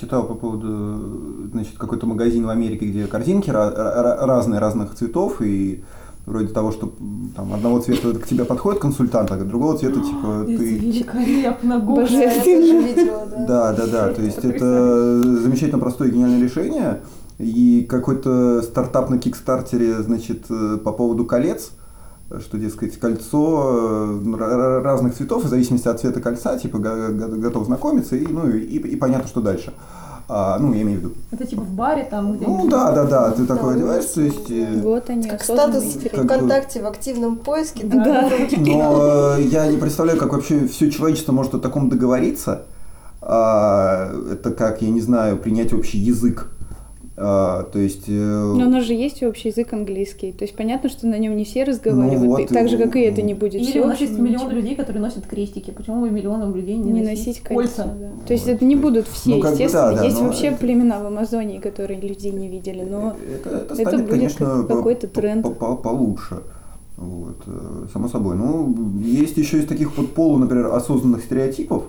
читал 0.00 0.26
по 0.26 0.34
поводу, 0.34 1.48
значит, 1.52 1.78
какой-то 1.78 2.06
магазин 2.06 2.44
в 2.46 2.50
Америке, 2.50 2.86
где 2.86 3.06
корзинки 3.06 3.50
ра- 3.50 3.74
ра- 3.74 4.26
разные, 4.26 4.60
разных 4.60 4.94
цветов, 4.94 5.40
и 5.40 5.82
вроде 6.26 6.48
того, 6.48 6.70
что 6.70 6.92
там 7.34 7.52
одного 7.54 7.80
цвета 7.80 8.12
к 8.14 8.26
тебе 8.26 8.44
подходит 8.44 8.80
консультант, 8.80 9.30
а 9.32 9.36
другого 9.38 9.78
цвета, 9.78 10.00
типа, 10.00 10.44
Это 10.46 10.58
ты... 10.58 10.74
великолепно, 10.76 11.78
Боже. 11.80 12.02
Гоша. 12.02 12.14
Я 12.20 12.34
тоже 12.44 12.78
видела, 12.78 13.26
да. 13.30 13.46
Да, 13.46 13.72
да, 13.72 13.86
да, 13.86 14.12
то 14.12 14.22
есть 14.22 14.44
это 14.44 15.22
замечательно 15.22 15.78
простое 15.80 16.10
гениальное 16.10 16.42
решение, 16.42 17.00
и 17.38 17.86
какой-то 17.88 18.60
стартап 18.62 19.08
на 19.08 19.18
Кикстартере, 19.18 20.02
значит, 20.02 20.44
э, 20.50 20.76
по 20.84 20.92
поводу 20.92 21.24
колец, 21.24 21.70
что, 22.38 22.58
дескать, 22.58 22.98
кольцо 22.98 24.18
э, 24.22 24.22
ра- 24.24 24.38
ра- 24.38 24.80
разных 24.82 25.14
цветов, 25.16 25.44
в 25.44 25.48
зависимости 25.48 25.88
от 25.88 25.98
цвета 26.00 26.20
кольца, 26.20 26.56
типа, 26.58 26.78
го- 26.78 27.08
го- 27.12 27.36
готов 27.40 27.66
знакомиться, 27.66 28.14
и, 28.16 28.26
ну, 28.26 28.48
и, 28.48 28.60
и 28.78 28.96
понятно, 28.96 29.26
что 29.28 29.40
дальше. 29.40 29.72
А, 30.32 30.58
ну, 30.60 30.72
я 30.72 30.82
имею 30.82 31.00
в 31.00 31.02
виду. 31.02 31.14
Это 31.32 31.44
типа 31.44 31.62
в 31.62 31.70
баре 31.72 32.06
там 32.08 32.34
где 32.36 32.46
Ну, 32.46 32.68
да, 32.68 32.92
да, 32.92 33.04
да, 33.04 33.30
ты 33.32 33.46
такое 33.46 33.74
одеваешь, 33.74 34.04
то 34.04 34.20
есть... 34.20 34.48
э, 34.48 34.80
Вот 34.80 35.10
они, 35.10 35.28
Как 35.28 35.42
статус 35.42 35.82
бы- 35.96 36.08
ВКонтакте 36.24 36.80
в 36.82 36.86
активном 36.86 37.34
поиске. 37.36 37.84
Да. 37.84 38.30
руки. 38.30 38.56
Но 38.60 39.34
э, 39.38 39.42
я 39.42 39.66
не 39.66 39.76
представляю, 39.76 40.20
как 40.20 40.32
вообще 40.32 40.68
все 40.68 40.88
человечество 40.88 41.32
может 41.32 41.54
о 41.54 41.58
таком 41.58 41.88
договориться. 41.88 42.62
А, 43.22 44.12
Это 44.32 44.52
как, 44.52 44.82
я 44.82 44.90
не 44.90 45.00
знаю, 45.00 45.36
принять 45.36 45.72
общий 45.72 45.98
язык. 45.98 46.46
А, 47.22 47.64
То 47.64 47.78
есть... 47.78 48.04
э, 48.08 48.12
Но 48.12 48.66
у 48.66 48.70
нас 48.70 48.84
же 48.84 48.94
есть 48.94 49.22
общий 49.22 49.48
язык 49.48 49.72
английский. 49.74 50.32
То 50.32 50.44
есть 50.44 50.56
понятно, 50.56 50.88
что 50.88 51.06
на 51.06 51.18
нем 51.18 51.36
не 51.36 51.44
все 51.44 51.64
разговаривают. 51.64 52.20
Ну 52.22 52.28
вот, 52.28 52.48
так 52.48 52.68
же, 52.70 52.78
как 52.78 52.96
и 52.96 53.00
это 53.00 53.20
не 53.20 53.34
будет 53.34 53.60
Или 53.60 53.78
у 53.80 53.86
нас 53.86 54.00
есть 54.00 54.14
миллион 54.18 54.46
ничего. 54.46 54.50
людей, 54.52 54.74
которые 54.74 55.02
носят 55.02 55.26
крестики. 55.26 55.70
Почему 55.70 56.00
бы 56.00 56.08
миллионам 56.10 56.54
людей 56.54 56.76
не, 56.76 56.90
не 56.92 57.02
носить, 57.02 57.26
носить 57.26 57.42
кольца? 57.42 57.82
кольца. 57.82 57.94
да. 58.00 58.10
То 58.26 58.32
есть 58.32 58.48
это 58.48 58.64
не 58.64 58.74
будут 58.74 59.06
все, 59.06 59.30
Ну, 59.30 59.36
бы 59.36 59.42
да, 59.42 59.50
естественно. 59.50 59.92
да, 59.96 60.04
есть 60.04 60.18
вообще 60.18 60.46
это- 60.46 60.56
племена 60.56 61.02
в 61.02 61.06
Амазонии, 61.06 61.58
которые 61.58 62.00
людей 62.00 62.30
не 62.32 62.48
видели, 62.48 62.86
но 62.90 63.14
это, 63.34 63.48
это 63.50 63.64
это 63.64 63.74
станет, 63.74 64.00
будет 64.06 64.10
конечно, 64.10 64.64
какой-то 64.66 65.06
тренд. 65.06 65.42
по- 65.42 65.50
по- 65.50 65.76
получше. 65.76 66.38
Вот, 66.96 67.36
э, 67.46 67.86
само 67.92 68.08
собой. 68.08 68.36
Ну, 68.36 68.74
есть 69.02 69.36
еще 69.36 69.58
из 69.58 69.66
таких 69.66 69.96
вот 69.98 70.14
полу, 70.14 70.38
например, 70.38 70.66
осознанных 70.72 71.22
стереотипов 71.24 71.82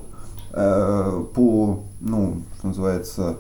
э, 0.53 1.23
по, 1.33 1.79
ну, 2.01 2.33
что 2.57 2.67
называется, 2.67 3.37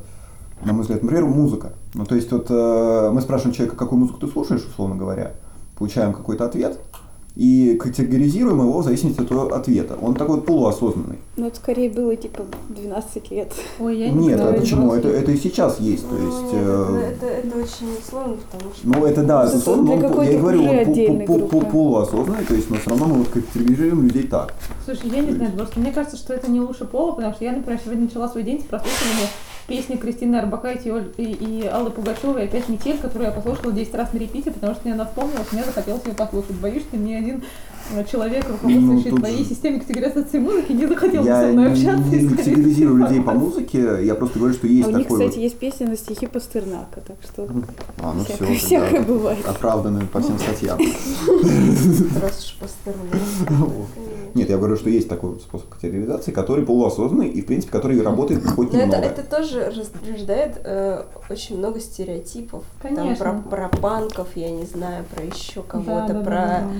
на 0.63 0.71
мой 0.73 0.83
взгляд, 0.83 1.01
например, 1.03 1.25
музыка. 1.25 1.73
Ну, 1.93 2.05
то 2.05 2.15
есть 2.15 2.31
вот 2.31 2.47
э, 2.49 3.09
мы 3.13 3.21
спрашиваем 3.21 3.53
человека, 3.53 3.75
какую 3.77 3.99
музыку 3.99 4.19
ты 4.19 4.27
слушаешь, 4.27 4.63
условно 4.65 4.95
говоря, 4.95 5.33
получаем 5.77 6.13
какой-то 6.13 6.45
ответ 6.45 6.79
и 7.35 7.77
категоризируем 7.79 8.59
его 8.59 8.79
в 8.79 8.83
зависимости 8.83 9.19
от 9.19 9.25
этого 9.27 9.55
ответа. 9.55 9.97
Он 10.01 10.15
такой 10.15 10.35
вот 10.35 10.45
полуосознанный. 10.45 11.17
ну, 11.37 11.47
это 11.47 11.55
скорее 11.55 11.89
было 11.89 12.13
типа 12.15 12.43
12 12.69 13.31
лет. 13.31 13.53
Ой, 13.79 13.97
я 13.97 14.09
не 14.09 14.27
Нет, 14.27 14.39
а 14.39 14.43
знаю, 14.43 14.59
почему? 14.59 14.89
просто- 14.89 15.07
Это, 15.09 15.17
это 15.17 15.31
и 15.31 15.37
сейчас 15.37 15.79
есть. 15.79 16.07
То 16.09 16.15
Ну, 16.15 16.25
есть, 16.27 16.53
нет, 16.53 16.61
э, 16.65 17.13
это, 17.13 17.25
это, 17.25 17.47
это 17.47 17.57
очень 17.57 17.97
условно, 17.99 18.35
потому 18.51 18.73
что... 18.73 18.87
Ну, 18.87 19.05
это 19.05 19.23
да, 19.23 19.43
Это 19.45 19.53
безусловно, 19.53 19.97
для 19.97 20.09
но 20.09 20.15
он, 20.17 20.25
я 20.25 20.31
и 20.31 20.37
говорю, 20.37 20.63
он 20.63 21.65
полуосознанный, 21.71 22.45
то 22.45 22.53
есть, 22.53 22.69
но 22.69 22.75
все 22.77 22.89
равно 22.89 23.05
мы 23.07 23.13
вот 23.19 23.27
категоризируем 23.29 24.03
людей 24.03 24.23
так. 24.27 24.53
Слушай, 24.83 25.09
я 25.09 25.21
не 25.21 25.31
знаю, 25.33 25.51
просто 25.53 25.79
мне 25.79 25.91
кажется, 25.93 26.17
что 26.17 26.33
это 26.33 26.51
не 26.51 26.59
лучше 26.59 26.83
пола, 26.85 27.13
потому 27.13 27.33
что 27.33 27.45
я, 27.45 27.53
например, 27.53 27.79
сегодня 27.83 28.03
начала 28.03 28.27
свой 28.27 28.43
день 28.43 28.59
с 28.61 28.63
прослушивания 28.65 29.27
песни 29.67 29.95
Кристины 29.95 30.37
Арбакайте 30.37 30.89
и, 31.17 31.23
и, 31.23 31.61
и 31.61 31.67
Аллы 31.67 31.91
Пугачевой 31.91 32.45
«Опять 32.45 32.69
метель», 32.69 32.97
которую 32.97 33.29
я 33.29 33.33
послушала 33.33 33.71
10 33.71 33.93
раз 33.95 34.13
на 34.13 34.17
репите, 34.17 34.51
потому 34.51 34.73
что 34.73 34.83
мне 34.83 34.93
она 34.93 35.05
вспомнилась, 35.05 35.51
мне 35.51 35.63
захотелось 35.63 36.05
ее 36.05 36.13
послушать. 36.13 36.55
Боюсь, 36.55 36.83
что 36.83 36.97
ни 36.97 37.13
один 37.13 37.43
человек, 38.09 38.45
руководствующий 38.49 39.11
Ну, 39.11 39.17
твоей 39.17 39.37
же- 39.43 39.45
системе 39.49 39.79
категоризации 39.79 40.39
музыки, 40.39 40.71
не 40.71 40.87
захотел 40.87 41.21
бы 41.21 41.27
Я 41.27 41.41
со 41.41 41.47
мной 41.53 41.71
общаться. 41.71 42.15
и 42.15 42.21
не 42.23 42.35
категоризирую 42.35 42.97
людей 42.97 43.21
по 43.21 43.31
музыке, 43.33 43.99
я 44.03 44.15
просто 44.15 44.39
говорю, 44.39 44.53
что 44.55 44.67
есть 44.67 44.87
а 44.87 44.91
у 44.91 44.95
них, 44.97 45.03
такой 45.07 45.19
кстати, 45.19 45.35
вот... 45.35 45.43
есть 45.43 45.57
песни 45.59 45.85
на 45.85 45.97
стихи 45.97 46.27
Пастернака, 46.27 47.01
так 47.01 47.17
что 47.23 47.47
А, 48.01 48.13
ну 48.13 48.23
всякое, 48.23 48.55
все, 48.55 48.65
всякое 48.67 49.01
бывает. 49.01 49.45
оправданы 49.45 50.05
по 50.07 50.19
всем 50.21 50.37
статьям. 50.39 50.77
Раз 52.21 52.45
уж 52.45 52.57
Пастернак. 52.59 53.15
Нет, 54.33 54.49
я 54.49 54.57
говорю, 54.57 54.77
что 54.77 54.89
есть 54.89 55.09
такой 55.09 55.31
вот 55.31 55.41
способ 55.41 55.67
категоризации, 55.69 56.31
который 56.31 56.65
полуосознанный 56.65 57.27
и, 57.27 57.41
в 57.41 57.45
принципе, 57.45 57.71
который 57.73 58.01
работает 58.01 58.45
хоть 58.45 58.71
Но 58.71 58.79
это, 58.79 58.87
немного. 58.87 59.05
это 59.05 59.23
тоже 59.23 59.73
рождает 60.09 60.61
э, 60.63 61.03
очень 61.29 61.57
много 61.57 61.79
стереотипов. 61.81 62.63
Конечно. 62.81 63.15
Там 63.17 63.43
про, 63.43 63.67
про 63.67 63.77
панков, 63.77 64.29
я 64.35 64.49
не 64.51 64.65
знаю, 64.65 65.03
про 65.13 65.23
еще 65.25 65.61
кого-то, 65.63 65.91
Да, 65.91 66.07
да, 66.07 66.13
да, 66.13 66.21
про, 66.21 66.31
да, 66.31 66.59
да. 66.61 66.71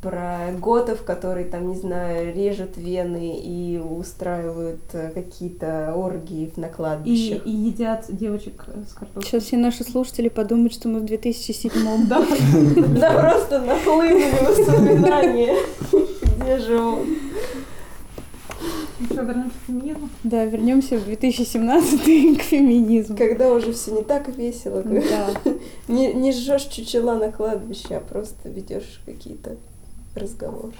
Про 0.00 0.52
готов, 0.60 1.02
которые 1.02 1.44
там, 1.46 1.68
не 1.70 1.76
знаю, 1.76 2.32
режут 2.32 2.76
вены 2.76 3.36
и 3.42 3.78
устраивают 3.78 4.80
э, 4.92 5.10
какие-то 5.12 5.92
оргии 5.96 6.52
на 6.56 6.66
И, 6.66 6.70
кладбищах. 6.70 7.44
и 7.46 7.50
едят 7.50 8.04
девочек 8.08 8.64
э, 8.68 8.82
с 8.88 8.92
картошкой. 8.94 9.28
Сейчас 9.28 9.42
все 9.44 9.56
наши 9.56 9.82
слушатели 9.82 10.28
подумают, 10.28 10.72
что 10.72 10.88
мы 10.88 11.00
в 11.00 11.04
2007 11.04 11.72
Да. 12.08 12.24
Да 13.00 13.12
просто 13.20 13.60
нахлынули 13.60 14.24
воспоминания. 14.46 15.56
Где 16.40 16.58
же 16.58 16.80
он? 16.80 17.06
Ну 19.00 19.06
что, 19.06 19.22
вернемся 19.22 19.50
к 19.58 19.66
феминизму? 19.66 20.08
Да, 20.24 20.44
вернемся 20.44 20.96
в 20.98 21.04
2017 21.04 22.38
к 22.38 22.42
феминизму. 22.42 23.16
Когда 23.16 23.52
уже 23.52 23.72
все 23.72 23.92
не 23.96 24.02
так 24.02 24.28
весело, 24.28 24.82
когда 24.82 25.28
Да. 25.44 25.52
не, 25.88 26.12
не 26.14 26.32
жжешь 26.32 26.64
чучела 26.64 27.14
на 27.14 27.30
кладбище, 27.32 27.96
а 27.96 28.00
просто 28.00 28.48
ведешь 28.48 29.00
какие-то 29.06 29.56
разговоры. 30.14 30.72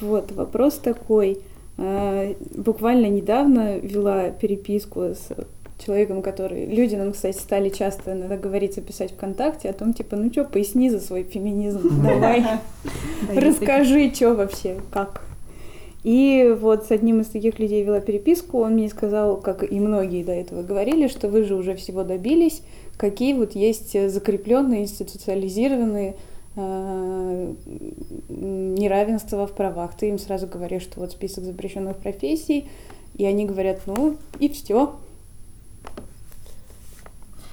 Вот, 0.00 0.32
вопрос 0.32 0.74
такой. 0.78 1.38
А, 1.76 2.34
Буквально 2.54 3.06
недавно 3.06 3.78
вела 3.78 4.30
переписку 4.30 5.00
с 5.02 5.28
человеком, 5.84 6.22
который... 6.22 6.66
Люди 6.66 6.96
нам, 6.96 7.12
кстати, 7.12 7.36
стали 7.36 7.68
часто 7.68 8.12
иногда 8.12 8.36
говорить, 8.36 8.84
писать 8.84 9.12
ВКонтакте 9.12 9.70
о 9.70 9.72
том, 9.72 9.94
типа, 9.94 10.16
ну 10.16 10.30
что, 10.32 10.44
поясни 10.44 10.90
за 10.90 11.00
свой 11.00 11.22
феминизм, 11.22 12.02
давай, 12.02 12.44
расскажи, 13.34 14.12
что 14.12 14.34
вообще, 14.34 14.80
как. 14.90 15.22
И 16.04 16.56
вот 16.58 16.86
с 16.86 16.90
одним 16.90 17.20
из 17.20 17.26
таких 17.26 17.58
людей 17.58 17.82
вела 17.82 18.00
переписку, 18.00 18.60
он 18.60 18.74
мне 18.74 18.88
сказал, 18.88 19.36
как 19.36 19.68
и 19.70 19.80
многие 19.80 20.22
до 20.22 20.32
этого 20.32 20.62
говорили, 20.62 21.08
что 21.08 21.28
вы 21.28 21.44
же 21.44 21.54
уже 21.54 21.74
всего 21.74 22.04
добились, 22.04 22.62
какие 22.96 23.34
вот 23.34 23.54
есть 23.54 24.10
закрепленные, 24.10 24.82
институциализированные 24.82 26.16
э, 26.58 27.54
неравенства 28.28 29.46
в 29.46 29.52
правах. 29.52 29.96
Ты 29.96 30.08
им 30.08 30.18
сразу 30.18 30.46
говоришь, 30.46 30.82
что 30.82 31.00
вот 31.00 31.12
список 31.12 31.44
запрещенных 31.44 31.96
профессий, 31.96 32.68
и 33.14 33.24
они 33.24 33.46
говорят, 33.46 33.80
ну 33.86 34.16
и 34.38 34.48
все. 34.48 34.96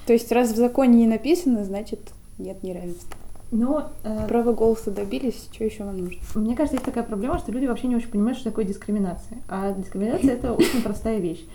То 0.06 0.14
есть 0.14 0.32
раз 0.32 0.51
в 0.51 0.56
законе 0.56 0.97
не 0.97 1.08
написано, 1.08 1.64
значит 1.64 1.99
нет 2.38 2.62
неравенства. 2.64 3.18
Но 3.51 3.91
э, 4.03 4.28
Право 4.28 4.53
голоса 4.53 4.91
добились, 4.91 5.47
что 5.51 5.64
еще 5.64 5.84
вам 5.84 5.97
нужно? 5.97 6.22
Мне 6.36 6.56
кажется, 6.56 6.76
есть 6.76 6.86
такая 6.86 7.03
проблема, 7.03 7.38
что 7.38 7.51
люди 7.51 7.66
вообще 7.66 7.88
не 7.88 7.95
очень 7.95 8.10
понимают, 8.10 8.38
что 8.38 8.49
такое 8.49 8.66
дискриминация. 8.66 9.38
А 9.47 9.72
дискриминация 9.72 10.34
это 10.34 10.53
очень 10.53 10.82
простая 10.82 11.20
вещь. 11.20 11.45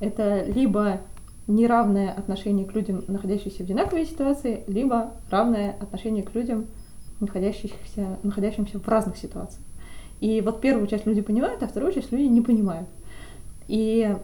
Это 0.00 0.44
либо 0.44 1.00
неравное 1.46 2.12
отношение 2.12 2.66
к 2.66 2.74
людям, 2.74 3.04
находящимся 3.06 3.58
в 3.58 3.60
одинаковой 3.60 4.06
ситуации, 4.06 4.64
либо 4.66 5.12
равное 5.30 5.76
отношение 5.80 6.22
к 6.24 6.34
людям, 6.34 6.66
находящихся, 7.20 8.18
находящимся 8.22 8.78
в 8.78 8.88
разных 8.88 9.16
ситуациях. 9.16 9.62
И 10.20 10.40
вот 10.40 10.60
первую 10.60 10.86
часть 10.86 11.06
люди 11.06 11.20
понимают, 11.20 11.62
а 11.62 11.68
вторую 11.68 11.92
часть 11.92 12.12
люди 12.12 12.24
не 12.24 12.40
понимают. 12.40 12.88
И 13.68 14.16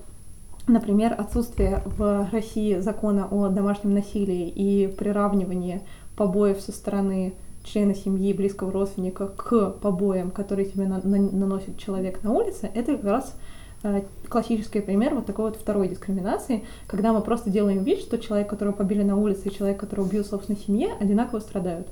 Например, 0.68 1.14
отсутствие 1.18 1.82
в 1.84 2.28
России 2.30 2.78
закона 2.78 3.26
о 3.28 3.48
домашнем 3.48 3.94
насилии 3.94 4.48
и 4.48 4.86
приравнивание 4.86 5.82
побоев 6.16 6.60
со 6.60 6.70
стороны 6.70 7.34
члена 7.64 7.94
семьи, 7.94 8.32
близкого 8.32 8.70
родственника 8.70 9.26
к 9.26 9.70
побоям, 9.70 10.30
которые 10.30 10.66
тебе 10.66 10.86
на, 10.86 11.00
на, 11.02 11.18
наносит 11.18 11.78
человек 11.78 12.22
на 12.22 12.32
улице, 12.32 12.70
это 12.74 12.96
как 12.96 13.04
раз 13.04 13.36
э, 13.82 14.02
классический 14.28 14.80
пример 14.80 15.14
вот 15.14 15.26
такой 15.26 15.46
вот 15.46 15.56
второй 15.56 15.88
дискриминации, 15.88 16.64
когда 16.86 17.12
мы 17.12 17.22
просто 17.22 17.50
делаем 17.50 17.82
вид, 17.82 17.98
что 17.98 18.18
человек, 18.18 18.48
которого 18.48 18.72
побили 18.72 19.02
на 19.02 19.16
улице, 19.16 19.48
и 19.48 19.52
человек, 19.52 19.78
который 19.78 20.04
убил 20.04 20.24
собственной 20.24 20.58
семье, 20.58 20.92
одинаково 21.00 21.40
страдают. 21.40 21.88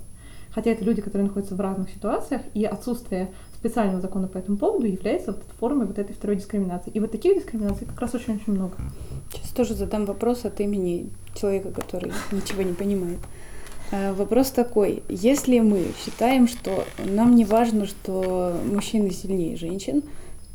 Хотя 0.52 0.70
это 0.70 0.84
люди, 0.84 1.00
которые 1.00 1.28
находятся 1.28 1.54
в 1.54 1.60
разных 1.60 1.90
ситуациях, 1.90 2.42
и 2.54 2.64
отсутствие 2.64 3.30
специального 3.54 4.00
закона 4.00 4.26
по 4.26 4.38
этому 4.38 4.56
поводу 4.56 4.86
является 4.86 5.32
вот 5.32 5.42
формой 5.58 5.86
вот 5.86 5.98
этой 5.98 6.12
второй 6.14 6.36
дискриминации. 6.36 6.90
И 6.90 7.00
вот 7.00 7.12
таких 7.12 7.36
дискриминаций 7.36 7.86
как 7.86 8.00
раз 8.00 8.14
очень-очень 8.14 8.52
много. 8.52 8.76
Сейчас 9.32 9.50
тоже 9.50 9.74
задам 9.74 10.06
вопрос 10.06 10.44
от 10.44 10.58
имени 10.60 11.10
человека, 11.34 11.70
который 11.70 12.12
ничего 12.32 12.62
не 12.62 12.72
понимает. 12.72 13.18
А, 13.92 14.12
вопрос 14.14 14.50
такой, 14.50 15.02
если 15.08 15.58
мы 15.60 15.84
считаем, 16.04 16.48
что 16.48 16.84
нам 17.04 17.34
не 17.34 17.44
важно, 17.44 17.86
что 17.86 18.56
мужчины 18.64 19.10
сильнее 19.10 19.56
женщин, 19.56 20.02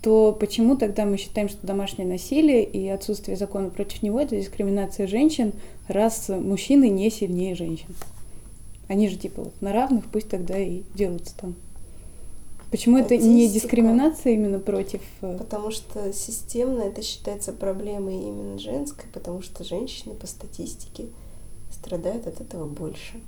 то 0.02 0.34
почему 0.40 0.78
тогда 0.78 1.06
мы 1.06 1.18
считаем, 1.18 1.50
что 1.50 1.66
домашнее 1.66 2.08
насилие 2.08 2.64
и 2.64 2.88
отсутствие 2.88 3.38
закона 3.38 3.70
против 3.70 4.04
него 4.04 4.20
это 4.20 4.36
дискриминация 4.36 5.08
женщин, 5.08 5.54
раз 5.88 6.30
мужчины 6.30 6.90
не 6.90 7.10
сильнее 7.10 7.56
женщин? 7.56 7.88
Они 8.88 9.10
же 9.10 9.16
типа 9.16 9.44
вот 9.44 9.62
на 9.62 9.74
равных, 9.74 10.06
пусть 10.06 10.30
тогда 10.30 10.58
и 10.58 10.84
дерутся 10.94 11.36
там. 11.38 11.56
Почему 12.72 12.98
это 12.98 13.16
не 13.16 13.48
дискриминация 13.48 14.34
именно 14.34 14.60
против? 14.60 15.02
Э, 15.22 15.38
потому 15.38 15.72
что 15.72 16.12
системно 16.14 16.82
это 16.82 17.02
считается 17.02 17.54
проблемой 17.54 18.16
именно 18.16 18.60
женской, 18.60 19.06
потому 19.14 19.42
что 19.42 19.64
женщины 19.64 20.14
по 20.14 20.28
статистике 20.28 21.06
страдают 21.72 22.28
от 22.28 22.42
этого 22.42 22.68
больше. 22.68 23.20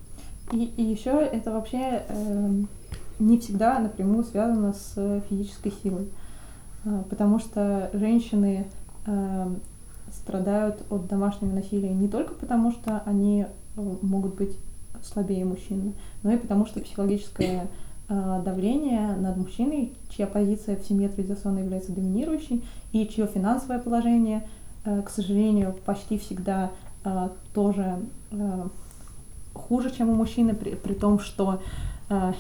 И, 0.51 0.66
и 0.78 0.84
еще 0.84 1.12
это 1.12 1.51
вообще 1.51 2.03
э, 2.08 2.49
не 3.20 3.38
всегда 3.39 3.80
напрямую 3.80 4.24
связано 4.24 4.74
с 4.74 5.22
физической 5.30 5.72
силой, 5.84 6.08
э, 6.86 7.03
потому 7.10 7.39
что 7.39 7.89
женщины 7.93 8.66
э, 9.05 9.55
страдают 10.14 10.84
от 10.89 11.08
домашнего 11.08 11.53
насилия 11.53 11.93
не 11.93 12.08
только 12.08 12.34
потому, 12.34 12.72
что 12.72 13.01
они 13.05 13.45
э, 13.76 13.95
могут 14.01 14.36
быть 14.36 14.58
слабее 15.04 15.45
мужчин, 15.45 15.93
но 16.24 16.32
и 16.32 16.38
потому, 16.38 16.66
что 16.66 16.80
психологическое 16.80 17.68
Э, 18.10 18.41
давление 18.43 19.18
над 19.18 19.36
мужчиной, 19.36 19.91
чья 20.10 20.28
позиция 20.28 20.78
в 20.78 20.86
семье 20.86 21.10
традиционно 21.10 21.60
является 21.60 21.91
доминирующей, 21.91 22.64
и 22.93 23.06
чье 23.06 23.28
финансовое 23.28 23.80
положение, 23.80 24.48
э, 24.86 25.02
к 25.02 25.10
сожалению, 25.10 25.76
почти 25.86 26.18
всегда 26.18 26.72
э, 27.04 27.30
тоже 27.54 28.00
хуже, 29.54 29.91
чем 29.91 30.10
у 30.10 30.14
мужчины, 30.14 30.54
при, 30.54 30.76
при 30.76 30.93
том, 30.93 31.20
что 31.20 31.62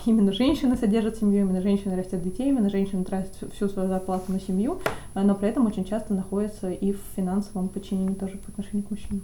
именно 0.05 0.31
женщины 0.31 0.77
содержат 0.77 1.17
семью, 1.17 1.41
именно 1.41 1.61
женщины 1.61 1.95
растят 1.95 2.21
детей, 2.21 2.49
именно 2.49 2.69
женщины 2.69 3.03
тратят 3.03 3.33
всю 3.53 3.67
свою 3.67 3.89
зарплату 3.89 4.31
на 4.31 4.39
семью, 4.39 4.79
но 5.13 5.35
при 5.35 5.49
этом 5.49 5.65
очень 5.65 5.83
часто 5.83 6.13
находятся 6.13 6.69
и 6.69 6.93
в 6.93 6.99
финансовом 7.15 7.67
подчинении 7.67 8.13
тоже 8.13 8.37
по 8.37 8.51
отношению 8.51 8.85
к 8.87 8.91
мужчинам. 8.91 9.23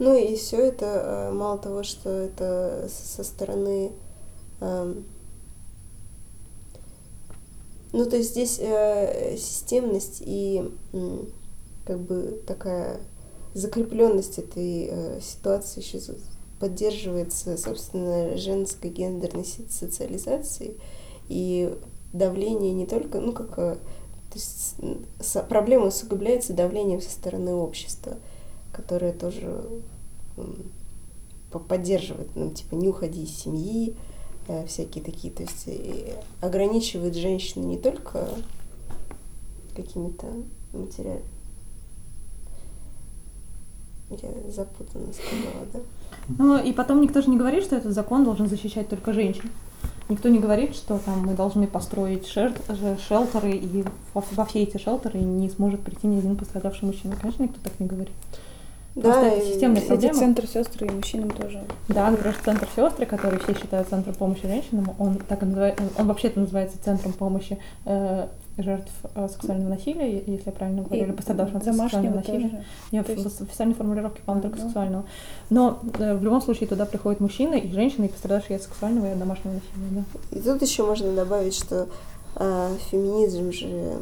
Ну 0.00 0.16
и 0.16 0.34
все 0.34 0.56
это, 0.56 1.30
мало 1.32 1.58
того, 1.58 1.84
что 1.84 2.08
это 2.08 2.88
со 2.88 3.22
стороны 3.22 3.92
эм, 4.60 5.04
ну, 7.92 8.06
то 8.06 8.16
есть 8.16 8.30
здесь 8.30 8.58
э, 8.60 9.36
системность 9.36 10.22
и 10.24 10.70
э, 10.92 11.18
как 11.84 11.98
бы 12.00 12.40
такая 12.46 13.00
закрепленность 13.54 14.38
этой 14.38 14.88
э, 14.90 15.20
ситуации 15.20 15.80
еще 15.80 16.00
поддерживается, 16.60 17.56
собственно, 17.56 18.36
женской 18.36 18.90
гендерной 18.90 19.44
социализацией. 19.44 20.76
И 21.28 21.76
давление 22.12 22.72
не 22.72 22.86
только, 22.86 23.20
ну, 23.20 23.32
как 23.32 23.58
э, 23.58 23.76
то 24.30 24.34
есть 24.34 24.76
проблема 25.48 25.88
усугубляется 25.88 26.52
давлением 26.52 27.00
со 27.02 27.10
стороны 27.10 27.52
общества, 27.52 28.16
которое 28.72 29.12
тоже 29.12 29.62
поддерживает, 31.68 32.28
ну, 32.34 32.50
типа, 32.50 32.74
не 32.74 32.88
уходи 32.88 33.24
из 33.24 33.36
семьи, 33.36 33.96
Э, 34.50 34.66
всякие 34.66 35.04
такие, 35.04 35.32
то 35.32 35.44
есть 35.44 35.68
ограничивают 36.40 37.14
женщину 37.14 37.68
не 37.68 37.78
только 37.78 38.28
какими-то 39.76 40.26
материалами. 40.72 41.22
Я 44.10 44.50
запутанно 44.50 45.12
сказала, 45.12 45.66
да? 45.72 45.78
Ну 46.36 46.58
и 46.58 46.72
потом 46.72 47.00
никто 47.00 47.22
же 47.22 47.30
не 47.30 47.36
говорит, 47.36 47.62
что 47.62 47.76
этот 47.76 47.94
закон 47.94 48.24
должен 48.24 48.48
защищать 48.48 48.88
только 48.88 49.12
женщин. 49.12 49.50
Никто 50.08 50.28
не 50.28 50.40
говорит, 50.40 50.74
что 50.74 50.98
там 50.98 51.20
мы 51.20 51.34
должны 51.34 51.68
построить 51.68 52.26
шер... 52.26 52.52
шелтеры, 53.06 53.52
и 53.52 53.84
во 54.12 54.44
все 54.46 54.64
эти 54.64 54.78
шелтеры 54.78 55.20
не 55.20 55.48
сможет 55.48 55.80
прийти 55.80 56.08
ни 56.08 56.18
один 56.18 56.34
пострадавший 56.34 56.88
мужчина. 56.88 57.14
Конечно, 57.14 57.44
никто 57.44 57.60
так 57.62 57.78
не 57.78 57.86
говорит. 57.86 58.14
Да, 58.96 59.22
это 59.26 59.46
системная 59.46 59.82
проблема. 59.82 60.14
центр 60.14 60.46
сестры 60.46 60.86
и 60.86 60.90
мужчинам 60.90 61.30
тоже. 61.30 61.62
Да, 61.88 62.10
например, 62.10 62.36
центр 62.44 62.68
сестры, 62.74 63.06
который 63.06 63.38
все 63.38 63.54
считают 63.54 63.88
центром 63.88 64.14
помощи 64.14 64.42
женщинам, 64.42 64.94
он 64.98 65.16
так 65.16 65.42
и 65.42 65.46
называется, 65.46 65.84
он 65.96 66.06
вообще-то 66.06 66.40
называется 66.40 66.76
центром 66.82 67.12
помощи 67.12 67.58
э, 67.84 68.26
жертв 68.58 68.90
э, 69.14 69.28
сексуального 69.28 69.70
насилия, 69.70 70.18
если 70.18 70.42
я 70.46 70.52
правильно 70.52 70.82
говорю, 70.82 71.04
или 71.04 71.12
пострадавших 71.12 71.56
от 71.56 71.64
сексуального 71.64 72.16
насилия. 72.16 72.48
Тоже. 72.48 72.64
Нет, 72.92 73.08
есть... 73.08 73.38
в 73.38 73.42
официальной 73.42 73.74
формулировке, 73.74 74.22
по-моему, 74.24 74.42
только 74.42 74.58
да. 74.58 74.64
сексуального. 74.64 75.04
Но 75.50 75.78
э, 75.98 76.16
в 76.16 76.24
любом 76.24 76.42
случае 76.42 76.68
туда 76.68 76.84
приходят 76.84 77.20
мужчины 77.20 77.58
и 77.60 77.72
женщины, 77.72 78.06
и 78.06 78.08
пострадавшие 78.08 78.56
от 78.56 78.62
сексуального 78.62 79.06
и 79.06 79.10
от 79.10 79.18
домашнего 79.18 79.54
насилия. 79.54 80.04
Да. 80.30 80.36
И 80.36 80.42
тут 80.42 80.62
еще 80.62 80.84
можно 80.84 81.12
добавить, 81.14 81.54
что 81.54 81.88
э, 82.36 82.76
феминизм 82.90 83.52
же 83.52 83.98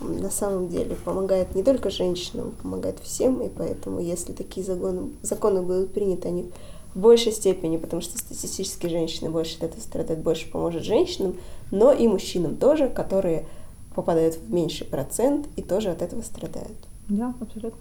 на 0.00 0.30
самом 0.30 0.68
деле 0.68 0.96
помогает 1.04 1.54
не 1.54 1.62
только 1.62 1.90
женщинам, 1.90 2.52
помогает 2.62 2.98
всем, 3.00 3.40
и 3.42 3.48
поэтому 3.48 4.00
если 4.00 4.32
такие 4.32 4.64
законы, 4.64 5.10
законы 5.22 5.62
будут 5.62 5.92
приняты, 5.92 6.28
они 6.28 6.50
в 6.94 7.00
большей 7.00 7.32
степени, 7.32 7.76
потому 7.76 8.02
что 8.02 8.18
статистически 8.18 8.86
женщины 8.86 9.30
больше 9.30 9.56
от 9.56 9.64
этого 9.64 9.80
страдают, 9.80 10.22
больше 10.22 10.50
поможет 10.50 10.84
женщинам, 10.84 11.36
но 11.70 11.92
и 11.92 12.06
мужчинам 12.08 12.56
тоже, 12.56 12.88
которые 12.88 13.46
попадают 13.94 14.36
в 14.36 14.52
меньший 14.52 14.86
процент 14.86 15.46
и 15.56 15.62
тоже 15.62 15.90
от 15.90 16.02
этого 16.02 16.22
страдают. 16.22 16.76
Да, 17.08 17.34
абсолютно. 17.40 17.80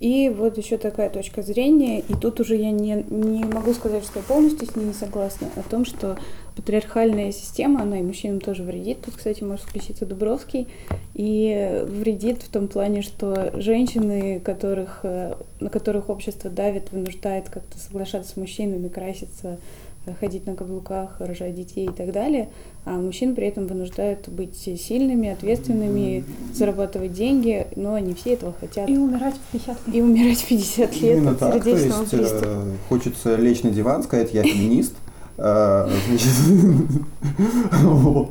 И 0.00 0.28
вот 0.28 0.58
еще 0.58 0.76
такая 0.76 1.08
точка 1.08 1.42
зрения, 1.42 2.00
и 2.00 2.14
тут 2.14 2.40
уже 2.40 2.56
я 2.56 2.70
не, 2.70 3.04
не 3.08 3.44
могу 3.44 3.72
сказать, 3.72 4.04
что 4.04 4.18
я 4.18 4.24
полностью 4.24 4.68
с 4.68 4.76
ней 4.76 4.86
не 4.86 4.92
согласна, 4.92 5.48
о 5.56 5.62
том, 5.62 5.84
что 5.84 6.18
патриархальная 6.56 7.32
система, 7.32 7.82
она 7.82 8.00
и 8.00 8.02
мужчинам 8.02 8.40
тоже 8.40 8.62
вредит. 8.62 8.98
Тут, 9.02 9.16
кстати, 9.16 9.42
может 9.42 9.64
включиться 9.64 10.06
Дубровский. 10.06 10.68
И 11.14 11.82
вредит 11.86 12.42
в 12.42 12.48
том 12.48 12.68
плане, 12.68 13.02
что 13.02 13.52
женщины, 13.60 14.40
которых, 14.40 15.00
э, 15.04 15.34
на 15.60 15.70
которых 15.70 16.08
общество 16.10 16.50
давит, 16.50 16.92
вынуждает 16.92 17.48
как-то 17.48 17.78
соглашаться 17.78 18.32
с 18.32 18.36
мужчинами, 18.36 18.88
краситься, 18.88 19.58
ходить 20.20 20.46
на 20.46 20.54
каблуках, 20.54 21.16
рожать 21.18 21.54
детей 21.54 21.86
и 21.86 21.92
так 21.92 22.12
далее, 22.12 22.50
а 22.84 22.92
мужчин 22.92 23.34
при 23.34 23.46
этом 23.46 23.66
вынуждают 23.66 24.28
быть 24.28 24.56
сильными, 24.56 25.30
ответственными, 25.30 26.24
зарабатывать 26.52 27.12
деньги, 27.12 27.66
но 27.76 27.98
не 27.98 28.14
все 28.14 28.34
этого 28.34 28.54
хотят. 28.58 28.88
И 28.88 28.96
умирать 28.96 29.34
в 29.34 29.52
50 29.52 29.86
лет. 29.86 29.96
И 29.96 30.02
умирать 30.02 30.38
в 30.38 30.48
50 30.48 30.96
лет 31.00 31.16
Именно 31.16 31.30
от 31.30 31.38
так, 31.38 31.62
то 31.62 31.70
есть, 31.70 32.12
э, 32.12 32.72
хочется 32.88 33.36
лечь 33.36 33.62
на 33.62 33.70
диван, 33.70 34.02
сказать, 34.02 34.34
я 34.34 34.42
феминист, 34.42 34.94
а, 35.38 35.88
вот. 37.82 38.30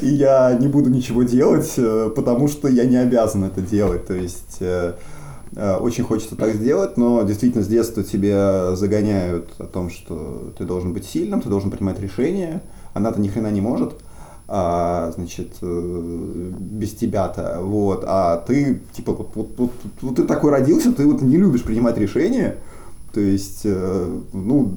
И 0.00 0.08
я 0.08 0.56
не 0.60 0.68
буду 0.68 0.90
ничего 0.90 1.22
делать, 1.22 1.72
э, 1.76 2.10
потому 2.14 2.48
что 2.48 2.68
я 2.68 2.84
не 2.84 2.96
обязан 2.96 3.44
это 3.44 3.60
делать. 3.60 4.06
То 4.06 4.14
есть 4.14 4.58
э, 4.60 4.94
очень 5.56 6.04
хочется 6.04 6.36
так 6.36 6.54
сделать, 6.54 6.96
но 6.96 7.22
действительно 7.22 7.64
с 7.64 7.66
детства 7.66 8.02
тебе 8.04 8.76
загоняют 8.76 9.48
о 9.58 9.64
том, 9.64 9.88
что 9.90 10.52
ты 10.58 10.64
должен 10.64 10.92
быть 10.92 11.06
сильным, 11.06 11.40
ты 11.40 11.48
должен 11.48 11.70
принимать 11.70 11.98
решения. 11.98 12.62
Она-то 12.92 13.20
ни 13.20 13.28
хрена 13.28 13.50
не 13.50 13.60
может, 13.60 13.94
а, 14.48 15.12
значит, 15.14 15.56
без 15.62 16.92
тебя-то, 16.92 17.60
вот, 17.62 18.04
а 18.06 18.36
ты, 18.46 18.80
типа, 18.92 19.12
вот, 19.12 19.30
вот, 19.34 19.48
вот, 19.56 19.70
вот 20.02 20.16
ты 20.16 20.24
такой 20.24 20.50
родился, 20.50 20.92
ты 20.92 21.06
вот 21.06 21.22
не 21.22 21.36
любишь 21.36 21.62
принимать 21.62 21.98
решения, 21.98 22.56
то 23.12 23.20
есть, 23.20 23.64
ну, 23.64 24.76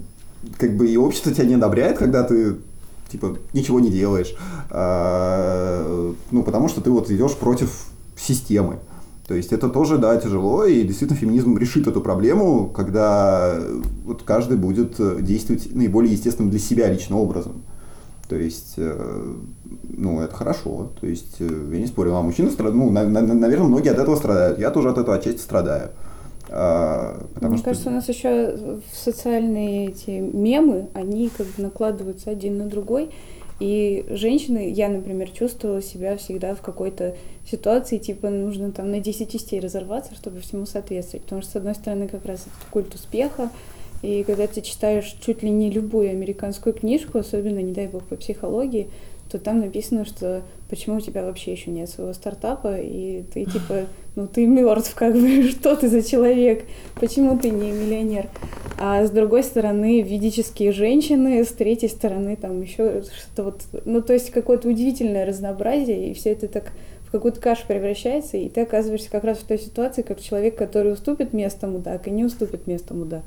как 0.58 0.76
бы 0.76 0.88
и 0.88 0.98
общество 0.98 1.34
тебя 1.34 1.46
не 1.46 1.56
одобряет, 1.56 1.98
когда 1.98 2.24
ты 2.24 2.56
типа 3.12 3.38
ничего 3.54 3.80
не 3.80 3.90
делаешь, 3.90 4.36
ну 4.72 6.44
потому 6.44 6.70
что 6.70 6.80
ты 6.82 6.92
вот 6.92 7.10
идешь 7.12 7.36
против 7.36 7.88
системы. 8.16 8.80
То 9.30 9.36
есть 9.36 9.54
это 9.54 9.70
тоже, 9.70 10.00
да, 10.00 10.18
тяжело, 10.18 10.66
и 10.66 10.82
действительно 10.82 11.20
феминизм 11.20 11.56
решит 11.56 11.86
эту 11.86 12.02
проблему, 12.02 12.68
когда 12.68 13.60
вот 14.04 14.24
каждый 14.24 14.58
будет 14.58 14.96
действовать 15.24 15.70
наиболее 15.72 16.14
естественным 16.14 16.50
для 16.50 16.60
себя 16.60 16.92
личным 16.92 17.20
образом. 17.20 17.62
То 18.28 18.36
есть, 18.36 18.74
э, 18.78 19.34
ну, 19.84 20.22
это 20.22 20.34
хорошо. 20.36 20.90
То 21.00 21.06
есть, 21.06 21.36
э, 21.42 21.70
я 21.72 21.80
не 21.80 21.86
спорю, 21.86 22.16
а 22.16 22.24
мужчины 22.24 22.50
страдают, 22.50 22.76
ну, 22.76 22.90
на- 22.90 23.08
на- 23.08 23.22
наверное, 23.22 23.68
многие 23.68 23.92
от 23.92 24.00
этого 24.00 24.16
страдают. 24.16 24.58
Я 24.58 24.72
тоже 24.72 24.90
от 24.90 24.98
этого 24.98 25.16
отчасти 25.18 25.42
страдаю. 25.42 25.90
А, 26.50 27.24
Мне 27.40 27.58
что- 27.58 27.66
кажется, 27.66 27.90
у 27.90 27.94
нас 27.94 28.10
еще 28.10 28.58
в 28.92 28.98
социальные 28.98 29.90
эти 29.90 30.10
мемы, 30.10 30.88
они 30.96 31.30
как 31.38 31.46
бы 31.46 31.62
накладываются 31.62 32.32
один 32.32 32.58
на 32.58 32.66
другой. 32.66 33.12
И 33.60 34.06
женщины, 34.10 34.72
я, 34.72 34.88
например, 34.88 35.30
чувствовала 35.32 35.82
себя 35.82 36.16
всегда 36.18 36.56
в 36.56 36.62
какой-то 36.62 37.16
ситуации, 37.46 37.98
типа 37.98 38.30
нужно 38.30 38.72
там 38.72 38.90
на 38.90 39.00
10 39.00 39.32
частей 39.32 39.60
разорваться, 39.60 40.16
чтобы 40.16 40.40
всему 40.40 40.66
соответствовать. 40.66 41.24
Потому 41.24 41.42
что, 41.42 41.52
с 41.52 41.56
одной 41.58 41.76
стороны, 41.76 42.08
как 42.08 42.26
раз 42.26 42.42
этот 42.42 42.70
культ 42.72 42.96
успеха, 42.96 43.50
и 44.02 44.24
когда 44.24 44.48
ты 44.48 44.62
читаешь 44.62 45.14
чуть 45.26 45.44
ли 45.44 45.50
не 45.50 45.70
любую 45.70 46.10
американскую 46.10 46.74
книжку, 46.74 47.18
особенно, 47.18 47.60
не 47.60 47.74
дай 47.74 47.88
бог, 47.88 48.04
по 48.04 48.16
психологии, 48.16 48.88
то 49.30 49.38
там 49.38 49.60
написано, 49.60 50.06
что 50.06 50.42
почему 50.70 50.98
у 50.98 51.02
тебя 51.02 51.24
вообще 51.24 51.52
еще 51.52 51.70
нет 51.70 51.90
своего 51.90 52.14
стартапа, 52.14 52.78
и 52.80 53.24
ты 53.34 53.46
типа, 53.46 53.86
ну 54.16 54.28
ты 54.28 54.46
мертв, 54.46 54.94
как 54.96 55.14
бы, 55.14 55.44
что 55.50 55.76
ты 55.76 55.88
за 55.88 56.02
человек, 56.02 56.66
почему 57.00 57.38
ты 57.38 57.50
не 57.50 57.72
миллионер? 57.72 58.28
А 58.78 59.06
с 59.06 59.12
другой 59.12 59.44
стороны, 59.44 60.02
ведические 60.02 60.72
женщины, 60.72 61.44
с 61.44 61.50
третьей 61.50 61.90
стороны, 61.90 62.36
там 62.36 62.62
еще 62.62 63.04
что-то 63.04 63.44
вот, 63.44 63.62
ну 63.86 64.02
то 64.02 64.14
есть 64.14 64.32
какое-то 64.32 64.70
удивительное 64.70 65.26
разнообразие, 65.26 66.10
и 66.10 66.14
все 66.14 66.32
это 66.32 66.48
так 66.48 66.72
в 67.06 67.12
какую-то 67.12 67.42
кашу 67.42 67.64
превращается, 67.68 68.38
и 68.38 68.50
ты 68.50 68.62
оказываешься 68.62 69.10
как 69.10 69.24
раз 69.24 69.40
в 69.40 69.44
той 69.44 69.58
ситуации, 69.58 70.04
как 70.04 70.22
человек, 70.22 70.56
который 70.56 70.94
уступит 70.94 71.34
место 71.34 71.68
мудак 71.68 72.08
и 72.08 72.12
не 72.12 72.24
уступит 72.24 72.68
место 72.68 72.94
мудак. 72.94 73.24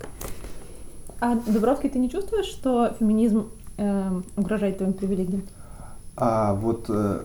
А, 1.20 1.34
Дубровский, 1.34 1.90
ты 1.90 1.98
не 1.98 2.09
чувствуешь, 2.09 2.46
что 2.46 2.94
феминизм 2.98 3.50
эм, 3.78 4.24
угрожает 4.36 4.78
твоим 4.78 4.92
привилегиям? 4.92 5.42
А 6.15 6.53
вот 6.55 6.87
э, 6.91 7.21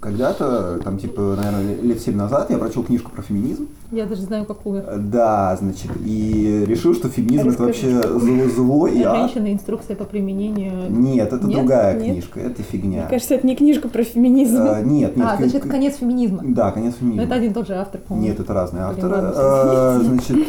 когда-то, 0.00 0.78
там, 0.84 0.98
типа, 0.98 1.34
наверное, 1.36 1.74
лет 1.82 2.00
семь 2.00 2.16
назад 2.16 2.48
я 2.50 2.58
прочел 2.58 2.84
книжку 2.84 3.10
про 3.10 3.22
феминизм. 3.22 3.66
Я 3.90 4.06
даже 4.06 4.22
знаю, 4.22 4.44
какую. 4.44 4.84
Э, 4.86 4.98
Да, 4.98 5.56
значит, 5.60 5.90
и 6.04 6.64
решил, 6.64 6.94
что 6.94 7.08
феминизм 7.08 7.48
это 7.48 7.64
вообще 7.64 8.00
зло, 8.02 8.48
зло 8.54 8.86
и 8.86 9.02
ад. 9.02 9.16
Женщина, 9.32 9.52
инструкция 9.52 9.96
по 9.96 10.04
применению. 10.04 10.88
Нет, 10.90 11.32
это 11.32 11.44
Нет? 11.44 11.58
другая 11.58 11.94
Нет. 11.98 12.04
книжка, 12.04 12.38
это 12.38 12.62
фигня. 12.62 13.00
Мне 13.00 13.08
кажется, 13.10 13.34
это 13.34 13.44
не 13.44 13.56
книжка 13.56 13.88
про 13.88 14.04
феминизм. 14.04 14.62
Э, 14.62 14.82
нет, 14.84 15.16
нет. 15.16 15.26
А, 15.28 15.36
значит, 15.36 15.64
к- 15.64 15.68
конец 15.68 15.96
феминизма. 15.96 16.42
Да, 16.44 16.70
конец 16.70 16.94
Но 16.94 16.98
феминизма. 17.00 17.24
это 17.24 17.34
один 17.34 17.50
и 17.50 17.54
тот 17.54 17.66
же 17.66 17.74
автор, 17.74 18.00
по-моему. 18.00 18.28
Нет, 18.28 18.38
это 18.38 18.54
разные 18.54 18.84
авторы. 18.84 20.04
Значит, 20.04 20.48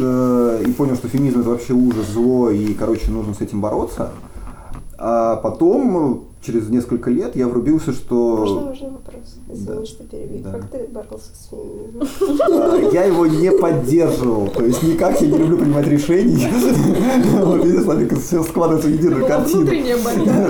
и 0.68 0.72
понял, 0.74 0.96
что 0.96 1.08
феминизм 1.08 1.40
это 1.40 1.50
вообще 1.50 1.74
ужас, 1.74 2.06
зло, 2.14 2.52
и, 2.52 2.76
короче, 2.76 3.10
нужно 3.10 3.34
с 3.34 3.42
этим 3.42 3.60
бороться. 3.60 4.10
А 5.00 5.38
потом, 5.38 6.26
через 6.42 6.70
несколько 6.70 7.10
лет, 7.10 7.36
я 7.36 7.48
врубился, 7.48 7.92
Можно 7.92 8.46
что 8.46 8.60
важный 8.66 8.90
вопрос? 8.90 9.22
Извини, 9.52 9.68
Да. 9.80 9.86
что 9.86 10.04
перебью. 10.04 10.44
Да. 10.44 10.52
Как 10.52 10.70
ты 10.70 10.88
боролся 10.88 11.30
с 11.34 11.50
феминизмом? 11.50 12.84
э, 12.84 12.90
я 12.94 13.04
его 13.04 13.28
не 13.28 13.52
поддерживал. 13.52 14.48
То 14.48 14.66
есть 14.66 14.82
никак 14.84 15.22
я 15.22 15.28
не 15.28 15.38
люблю 15.38 15.58
принимать 15.58 15.88
решения. 15.88 16.50
Вот, 17.42 17.64
видишь, 17.66 17.84
смотри, 17.84 18.06
как 18.08 18.20
все 18.20 18.44
складывается 18.44 18.88
в 18.88 18.94
единую 18.94 19.26
картину. 19.26 19.68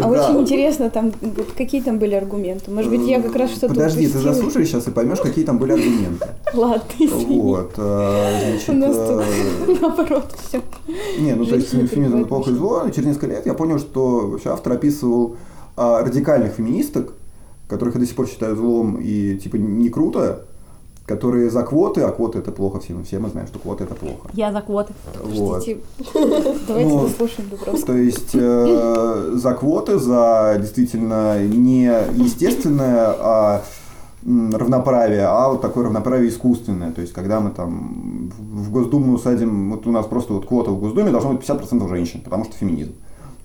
А 0.03 0.07
очень 0.07 0.41
интересно, 0.41 0.89
там 0.89 1.11
какие 1.57 1.81
там 1.81 1.99
были 1.99 2.15
аргументы? 2.15 2.71
Может 2.71 2.89
быть, 2.91 3.01
я 3.07 3.21
как 3.21 3.35
раз 3.35 3.51
что-то 3.51 3.73
Подожди, 3.73 4.07
ты 4.07 4.19
заслушаешь 4.19 4.67
сейчас 4.67 4.87
и 4.87 4.91
поймешь, 4.91 5.19
какие 5.19 5.45
там 5.45 5.57
были 5.57 5.73
аргументы. 5.73 6.27
Ладно, 6.53 6.83
извини. 6.99 7.41
Вот, 7.41 7.71
У 7.77 8.73
нас 8.73 8.95
тут 9.65 9.81
наоборот 9.81 10.25
все. 10.47 10.61
Не, 11.19 11.33
ну 11.33 11.45
то 11.45 11.55
есть 11.55 11.69
феминизм 11.69 12.19
это 12.19 12.27
плохо 12.27 12.51
и 12.51 12.53
зло. 12.53 12.83
Через 12.93 13.07
несколько 13.07 13.27
лет 13.27 13.45
я 13.45 13.53
понял, 13.53 13.79
что 13.79 14.27
вообще 14.27 14.49
автор 14.49 14.73
описывал 14.73 15.35
а, 15.75 16.03
радикальных 16.03 16.53
феминисток, 16.53 17.13
которых 17.67 17.95
я 17.95 18.01
до 18.01 18.05
сих 18.07 18.15
пор 18.15 18.27
считаю 18.27 18.55
злом 18.55 18.97
и 19.01 19.37
типа 19.37 19.55
не 19.55 19.89
круто, 19.89 20.45
которые 21.05 21.49
за 21.49 21.63
квоты, 21.63 22.01
а 22.01 22.11
квоты 22.11 22.39
это 22.39 22.51
плохо, 22.51 22.79
все 22.79 22.93
мы, 22.93 23.03
все 23.03 23.19
мы 23.19 23.29
знаем, 23.29 23.47
что 23.47 23.59
квоты 23.59 23.83
это 23.83 23.95
плохо. 23.95 24.29
Я 24.33 24.51
за 24.51 24.61
квоты. 24.61 24.93
Вот. 25.23 25.63
Давайте 26.67 26.89
Ну, 26.89 27.07
дослушаем 27.07 27.49
Дубровского. 27.49 27.85
То 27.85 27.97
есть 27.97 28.29
э, 28.33 29.31
за 29.35 29.53
квоты, 29.53 29.97
за 29.97 30.57
действительно 30.59 31.43
не 31.43 31.83
естественное 32.15 33.15
а, 33.19 33.61
м, 34.25 34.55
равноправие, 34.55 35.25
а 35.25 35.49
вот 35.49 35.61
такое 35.61 35.85
равноправие 35.85 36.29
искусственное. 36.29 36.91
То 36.91 37.01
есть 37.01 37.13
когда 37.13 37.39
мы 37.39 37.49
там 37.49 38.31
в 38.39 38.71
Госдуму 38.71 39.17
садим, 39.17 39.71
вот 39.71 39.87
у 39.87 39.91
нас 39.91 40.05
просто 40.05 40.33
вот 40.33 40.45
квота 40.45 40.71
в 40.71 40.79
Госдуме 40.79 41.11
должно 41.11 41.33
быть 41.33 41.41
50% 41.45 41.89
женщин, 41.89 42.21
потому 42.21 42.45
что 42.45 42.55
феминизм. 42.55 42.93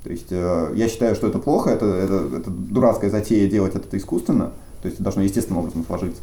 То 0.07 0.13
есть 0.13 0.29
э, 0.31 0.73
я 0.77 0.87
считаю, 0.87 1.17
что 1.17 1.27
это 1.27 1.41
плохо, 1.41 1.71
это, 1.71 1.85
это, 1.85 2.37
это 2.37 2.49
дурацкая 2.49 3.11
затея 3.11 3.51
делать 3.51 3.75
это 3.75 3.97
искусственно, 3.97 4.53
то 4.81 4.87
есть 4.87 4.95
это 4.95 5.03
должно 5.03 5.23
естественным 5.23 5.65
образом 5.65 5.85
сложиться. 5.85 6.23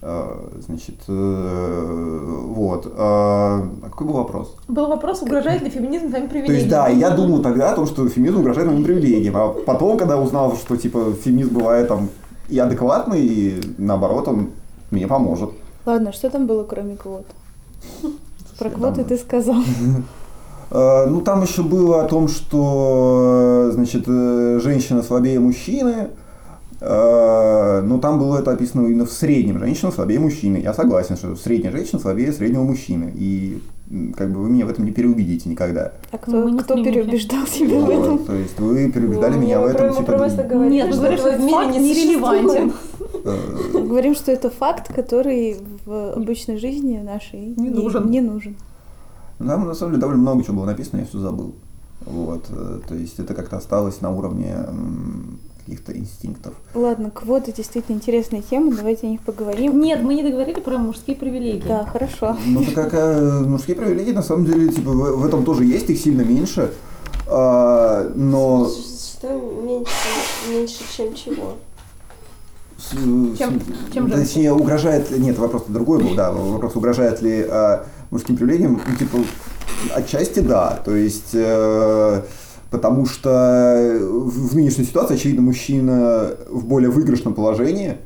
Э, 0.00 0.38
Значит, 0.66 0.94
э, 1.06 2.44
вот. 2.46 2.90
А 2.96 3.68
какой 3.82 4.06
был 4.06 4.14
вопрос? 4.14 4.56
Был 4.68 4.86
вопрос, 4.88 5.20
угрожает 5.20 5.60
ли 5.60 5.68
феминизм 5.68 6.08
твоим 6.08 6.24
То 6.24 6.30
привилегиям? 6.30 6.56
есть, 6.56 6.70
да, 6.70 6.88
я 6.88 7.10
думал 7.10 7.42
тогда 7.42 7.72
о 7.72 7.74
том, 7.74 7.86
что 7.86 8.08
феминизм 8.08 8.38
угрожает 8.40 8.68
моим 8.68 8.84
привилегиям. 8.84 9.36
А 9.36 9.48
потом, 9.48 9.98
когда 9.98 10.18
узнал, 10.18 10.56
что 10.56 10.74
типа 10.78 11.12
феминизм 11.12 11.52
бывает 11.52 11.88
там 11.88 12.08
и 12.48 12.58
адекватный, 12.58 13.20
и 13.20 13.60
наоборот, 13.76 14.28
он 14.28 14.48
мне 14.90 15.06
поможет. 15.06 15.50
Ладно, 15.84 16.10
что 16.14 16.30
там 16.30 16.46
было, 16.46 16.64
кроме 16.64 16.96
квот? 16.96 17.26
Про 18.58 18.70
квоты 18.70 19.04
ты 19.04 19.18
сказал. 19.18 19.56
Э, 20.70 21.06
Ну, 21.08 21.20
там 21.20 21.42
еще 21.42 21.62
было 21.62 22.02
о 22.02 22.08
том, 22.08 22.28
что, 22.28 23.68
э, 23.70 23.72
значит, 23.74 24.04
э, 24.06 24.60
женщина 24.62 25.02
слабее 25.02 25.40
мужчины. 25.40 26.08
Но 26.80 27.98
там 28.02 28.18
было 28.18 28.40
это 28.40 28.50
описано 28.50 28.86
именно 28.86 29.06
в 29.06 29.10
среднем. 29.12 29.58
Женщина 29.58 29.90
слабее 29.90 30.18
мужчины. 30.20 30.58
Я 30.58 30.74
согласен, 30.74 31.16
что 31.16 31.34
средняя 31.34 31.72
женщина 31.72 31.98
слабее 31.98 32.30
среднего 32.30 32.62
мужчины. 32.64 33.10
И 33.14 33.62
как 34.16 34.30
бы 34.30 34.40
вы 34.42 34.50
меня 34.50 34.66
в 34.66 34.68
этом 34.70 34.84
не 34.84 34.90
переубедите 34.90 35.48
никогда. 35.48 35.92
А 36.10 36.16
Мы 36.16 36.18
кто, 36.18 36.48
не 36.50 36.58
кто 36.58 36.74
стримим. 36.74 36.84
переубеждал 36.92 37.44
тебя 37.46 37.78
в 37.80 37.88
этом? 37.88 38.16
Вот, 38.18 38.26
то 38.26 38.34
есть 38.34 38.58
вы 38.60 38.90
переубеждали 38.92 39.34
Ну, 39.34 39.40
меня 39.40 39.60
в 39.60 39.62
мы 39.62 39.68
этом. 39.70 39.90
типа, 39.94 40.10
Мы 40.12 40.18
просто 40.18 40.42
говорим, 40.42 40.72
Нет, 40.72 40.88
мы 40.90 40.96
говорим, 40.96 41.18
что 41.18 41.28
этот 41.28 41.40
мире 41.42 41.52
факт 41.56 41.70
не 41.74 41.78
нерелевантен. 41.88 42.72
Мы 43.72 43.80
говорим, 43.88 44.14
что 44.14 44.32
это 44.32 44.50
факт, 44.50 44.92
который 44.92 45.56
в 45.86 46.12
обычной 46.16 46.58
жизни 46.58 46.98
нашей 46.98 47.54
Не 47.56 47.70
нужен. 47.70 48.10
Не 48.10 48.20
нужен. 48.20 48.56
Там 49.38 49.66
на 49.66 49.74
самом 49.74 49.92
деле 49.92 50.00
довольно 50.00 50.22
много 50.22 50.44
чего 50.44 50.56
было 50.58 50.66
написано, 50.66 51.00
я 51.00 51.06
все 51.06 51.18
забыл. 51.18 51.54
Вот, 52.06 52.44
э, 52.50 52.80
то 52.86 52.94
есть 52.94 53.18
это 53.18 53.34
как-то 53.34 53.56
осталось 53.56 54.00
на 54.00 54.10
уровне 54.10 54.54
каких-то 55.64 55.96
инстинктов. 55.96 56.52
Ладно, 56.74 57.10
квоты 57.10 57.50
действительно 57.52 57.96
интересная 57.96 58.42
тема, 58.42 58.74
давайте 58.76 59.06
о 59.06 59.10
них 59.10 59.22
поговорим. 59.22 59.80
Нет, 59.80 60.02
мы 60.02 60.14
не 60.14 60.22
договорили 60.22 60.60
про 60.60 60.76
мужские 60.76 61.16
привилегии. 61.16 61.66
Да, 61.66 61.86
хорошо. 61.86 62.36
Ну, 62.46 62.62
так 62.64 62.74
как 62.74 62.94
э, 62.94 63.40
мужские 63.46 63.74
привилегии, 63.76 64.12
на 64.12 64.22
самом 64.22 64.44
деле, 64.44 64.68
типа, 64.68 64.90
в, 64.90 65.16
в 65.20 65.24
этом 65.24 65.44
тоже 65.44 65.64
есть, 65.64 65.88
их 65.88 65.98
сильно 65.98 66.20
меньше. 66.22 66.72
А, 67.26 68.12
но 68.14 68.68
Что 68.68 69.28
меньше, 69.62 69.90
меньше, 70.50 70.84
чем 70.94 71.14
чего? 71.14 71.54
с- 72.76 72.90
Чем- 73.38 73.60
с- 73.60 73.94
чем 73.94 74.10
точнее, 74.10 74.52
угрожает 74.52 75.10
ли, 75.10 75.18
нет, 75.18 75.38
вопрос 75.38 75.64
другой 75.68 76.02
был, 76.02 76.14
да, 76.14 76.30
вопрос, 76.32 76.76
угрожает 76.76 77.22
ли 77.22 77.46
а, 77.48 77.86
мужским 78.14 78.36
привилегиям, 78.36 78.80
ну, 78.86 78.96
типа, 78.96 79.18
отчасти 79.94 80.38
да, 80.38 80.80
то 80.84 80.94
есть, 80.94 81.30
э, 81.34 82.22
потому 82.70 83.06
что 83.06 83.98
в, 84.00 84.50
в 84.50 84.54
нынешней 84.56 84.84
ситуации, 84.84 85.14
очевидно, 85.14 85.42
мужчина 85.42 86.30
в 86.48 86.64
более 86.64 86.90
выигрышном 86.90 87.34
положении, 87.34 87.96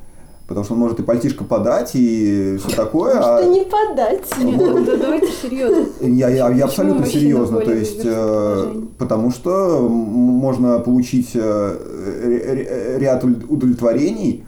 потому 0.49 0.65
что 0.65 0.73
он 0.75 0.81
может 0.81 0.99
и 0.99 1.03
пальтишко 1.03 1.45
подать, 1.45 1.91
и 1.93 2.57
все 2.59 2.75
такое, 2.75 3.19
а- 3.19 3.39
Что 3.43 3.51
не 3.51 3.65
подать? 3.65 4.25
Нет, 4.39 4.59
да, 4.59 4.81
да, 4.81 4.97
давайте 4.97 5.29
серьезно. 5.43 5.87
Я, 6.01 6.31
я, 6.31 6.49
я 6.53 6.65
абсолютно 6.65 7.05
серьезно, 7.05 7.61
то 7.61 7.73
есть, 7.73 8.01
э, 8.03 8.83
потому 8.99 9.31
что 9.31 9.87
можно 9.91 10.79
получить 10.79 11.33
э, 11.35 12.97
ряд 12.99 13.23
удовлет- 13.25 13.45
удовлетворений 13.51 14.45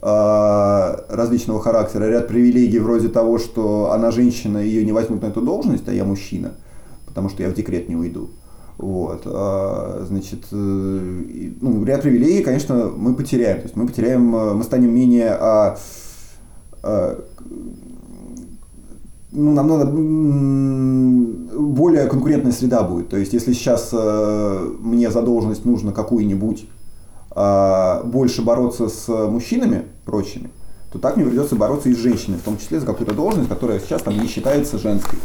различного 0.00 1.60
характера, 1.60 2.04
ряд 2.04 2.28
привилегий 2.28 2.78
вроде 2.78 3.08
того, 3.08 3.38
что 3.38 3.90
она 3.92 4.12
женщина, 4.12 4.58
ее 4.58 4.84
не 4.84 4.92
возьмут 4.92 5.22
на 5.22 5.26
эту 5.26 5.42
должность, 5.42 5.88
а 5.88 5.92
я 5.92 6.04
мужчина, 6.04 6.52
потому 7.04 7.28
что 7.28 7.42
я 7.42 7.48
в 7.48 7.54
декрет 7.54 7.88
не 7.88 7.96
уйду. 7.96 8.30
Вот, 8.78 9.22
а, 9.26 10.04
значит, 10.06 10.44
э, 10.52 11.54
ну, 11.60 11.84
ряд 11.84 12.02
привилегий, 12.02 12.44
конечно, 12.44 12.92
мы 12.96 13.14
потеряем. 13.14 13.56
То 13.56 13.64
есть 13.64 13.74
мы 13.74 13.88
потеряем, 13.88 14.34
э, 14.36 14.54
мы 14.54 14.62
станем 14.62 14.94
менее 14.94 15.30
а, 15.32 15.76
а, 16.84 17.24
ну, 19.32 19.52
намного 19.52 19.82
м, 19.82 21.48
более 21.74 22.06
конкурентная 22.06 22.52
среда 22.52 22.84
будет. 22.84 23.08
То 23.08 23.16
есть, 23.16 23.32
если 23.32 23.52
сейчас 23.52 23.90
э, 23.92 24.70
мне 24.78 25.10
за 25.10 25.22
должность 25.22 25.64
нужно 25.64 25.90
какую-нибудь 25.90 26.68
а, 27.40 28.02
больше 28.02 28.42
бороться 28.42 28.88
с 28.88 29.06
мужчинами 29.06 29.84
прочими, 30.04 30.50
то 30.92 30.98
так 30.98 31.16
мне 31.16 31.24
придется 31.24 31.54
бороться 31.54 31.88
и 31.88 31.94
с 31.94 31.98
женщинами, 31.98 32.40
в 32.40 32.42
том 32.42 32.58
числе 32.58 32.80
за 32.80 32.86
какую-то 32.86 33.14
должность, 33.14 33.48
которая 33.48 33.78
сейчас 33.78 34.02
там 34.02 34.18
не 34.18 34.26
считается 34.26 34.76
женской. 34.76 35.20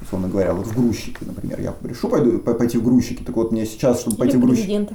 Условно 0.00 0.28
говоря, 0.28 0.54
вот 0.54 0.68
в 0.68 0.76
грузчики, 0.76 1.18
например. 1.22 1.60
Я 1.60 1.74
решу 1.82 2.08
пойду, 2.08 2.38
по- 2.38 2.54
пойти 2.54 2.78
в 2.78 2.84
грузчики, 2.84 3.24
так 3.24 3.34
вот 3.34 3.50
мне 3.50 3.66
сейчас, 3.66 4.00
чтобы 4.00 4.14
Или 4.14 4.20
пойти 4.20 4.36
в 4.36 4.40
грузчики, 4.40 4.88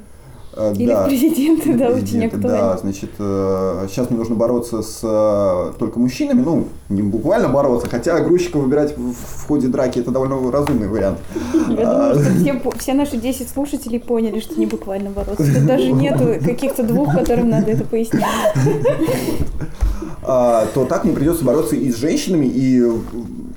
Или 0.76 0.86
да. 0.86 1.04
президенты, 1.04 1.74
да, 1.74 1.88
очень 1.88 2.00
Президенты, 2.02 2.36
актуально. 2.36 2.58
Да, 2.58 2.78
значит, 2.78 3.10
э, 3.18 3.86
сейчас 3.90 4.10
мне 4.10 4.18
нужно 4.18 4.36
бороться 4.36 4.82
с 4.82 5.00
э, 5.02 5.72
только 5.78 5.98
мужчинами, 5.98 6.42
ну, 6.42 6.68
не 6.88 7.02
буквально 7.02 7.48
бороться, 7.48 7.88
хотя 7.88 8.20
грузчика 8.20 8.58
выбирать 8.58 8.96
в, 8.96 9.46
ходе 9.48 9.66
драки 9.68 9.98
это 9.98 10.10
довольно 10.12 10.50
разумный 10.52 10.88
вариант. 10.88 11.18
Я 11.68 11.90
А, 11.90 12.14
думаю, 12.14 12.60
что 12.60 12.70
все, 12.78 12.94
наши 12.94 13.16
10 13.16 13.48
слушателей 13.48 13.98
поняли, 13.98 14.38
что 14.38 14.58
не 14.58 14.66
буквально 14.66 15.10
бороться. 15.10 15.44
Тут 15.44 15.66
даже 15.66 15.90
нету 15.90 16.26
каких-то 16.44 16.82
двух, 16.84 17.12
которым 17.12 17.50
надо 17.50 17.72
это 17.72 17.84
пояснять. 17.84 18.24
а, 20.22 20.66
то 20.72 20.84
так 20.84 21.04
мне 21.04 21.12
придется 21.14 21.44
бороться 21.44 21.74
и 21.74 21.90
с 21.90 21.96
женщинами, 21.96 22.46
и 22.46 22.80
э, 22.80 22.92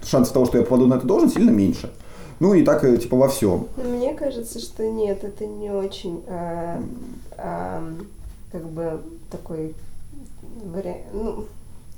шанс 0.06 0.30
того, 0.30 0.46
что 0.46 0.58
я 0.58 0.64
попаду 0.64 0.88
на 0.88 0.96
эту 0.96 1.06
должность, 1.08 1.36
сильно 1.36 1.52
меньше. 1.52 1.92
Ну 2.40 2.54
и 2.54 2.64
так, 2.64 2.84
э, 2.84 2.98
типа, 2.98 3.18
во 3.18 3.28
всем. 3.30 3.68
Но 3.78 3.84
Мне 3.84 4.14
кажется, 4.14 4.60
что 4.60 4.88
нет, 4.88 5.24
это 5.24 5.46
не 5.46 5.72
очень 5.72 6.24
а, 6.28 6.82
а, 7.38 7.84
как 8.52 8.64
бы 8.64 9.02
такой 9.32 9.74
вари- 10.64 11.04
ну, 11.14 11.46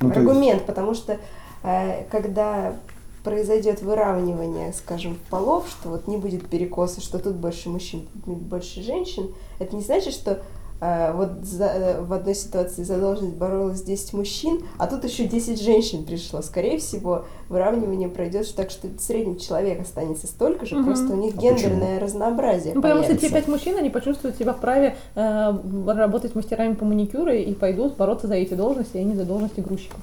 Ну, 0.02 0.10
то 0.12 0.20
есть- 0.20 0.30
аргумент, 0.30 0.66
потому 0.66 0.94
что 0.94 1.18
э, 1.64 2.04
когда 2.10 2.76
произойдет 3.24 3.82
выравнивание, 3.82 4.72
скажем, 4.72 5.18
полов, 5.30 5.66
что 5.70 5.90
вот 5.90 6.08
не 6.08 6.16
будет 6.16 6.48
перекоса, 6.48 7.02
что 7.02 7.20
тут 7.20 7.36
больше 7.36 7.70
мужчин, 7.70 8.08
тут 8.26 8.38
больше 8.38 8.82
женщин, 8.82 9.34
это 9.60 9.76
не 9.76 9.82
значит, 9.82 10.14
что 10.14 10.42
вот 10.82 11.44
за- 11.44 11.66
э, 11.66 12.02
в 12.02 12.14
одной 12.14 12.36
ситуации 12.36 12.84
за 12.84 12.98
должность 13.00 13.36
боролось 13.36 13.82
10 13.82 14.14
мужчин, 14.14 14.62
а 14.78 14.88
тут 14.88 15.04
еще 15.04 15.26
10 15.26 15.62
женщин 15.62 16.06
пришло. 16.06 16.42
Скорее 16.42 16.78
всего, 16.78 17.26
выравнивание 17.50 18.08
пройдет 18.08 18.54
так, 18.56 18.70
что 18.70 18.88
в 18.88 19.00
среднем 19.02 19.38
человек 19.38 19.82
останется 19.82 20.28
столько 20.28 20.66
же, 20.66 20.76
Мгм. 20.76 20.86
просто 20.86 21.14
у 21.14 21.18
них 21.18 21.34
А 21.38 21.42
гендерное 21.42 22.00
разнообразие 22.00 22.74
Ну, 22.76 22.82
потому 22.82 23.04
что 23.04 23.14
те 23.14 23.20
появится. 23.20 23.36
пять 23.42 23.48
мужчин, 23.50 23.78
они 23.78 23.90
почувствуют 23.90 24.38
себя 24.38 24.54
вправе 24.54 24.96
э, 25.16 25.54
работать 25.88 26.36
мастерами 26.36 26.74
по 26.76 26.86
маникюру 26.86 27.32
и 27.32 27.54
пойдут 27.54 27.98
бороться 27.98 28.28
за 28.28 28.36
эти 28.36 28.54
должности, 28.54 28.98
а 28.98 29.04
не 29.04 29.16
за 29.16 29.26
должности 29.26 29.60
грузчиков. 29.60 30.00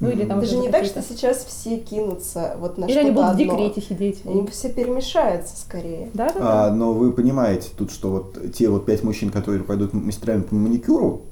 Ну 0.00 0.10
или 0.10 0.24
там 0.24 0.38
Это 0.38 0.46
же 0.48 0.58
не 0.58 0.68
так, 0.68 0.84
что 0.84 1.00
сейчас 1.02 1.44
все 1.44 1.78
кинутся 1.78 2.56
вот 2.60 2.76
на 2.78 2.84
Или 2.84 2.92
что-то 2.92 3.06
они 3.06 3.10
будут 3.12 3.28
в 3.28 3.32
одно. 3.32 3.44
декрете 3.44 3.80
сидеть. 3.80 4.22
Они 4.26 4.46
все 4.48 4.68
перемешаются 4.70 5.56
скорее. 5.56 6.10
Да, 6.14 6.26
да, 6.32 6.34
А, 6.40 6.68
да. 6.68 6.74
но 6.74 6.92
вы 6.92 7.12
понимаете 7.12 7.68
тут, 7.76 7.90
что 7.90 8.10
вот 8.10 8.52
те 8.52 8.68
вот 8.68 8.84
пять 8.86 9.02
мужчин, 9.02 9.30
которые 9.30 9.62
пойдут 9.64 9.92
мастерами 9.94 10.42
по 10.42 10.54
маникюру, 10.54 11.22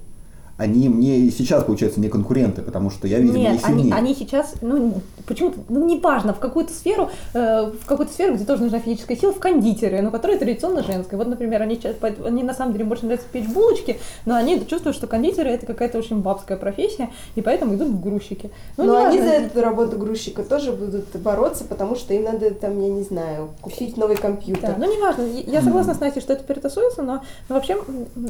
они 0.57 0.89
мне 0.89 1.19
и 1.19 1.31
сейчас, 1.31 1.65
получается, 1.65 2.01
не 2.01 2.09
конкуренты, 2.09 2.63
потому 2.63 2.91
что 2.91 3.09
я, 3.09 3.19
видимо, 3.19 3.39
не 3.39 3.43
Нет, 3.45 3.61
они, 3.65 3.83
сильнее. 3.83 3.95
они 3.95 4.15
сейчас, 4.15 4.55
ну, 4.61 5.01
почему-то, 5.27 5.59
ну, 5.69 5.85
неважно, 5.85 6.33
в 6.33 6.39
какую-то 6.39 6.73
сферу, 6.73 7.11
э, 7.33 7.73
в 7.73 7.87
какую-то 7.87 8.13
сферу, 8.13 8.35
где 8.35 8.45
тоже 8.45 8.63
нужна 8.63 8.79
физическая 8.79 9.17
сила, 9.17 9.33
в 9.33 9.41
кондитере, 9.41 10.01
но 10.01 10.11
которая 10.13 10.39
традиционно 10.39 10.85
женская. 10.85 11.17
Вот, 11.17 11.27
например, 11.27 11.63
они, 11.63 11.81
они 12.25 12.43
на 12.43 12.55
самом 12.55 12.73
деле 12.73 12.85
больше 12.85 13.07
нравится 13.07 13.27
печь 13.33 13.49
булочки, 13.49 13.99
но 14.27 14.37
они 14.37 14.65
чувствуют, 14.67 14.97
что 14.97 15.09
кондитеры 15.09 15.51
это 15.51 15.67
какая-то 15.67 15.99
очень 15.99 16.21
бабская 16.21 16.57
профессия, 16.57 17.11
и 17.35 17.43
поэтому 17.43 17.75
идут 17.75 17.89
в 17.89 18.01
грузчики. 18.01 18.51
Ну, 18.77 18.85
Но 18.85 19.07
они 19.07 19.19
за 19.19 19.31
эту 19.31 19.61
работу 19.61 19.99
грузчика 19.99 20.45
тоже 20.45 20.73
будут 20.73 21.17
бороться, 21.17 21.65
потому 21.65 21.97
что 21.97 22.15
им 22.15 22.25
надо 22.25 22.53
там, 22.53 22.81
я 22.81 22.89
не 22.89 23.03
знаю, 23.03 23.51
купить 23.61 23.97
новый 23.97 24.17
компьютер. 24.17 24.71
Да, 24.71 24.77
ну 24.79 24.97
неважно, 24.97 25.25
я 25.25 25.63
согласна 25.63 25.95
с 25.95 26.01
Настей, 26.01 26.21
что 26.21 26.33
это 26.33 26.45
перетасуется, 26.45 27.03
но, 27.03 27.23
но 27.49 27.57
вообще 27.57 27.77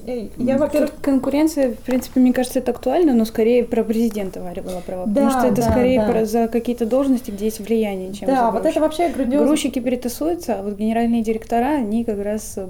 э, 0.06 0.28
я, 0.38 0.56
во-первых, 0.56 0.92
конкуренция, 1.02 1.72
в 1.72 1.78
принципе, 1.78 2.13
мне 2.20 2.32
кажется, 2.32 2.58
это 2.58 2.70
актуально, 2.70 3.14
но 3.14 3.24
скорее 3.24 3.64
про 3.64 3.82
президента 3.84 4.40
Варя 4.42 4.62
была 4.62 4.80
права. 4.80 5.06
Да, 5.06 5.14
потому 5.14 5.30
что 5.30 5.46
это 5.48 5.62
да, 5.62 5.70
скорее 5.70 6.00
да. 6.00 6.10
про, 6.10 6.24
за 6.24 6.48
какие-то 6.48 6.86
должности, 6.86 7.30
где 7.30 7.46
есть 7.46 7.60
влияние, 7.60 8.12
чем 8.12 8.28
да, 8.28 8.46
за 8.46 8.50
вот 8.52 8.66
это 8.66 8.80
вообще 8.80 9.08
грандиозно. 9.08 9.46
Грузчики 9.46 9.78
перетасуются, 9.78 10.56
а 10.58 10.62
вот 10.62 10.76
генеральные 10.76 11.22
директора, 11.22 11.76
они 11.76 12.04
как 12.04 12.22
раз 12.22 12.54
э, 12.56 12.66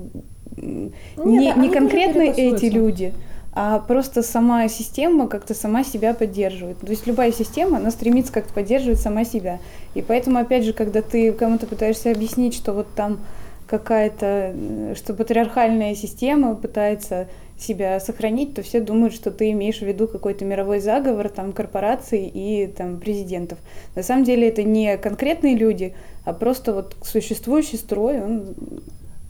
м, 0.57 0.93
Нет, 1.17 1.27
не, 1.27 1.53
они 1.53 1.69
не 1.69 1.75
конкретно 1.75 2.21
эти 2.21 2.67
люди, 2.67 3.13
а 3.53 3.79
просто 3.79 4.23
сама 4.23 4.67
система 4.69 5.29
как-то 5.29 5.55
сама 5.55 5.85
себя 5.85 6.13
поддерживает. 6.13 6.81
То 6.81 6.89
есть 6.89 7.07
любая 7.07 7.31
система, 7.31 7.77
она 7.77 7.91
стремится 7.91 8.33
как-то 8.33 8.53
поддерживать 8.53 9.01
сама 9.01 9.25
себя. 9.25 9.61
И 9.95 10.03
поэтому, 10.03 10.39
опять 10.39 10.65
же, 10.65 10.73
когда 10.73 11.03
ты 11.03 11.33
кому-то 11.33 11.67
пытаешься 11.67 12.11
объяснить, 12.11 12.55
что 12.55 12.73
вот 12.73 12.89
там 12.97 13.21
какая-то, 13.67 14.53
э, 14.55 14.95
что 14.97 15.15
патриархальная 15.15 15.95
система 15.95 16.55
пытается 16.55 17.29
себя 17.59 18.01
сохранить, 18.01 18.55
то 18.55 18.63
все 18.63 18.81
думают, 18.81 19.15
что 19.15 19.31
ты 19.31 19.51
имеешь 19.53 19.79
в 19.79 19.83
виду 19.83 20.09
какой-то 20.09 20.45
мировой 20.45 20.81
заговор, 20.81 21.29
там, 21.29 21.53
корпораций 21.53 22.31
и 22.33 22.67
там 22.67 22.99
президентов. 22.99 23.59
На 23.95 24.03
самом 24.03 24.25
деле 24.25 24.49
это 24.49 24.63
не 24.65 24.97
конкретные 24.99 25.57
люди, 25.57 25.95
а 26.25 26.33
просто 26.33 26.75
вот 26.75 26.97
существующий 27.03 27.77
строй, 27.77 28.21
он 28.23 28.45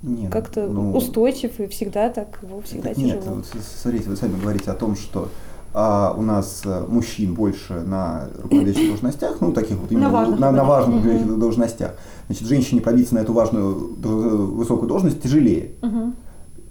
Нет, 0.03 0.33
как-то 0.33 0.66
ну, 0.66 0.93
устойчив 0.97 1.61
и 1.61 1.66
всегда 1.66 2.09
так, 2.09 2.39
его 2.43 2.61
всегда 2.62 2.91
так 2.91 2.99
нет, 2.99 3.20
тяжело. 3.20 3.37
вот 3.37 3.47
с- 3.47 3.83
смотрите, 3.83 4.09
вы 4.09 4.16
сами 4.16 4.41
говорите 4.41 4.70
о 4.70 4.75
том, 4.75 4.97
что 4.97 5.29
а, 5.77 6.14
у 6.16 6.22
нас 6.22 6.62
э, 6.64 6.85
мужчин 6.89 7.35
больше 7.35 7.72
на 7.75 8.29
руководящих 8.43 8.89
должностях, 8.89 9.41
ну, 9.41 9.53
таких 9.53 9.77
вот 9.77 9.91
именно 9.91 10.09
важных, 10.09 10.39
на, 10.39 10.53
на 10.53 10.62
важных 10.64 11.03
каких-то 11.03 11.35
должностях. 11.35 11.95
Значит, 12.27 12.47
женщине 12.47 12.81
пробиться 12.81 13.14
на 13.16 13.18
эту 13.18 13.33
важную 13.33 13.97
д- 13.97 14.09
высокую 14.09 14.89
должность 14.89 15.20
тяжелее. 15.20 15.72
Мгм. 15.83 16.14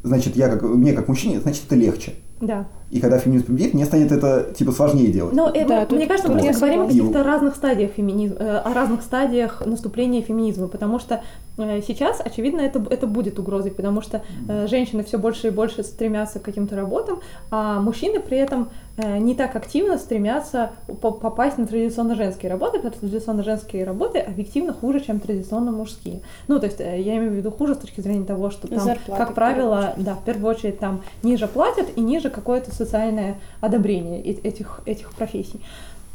Значит, 0.04 0.36
я 0.36 0.50
как, 0.50 0.62
мне 0.64 0.94
как 0.94 1.08
мужчине, 1.08 1.40
значит, 1.40 1.64
это 1.66 1.76
легче. 1.76 2.14
Да. 2.42 2.68
И 2.94 3.00
когда 3.00 3.18
феминизм 3.18 3.48
победит, 3.48 3.74
мне 3.74 3.86
станет 3.86 4.12
это, 4.12 4.54
типа, 4.54 4.72
сложнее 4.72 5.12
делать. 5.12 5.34
Но 5.34 5.50
э, 5.50 5.66
Да, 5.68 5.80
мы- 5.82 5.86
тут- 5.88 5.98
мне 5.98 6.08
кажется, 6.08 6.32
мы 6.32 6.40
просто 6.40 6.60
говорим 6.66 6.82
о 6.82 6.88
каких-то 6.88 7.24
разных 7.24 7.56
стадиях 7.56 7.92
феминизма, 7.92 8.38
э, 8.40 8.58
о 8.58 8.74
разных 8.74 9.02
стадиях 9.02 9.66
наступления 9.66 10.22
феминизма, 10.22 10.68
потому 10.68 11.00
что 11.00 11.22
э, 11.58 11.82
сейчас, 11.88 12.22
очевидно, 12.24 12.62
это, 12.62 12.84
это 12.90 13.08
будет 13.08 13.40
угрозой, 13.40 13.72
потому 13.72 14.02
что 14.02 14.22
э, 14.48 14.68
женщины 14.68 15.04
все 15.04 15.18
больше 15.18 15.48
и 15.48 15.50
больше 15.52 15.84
стремятся 15.84 16.40
к 16.40 16.44
каким-то 16.44 16.76
работам, 16.76 17.20
а 17.52 17.80
мужчины 17.80 18.20
при 18.20 18.38
этом 18.38 18.70
э, 18.98 19.18
не 19.18 19.34
так 19.36 19.56
активно 19.56 19.98
стремятся 19.98 20.72
по- 21.02 21.12
попасть 21.12 21.58
на 21.58 21.66
традиционно 21.68 22.16
женские 22.16 22.52
работы, 22.52 22.78
потому 22.78 22.94
что 22.96 23.08
традиционно 23.10 23.44
женские 23.44 23.86
работы 23.86 24.20
объективно 24.20 24.74
хуже, 24.74 25.00
чем 25.00 25.20
традиционно 25.20 25.72
мужские. 25.72 26.22
Ну, 26.48 26.60
то 26.60 26.66
есть 26.68 26.80
э, 26.80 27.02
я 27.02 27.18
имею 27.18 27.32
в 27.32 27.36
виду 27.36 27.50
хуже 27.52 27.74
с 27.76 27.78
точки 27.78 28.02
зрения 28.02 28.26
того, 28.26 28.50
что 28.52 28.68
там, 28.68 28.80
Зарплаты, 28.80 29.24
как 29.26 29.34
правило, 29.34 29.94
да, 29.98 30.14
в 30.16 30.24
первую 30.24 30.50
очередь 30.56 30.80
там 30.80 31.02
ниже 31.24 31.48
платят 31.48 31.88
и 31.96 32.02
ниже 32.02 32.30
какое-то 32.30 32.72
социальное 32.84 33.36
одобрение 33.62 34.22
этих, 34.22 34.82
этих 34.86 35.12
профессий. 35.14 35.62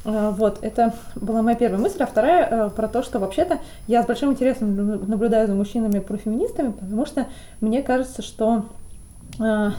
Э, 0.04 0.30
Вот, 0.36 0.58
это 0.62 0.94
была 1.16 1.42
моя 1.42 1.56
первая 1.56 1.80
мысль. 1.80 2.02
А 2.02 2.06
вторая 2.06 2.48
э, 2.50 2.70
про 2.70 2.88
то, 2.88 3.02
что 3.02 3.18
вообще-то 3.18 3.58
я 3.86 4.02
с 4.02 4.06
большим 4.06 4.30
интересом 4.32 4.74
наблю- 4.74 5.06
наблюдаю 5.08 5.46
за 5.46 5.54
мужчинами-профеминистами, 5.54 6.72
потому 6.72 7.06
что 7.06 7.26
мне 7.60 7.82
кажется, 7.82 8.22
что 8.22 8.64
э, 9.40 9.70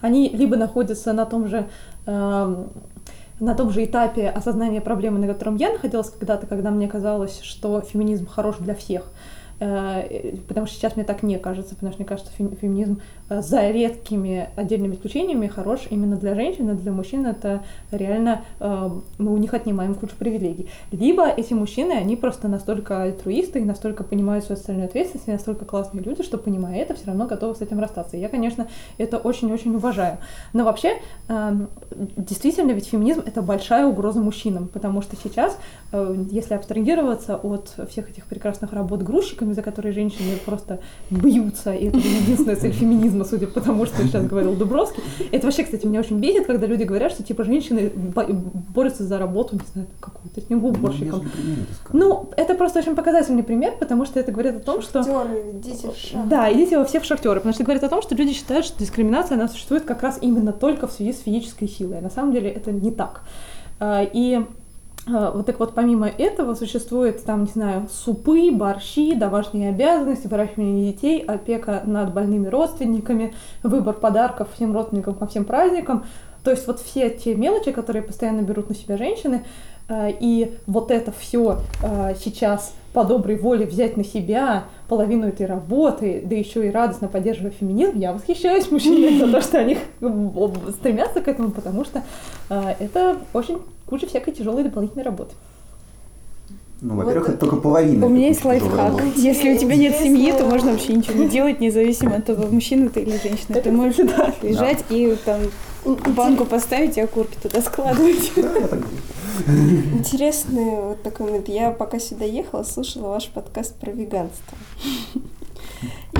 они 0.00 0.28
либо 0.30 0.56
находятся 0.56 1.12
на 1.12 1.26
том 1.26 1.48
же 1.48 1.66
на 2.06 3.54
том 3.56 3.70
же 3.70 3.84
этапе 3.84 4.28
осознания 4.28 4.80
проблемы, 4.80 5.18
на 5.18 5.26
котором 5.26 5.56
я 5.56 5.70
находилась 5.72 6.10
когда-то, 6.10 6.46
когда 6.46 6.70
мне 6.70 6.88
казалось, 6.88 7.40
что 7.42 7.80
феминизм 7.80 8.26
хорош 8.26 8.56
для 8.58 8.74
всех. 8.74 9.04
Потому 9.58 10.66
что 10.66 10.76
сейчас 10.76 10.96
мне 10.96 11.04
так 11.04 11.22
не 11.22 11.38
кажется, 11.38 11.74
потому 11.74 11.92
что 11.92 12.02
мне 12.02 12.08
кажется, 12.08 12.32
фем- 12.36 12.56
феминизм 12.56 13.00
за 13.30 13.70
редкими 13.70 14.48
отдельными 14.56 14.94
исключениями 14.94 15.46
хорош 15.46 15.86
именно 15.88 16.16
для 16.16 16.34
женщин, 16.34 16.68
а 16.68 16.74
для 16.74 16.90
мужчин 16.90 17.26
это 17.26 17.62
реально 17.92 18.42
э, 18.58 18.90
мы 19.18 19.32
у 19.32 19.36
них 19.36 19.54
отнимаем 19.54 19.94
кучу 19.94 20.14
привилегий. 20.18 20.68
Либо 20.90 21.28
эти 21.28 21.54
мужчины, 21.54 21.92
они 21.92 22.16
просто 22.16 22.48
настолько 22.48 23.02
альтруисты 23.02 23.60
и 23.60 23.64
настолько 23.64 24.02
понимают 24.02 24.44
свою 24.44 24.58
социальную 24.58 24.86
ответственность, 24.86 25.28
и 25.28 25.32
настолько 25.32 25.64
классные 25.64 26.02
люди, 26.02 26.24
что 26.24 26.38
понимая 26.38 26.78
это, 26.80 26.94
все 26.94 27.06
равно 27.06 27.26
готовы 27.26 27.54
с 27.54 27.60
этим 27.60 27.78
расстаться. 27.78 28.16
И 28.16 28.20
я, 28.20 28.28
конечно, 28.28 28.66
это 28.98 29.18
очень-очень 29.18 29.74
уважаю. 29.76 30.18
Но 30.52 30.64
вообще, 30.64 30.98
эм, 31.28 31.68
действительно, 32.16 32.72
ведь 32.72 32.88
феминизм 32.88 33.22
это 33.24 33.42
большая 33.42 33.86
угроза 33.86 34.20
мужчинам, 34.20 34.66
потому 34.66 35.02
что 35.02 35.14
сейчас, 35.14 35.56
э, 35.92 36.24
если 36.30 36.54
абстрагироваться 36.54 37.36
от 37.36 37.74
всех 37.88 38.10
этих 38.10 38.26
прекрасных 38.26 38.72
работ 38.72 39.02
грузчиками, 39.02 39.52
за 39.52 39.62
которые 39.62 39.92
женщины 39.92 40.36
просто 40.44 40.80
бьются, 41.10 41.72
и 41.72 41.86
это 41.86 41.98
единственная 41.98 42.56
цель 42.56 42.72
феминизма, 42.72 43.19
судя 43.24 43.46
по 43.46 43.60
тому, 43.60 43.86
что 43.86 44.02
сейчас 44.02 44.26
говорил 44.26 44.54
Дубровский. 44.54 45.02
Это 45.32 45.46
вообще, 45.46 45.64
кстати, 45.64 45.86
меня 45.86 46.00
очень 46.00 46.18
бесит, 46.18 46.46
когда 46.46 46.66
люди 46.66 46.84
говорят, 46.84 47.12
что 47.12 47.22
типа 47.22 47.44
женщины 47.44 47.90
бо- 47.94 48.26
борются 48.74 49.04
за 49.04 49.18
работу, 49.18 49.56
не 49.56 49.62
знаю, 49.72 49.88
какую-то 50.00 50.40
снегоуборщиком. 50.40 51.28
Ну, 51.92 52.30
это 52.36 52.54
просто 52.54 52.78
очень 52.80 52.94
показательный 52.94 53.42
пример, 53.42 53.74
потому 53.78 54.04
что 54.06 54.20
это 54.20 54.32
говорит 54.32 54.56
о 54.56 54.60
том, 54.60 54.82
что... 54.82 55.02
Шахтёры, 55.02 55.50
идите 55.54 55.88
в 55.90 55.96
шахту. 55.96 56.28
Да, 56.28 56.52
идите 56.52 56.78
во 56.78 56.84
все 56.84 57.00
в 57.00 57.04
шахтеры, 57.04 57.36
потому 57.40 57.52
что 57.52 57.62
это 57.62 57.66
говорит 57.66 57.84
о 57.84 57.88
том, 57.88 58.02
что 58.02 58.14
люди 58.14 58.32
считают, 58.32 58.64
что 58.66 58.78
дискриминация, 58.78 59.36
она 59.36 59.48
существует 59.48 59.84
как 59.84 60.02
раз 60.02 60.18
именно 60.20 60.52
только 60.52 60.86
в 60.86 60.92
связи 60.92 61.12
с 61.12 61.20
физической 61.20 61.68
силой. 61.68 61.98
А 61.98 62.00
на 62.00 62.10
самом 62.10 62.32
деле 62.32 62.50
это 62.50 62.70
не 62.72 62.90
так. 62.90 63.22
А, 63.78 64.02
И 64.12 64.44
вот 65.06 65.46
так 65.46 65.58
вот 65.58 65.74
помимо 65.74 66.08
этого 66.08 66.54
существует 66.54 67.24
там, 67.24 67.44
не 67.44 67.50
знаю, 67.50 67.88
супы, 67.90 68.50
борщи, 68.52 69.14
домашние 69.14 69.70
обязанности, 69.70 70.26
выращивание 70.26 70.92
детей, 70.92 71.20
опека 71.20 71.82
над 71.84 72.12
больными 72.12 72.48
родственниками, 72.48 73.34
выбор 73.62 73.94
подарков 73.94 74.48
всем 74.54 74.74
родственникам 74.74 75.14
по 75.14 75.26
всем 75.26 75.44
праздникам. 75.44 76.04
То 76.44 76.50
есть 76.50 76.66
вот 76.66 76.80
все 76.80 77.10
те 77.10 77.34
мелочи, 77.34 77.72
которые 77.72 78.02
постоянно 78.02 78.42
берут 78.42 78.68
на 78.68 78.74
себя 78.74 78.96
женщины, 78.96 79.44
э, 79.88 80.10
и 80.20 80.56
вот 80.66 80.90
это 80.90 81.12
все 81.12 81.58
сейчас 82.18 82.74
по 82.92 83.04
доброй 83.04 83.36
воле 83.36 83.66
взять 83.66 83.96
на 83.96 84.04
себя 84.04 84.64
половину 84.88 85.28
этой 85.28 85.46
работы, 85.46 86.22
да 86.24 86.34
еще 86.34 86.66
и 86.66 86.70
радостно 86.70 87.08
поддерживая 87.08 87.52
феминизм, 87.52 87.98
я 87.98 88.12
восхищаюсь 88.12 88.70
мужчинами 88.70 89.18
за 89.18 89.30
то, 89.30 89.40
что 89.40 89.58
они 89.58 89.78
стремятся 90.70 91.20
к 91.20 91.28
этому, 91.28 91.50
потому 91.50 91.84
что 91.84 92.02
э, 92.48 92.74
это 92.80 93.18
очень 93.32 93.60
куча 93.86 94.06
всякой 94.06 94.32
тяжелой 94.32 94.64
дополнительной 94.64 95.04
работы. 95.04 95.34
Ну, 96.82 96.96
во-первых, 96.96 97.26
вот 97.26 97.34
это 97.34 97.40
только 97.40 97.56
половина. 97.56 98.06
У 98.06 98.08
меня 98.08 98.28
есть 98.28 98.44
лайфхак. 98.44 99.02
Если 99.16 99.54
у 99.54 99.58
тебя 99.58 99.76
нет 99.76 99.96
семьи, 99.96 100.32
то 100.32 100.46
можно 100.46 100.72
вообще 100.72 100.94
ничего 100.94 101.22
не 101.22 101.28
делать, 101.28 101.60
независимо 101.60 102.16
от 102.16 102.24
того, 102.24 102.46
мужчина 102.46 102.88
ты 102.88 103.02
или 103.02 103.18
женщина. 103.18 103.60
Ты 103.60 103.70
можешь 103.70 103.98
лежать 104.42 104.84
и 104.88 105.16
там 105.24 105.40
банку 106.14 106.46
поставить 106.46 106.96
и 106.96 107.00
окурки 107.00 107.36
туда 107.42 107.60
складывать. 107.60 108.32
Интересный 109.46 110.76
вот 110.82 111.02
такой 111.02 111.26
момент. 111.26 111.48
Я 111.48 111.70
пока 111.70 111.98
сюда 111.98 112.24
ехала, 112.24 112.62
слушала 112.62 113.08
ваш 113.08 113.28
подкаст 113.28 113.74
про 113.76 113.90
веганство. 113.90 114.56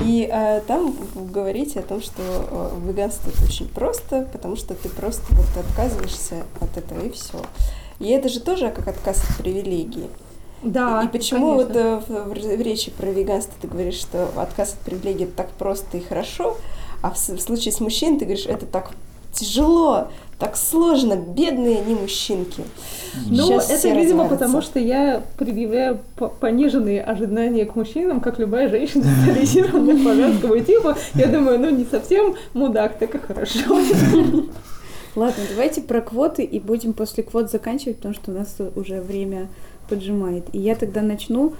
И 0.03 0.27
э, 0.31 0.61
там 0.65 0.95
вы 1.13 1.27
говорите 1.29 1.79
о 1.79 1.83
том, 1.83 2.01
что 2.01 2.21
э, 2.23 2.87
веганство 2.87 3.29
это 3.29 3.43
очень 3.43 3.67
просто, 3.67 4.27
потому 4.31 4.55
что 4.55 4.73
ты 4.73 4.89
просто 4.89 5.23
вот 5.35 5.45
отказываешься 5.55 6.37
от 6.59 6.75
этого 6.75 7.05
и 7.05 7.11
все. 7.11 7.39
И 7.99 8.09
это 8.09 8.29
же 8.29 8.39
тоже 8.39 8.71
как 8.71 8.87
отказ 8.87 9.23
от 9.29 9.37
привилегии. 9.37 10.09
Да. 10.63 11.03
И 11.03 11.07
почему 11.07 11.57
конечно. 11.57 12.01
вот 12.01 12.09
э, 12.09 12.13
в, 12.13 12.29
в, 12.29 12.57
в 12.57 12.61
речи 12.61 12.91
про 12.91 13.07
веганство 13.07 13.53
ты 13.61 13.67
говоришь, 13.67 13.95
что 13.95 14.29
отказ 14.35 14.73
от 14.73 14.79
привилегии 14.79 15.25
это 15.25 15.37
так 15.37 15.49
просто 15.51 15.97
и 15.97 16.01
хорошо, 16.01 16.57
а 17.01 17.11
в, 17.11 17.15
в 17.15 17.39
случае 17.39 17.71
с 17.71 17.79
мужчиной 17.79 18.19
ты 18.19 18.25
говоришь, 18.25 18.45
это 18.45 18.65
так 18.65 18.91
тяжело, 19.33 20.09
так 20.39 20.57
сложно, 20.57 21.15
бедные 21.15 21.79
они 21.79 21.95
мужчинки. 21.95 22.63
Ну, 23.27 23.43
Сейчас 23.43 23.69
это, 23.69 23.89
видимо, 23.89 24.27
потому 24.27 24.61
что 24.61 24.79
я 24.79 25.23
предъявляю 25.37 25.99
пониженные 26.39 27.01
ожидания 27.01 27.65
к 27.65 27.75
мужчинам, 27.75 28.19
как 28.19 28.39
любая 28.39 28.69
женщина 28.69 29.03
специализированная 29.03 30.03
по 30.03 30.13
женскому 30.13 30.59
типу. 30.59 30.95
Я 31.15 31.27
думаю, 31.27 31.59
ну, 31.59 31.69
не 31.69 31.85
совсем 31.85 32.35
мудак, 32.53 32.97
так 32.97 33.15
и 33.15 33.17
хорошо. 33.19 33.59
Ладно, 35.15 35.43
давайте 35.49 35.81
про 35.81 36.01
квоты 36.01 36.43
и 36.43 36.59
будем 36.59 36.93
после 36.93 37.23
квот 37.23 37.51
заканчивать, 37.51 37.97
потому 37.97 38.13
что 38.13 38.31
у 38.31 38.33
нас 38.33 38.55
уже 38.75 39.01
время 39.01 39.49
поджимает. 39.91 40.45
И 40.53 40.59
я 40.59 40.75
тогда 40.75 41.01
начну. 41.01 41.53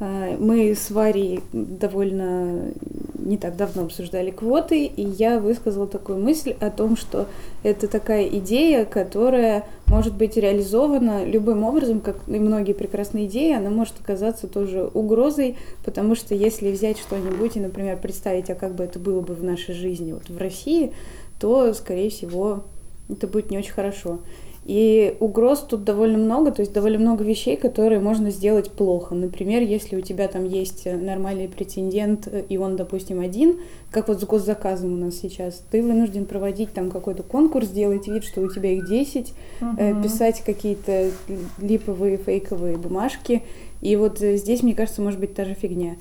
Э, 0.00 0.36
мы 0.38 0.74
с 0.74 0.90
Варей 0.90 1.40
довольно 1.52 2.72
не 3.14 3.38
так 3.38 3.56
давно 3.56 3.84
обсуждали 3.84 4.30
квоты, 4.30 4.84
и 4.84 5.02
я 5.02 5.38
высказала 5.38 5.86
такую 5.86 6.18
мысль 6.18 6.54
о 6.60 6.70
том, 6.70 6.96
что 6.96 7.26
это 7.62 7.88
такая 7.88 8.26
идея, 8.28 8.84
которая 8.84 9.64
может 9.86 10.14
быть 10.14 10.36
реализована 10.36 11.24
любым 11.24 11.64
образом, 11.64 12.00
как 12.00 12.16
и 12.26 12.38
многие 12.38 12.72
прекрасные 12.72 13.26
идеи, 13.26 13.56
она 13.56 13.70
может 13.70 13.94
оказаться 14.00 14.46
тоже 14.46 14.88
угрозой, 14.94 15.56
потому 15.84 16.14
что 16.14 16.34
если 16.34 16.70
взять 16.70 16.98
что-нибудь 16.98 17.56
и, 17.56 17.60
например, 17.60 17.98
представить, 17.98 18.50
а 18.50 18.54
как 18.54 18.74
бы 18.74 18.84
это 18.84 18.98
было 18.98 19.20
бы 19.20 19.34
в 19.34 19.42
нашей 19.42 19.74
жизни 19.74 20.12
вот 20.12 20.28
в 20.28 20.38
России, 20.38 20.92
то, 21.40 21.72
скорее 21.74 22.10
всего, 22.10 22.64
это 23.08 23.26
будет 23.26 23.50
не 23.50 23.58
очень 23.58 23.72
хорошо. 23.72 24.20
И 24.66 25.16
угроз 25.20 25.60
тут 25.60 25.84
довольно 25.84 26.18
много, 26.18 26.50
то 26.50 26.60
есть 26.60 26.72
довольно 26.72 26.98
много 26.98 27.22
вещей, 27.22 27.56
которые 27.56 28.00
можно 28.00 28.32
сделать 28.32 28.72
плохо. 28.72 29.14
Например, 29.14 29.62
если 29.62 29.94
у 29.94 30.00
тебя 30.00 30.26
там 30.26 30.44
есть 30.44 30.86
нормальный 30.86 31.46
претендент, 31.46 32.26
э, 32.26 32.42
и 32.48 32.58
он, 32.58 32.74
допустим, 32.74 33.20
один, 33.20 33.60
как 33.92 34.08
вот 34.08 34.20
с 34.20 34.24
госзаказом 34.24 34.92
у 34.92 34.96
нас 34.96 35.14
сейчас, 35.14 35.62
ты 35.70 35.80
вынужден 35.80 36.24
проводить 36.24 36.72
там 36.72 36.90
какой-то 36.90 37.22
конкурс, 37.22 37.68
делать 37.68 38.08
вид, 38.08 38.24
что 38.24 38.40
у 38.40 38.52
тебя 38.52 38.72
их 38.72 38.88
10, 38.88 39.32
угу. 39.60 39.70
э, 39.78 40.02
писать 40.02 40.42
какие-то 40.44 41.12
липовые, 41.58 42.16
фейковые 42.16 42.76
бумажки. 42.76 43.42
И 43.82 43.94
вот 43.94 44.20
э, 44.20 44.36
здесь, 44.36 44.64
мне 44.64 44.74
кажется, 44.74 45.00
может 45.00 45.20
быть 45.20 45.32
та 45.32 45.44
же 45.44 45.54
фигня. 45.54 45.94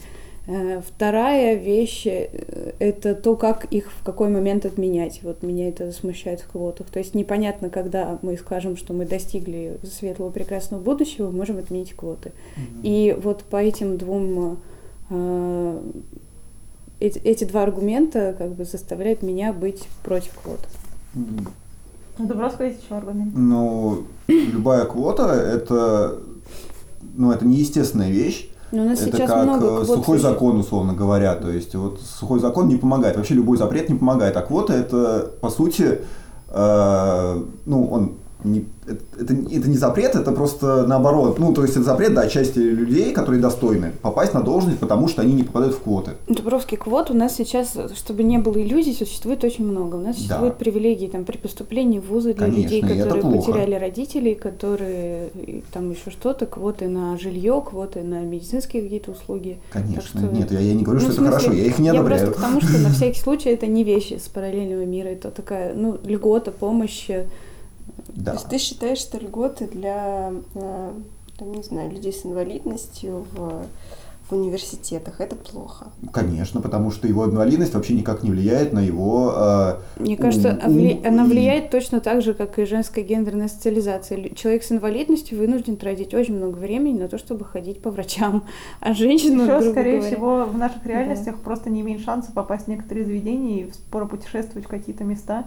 Э, 0.48 0.82
вторая 0.82 1.56
вещь 1.56 2.06
э,– 2.06 2.74
это 2.80 3.16
то, 3.16 3.36
как 3.36 3.66
их 3.66 3.92
в 3.92 4.04
какой 4.04 4.30
момент 4.30 4.66
отменять. 4.66 5.22
Вот 5.24 5.42
меня 5.42 5.70
это 5.70 5.92
смущает 5.92 6.42
в 6.42 6.48
квотах. 6.48 6.88
То 6.88 7.00
есть 7.00 7.16
непонятно, 7.16 7.70
когда 7.70 8.20
мы 8.22 8.38
скажем, 8.38 8.78
что 8.78 8.94
мы 8.94 9.06
достигли 9.06 9.80
светлого 9.84 10.30
прекрасного 10.30 10.82
будущего, 10.82 11.32
мы 11.32 11.38
можем 11.38 11.58
отменить 11.58 11.94
квоты. 11.94 12.30
Mm-hmm. 12.30 12.82
И 12.84 13.18
вот 13.20 13.44
по 13.44 13.58
этим 13.58 13.98
двум 13.98 14.60
э, 15.10 15.80
эти, 17.00 17.18
эти 17.20 17.44
два 17.44 17.64
аргумента 17.64 18.36
как 18.38 18.54
бы 18.54 18.66
заставляют 18.66 19.24
меня 19.24 19.52
быть 19.52 19.84
против 20.04 20.34
квот. 20.44 20.60
Mm-hmm. 21.16 21.48
Ну, 22.18 22.28
Дубровского 22.28 22.68
есть 22.68 22.84
еще 22.84 22.96
аргумент. 22.96 23.34
Ну, 23.36 24.04
любая 24.28 24.86
квота– 24.86 25.34
это, 25.34 26.20
ну, 27.16 27.32
это 27.32 27.46
неестественная 27.46 28.10
вещь, 28.10 28.50
но 28.76 28.84
у 28.84 28.86
нас 28.86 29.02
это 29.02 29.18
сейчас 29.18 29.30
как 29.30 29.44
много 29.44 29.82
э, 29.82 29.86
сухой 29.86 30.20
закон, 30.20 30.60
условно 30.60 30.94
говоря. 30.94 31.36
То 31.36 31.50
есть 31.50 31.74
вот 31.76 32.00
сухой 32.02 32.40
закон 32.40 32.68
не 32.68 32.76
помогает. 32.76 33.16
Вообще 33.16 33.34
любой 33.34 33.58
запрет 33.58 33.90
не 33.90 33.96
помогает. 33.96 34.36
А 34.36 34.42
квота 34.42 34.74
это, 34.74 35.32
по 35.40 35.50
сути, 35.50 36.02
э, 36.50 37.44
ну, 37.66 37.88
он 37.88 38.14
не, 38.46 38.66
это, 38.86 39.34
это 39.34 39.70
не 39.70 39.78
запрет, 39.78 40.16
это 40.16 40.32
просто 40.32 40.86
наоборот. 40.86 41.40
Ну, 41.40 41.54
то 41.54 41.64
есть 41.64 41.76
это 41.76 41.84
запрет, 41.84 42.14
да, 42.14 42.28
части 42.28 42.60
людей, 42.60 43.12
которые 43.14 43.42
достойны 43.42 43.92
попасть 44.02 44.34
на 44.34 44.42
должность, 44.42 44.80
потому 44.80 45.08
что 45.08 45.22
они 45.22 45.34
не 45.34 45.44
попадают 45.44 45.76
в 45.76 45.80
квоты. 45.80 46.12
Дубровский 46.28 46.78
квот 46.78 47.12
у 47.12 47.14
нас 47.14 47.36
сейчас, 47.36 47.76
чтобы 47.96 48.24
не 48.24 48.38
было 48.38 48.62
иллюзий, 48.62 48.94
существует 48.94 49.44
очень 49.44 49.66
много. 49.66 49.96
У 49.96 50.02
нас 50.02 50.16
существуют 50.18 50.54
да. 50.54 50.60
привилегии 50.60 51.08
там, 51.08 51.26
при 51.26 51.38
поступлении 51.38 52.00
в 52.00 52.10
вузы 52.10 52.34
для 52.34 52.46
Конечно, 52.46 52.62
людей, 52.62 52.82
которые 52.82 53.24
потеряли 53.24 53.76
родителей, 53.76 54.36
которые 54.36 55.30
там 55.74 55.92
еще 55.92 56.12
что-то, 56.12 56.46
квоты 56.46 56.88
на 56.88 57.18
жилье, 57.18 57.64
квоты 57.68 58.04
на 58.04 58.22
медицинские 58.22 58.84
какие-то 58.84 59.12
услуги. 59.12 59.58
Конечно, 59.72 60.22
что... 60.22 60.32
нет, 60.32 60.52
я, 60.52 60.60
я 60.60 60.74
не 60.74 60.84
говорю, 60.84 61.02
ну, 61.02 61.06
что 61.06 61.16
смысле, 61.16 61.30
это 61.30 61.40
хорошо, 61.40 61.58
я 61.58 61.66
их 61.66 61.80
не 61.80 61.90
одобряю. 61.90 62.22
Я 62.22 62.28
просто 62.28 62.42
к 62.42 62.46
тому, 62.46 62.62
что 62.62 62.78
на 62.78 62.90
всякий 62.94 63.20
случай 63.20 63.50
это 63.50 63.68
не 63.68 63.84
вещи 63.84 64.20
с 64.24 64.28
параллельного 64.28 64.86
мира, 64.86 65.08
это 65.08 65.32
такая, 65.32 65.74
ну, 65.74 65.98
льгота, 66.06 66.52
помощь 66.52 67.10
да. 68.16 68.32
То 68.32 68.38
есть 68.38 68.50
ты 68.50 68.58
считаешь, 68.58 69.00
что 69.00 69.18
льготы 69.18 69.68
для, 69.68 70.34
э, 70.56 70.94
там, 71.38 71.52
не 71.52 71.64
знаю, 71.64 71.92
людей 71.92 72.14
с 72.14 72.26
инвалидностью 72.26 73.26
в 73.34 73.66
в 74.30 74.34
университетах, 74.34 75.22
это 75.22 75.36
плохо. 75.36 75.88
Конечно, 76.12 76.60
потому 76.60 76.90
что 76.90 77.08
его 77.08 77.26
инвалидность 77.26 77.76
вообще 77.76 77.94
никак 77.94 78.24
не 78.24 78.32
влияет 78.32 78.74
на 78.74 78.80
его... 78.80 79.34
Э, 79.36 79.76
Мне 79.98 80.18
кажется, 80.18 80.60
ум, 80.66 80.74
вли... 80.74 81.00
она 81.06 81.26
влияет 81.26 81.70
точно 81.70 82.00
так 82.00 82.24
же, 82.24 82.34
как 82.34 82.58
и 82.58 82.66
женская 82.66 83.04
гендерная 83.04 83.48
социализация. 83.48 84.30
Человек 84.34 84.64
с 84.64 84.72
инвалидностью 84.72 85.38
вынужден 85.38 85.78
тратить 85.78 86.16
очень 86.16 86.38
много 86.38 86.58
времени 86.58 86.98
на 86.98 87.08
то, 87.08 87.20
чтобы 87.20 87.46
ходить 87.46 87.82
по 87.82 87.92
врачам, 87.92 88.46
а 88.80 88.94
женщина, 88.94 89.44
Еще, 89.44 89.72
скорее 89.72 90.00
говоря... 90.00 90.16
всего, 90.16 90.46
в 90.46 90.58
наших 90.58 90.84
реальностях 90.86 91.36
да. 91.36 91.42
просто 91.44 91.70
не 91.70 91.82
имеет 91.82 92.02
шанса 92.02 92.32
попасть 92.32 92.66
в 92.66 92.68
некоторые 92.68 93.06
заведения 93.06 93.66
и 93.66 93.72
споро 93.72 94.06
путешествовать 94.06 94.66
в 94.66 94.70
какие-то 94.70 95.04
места 95.04 95.46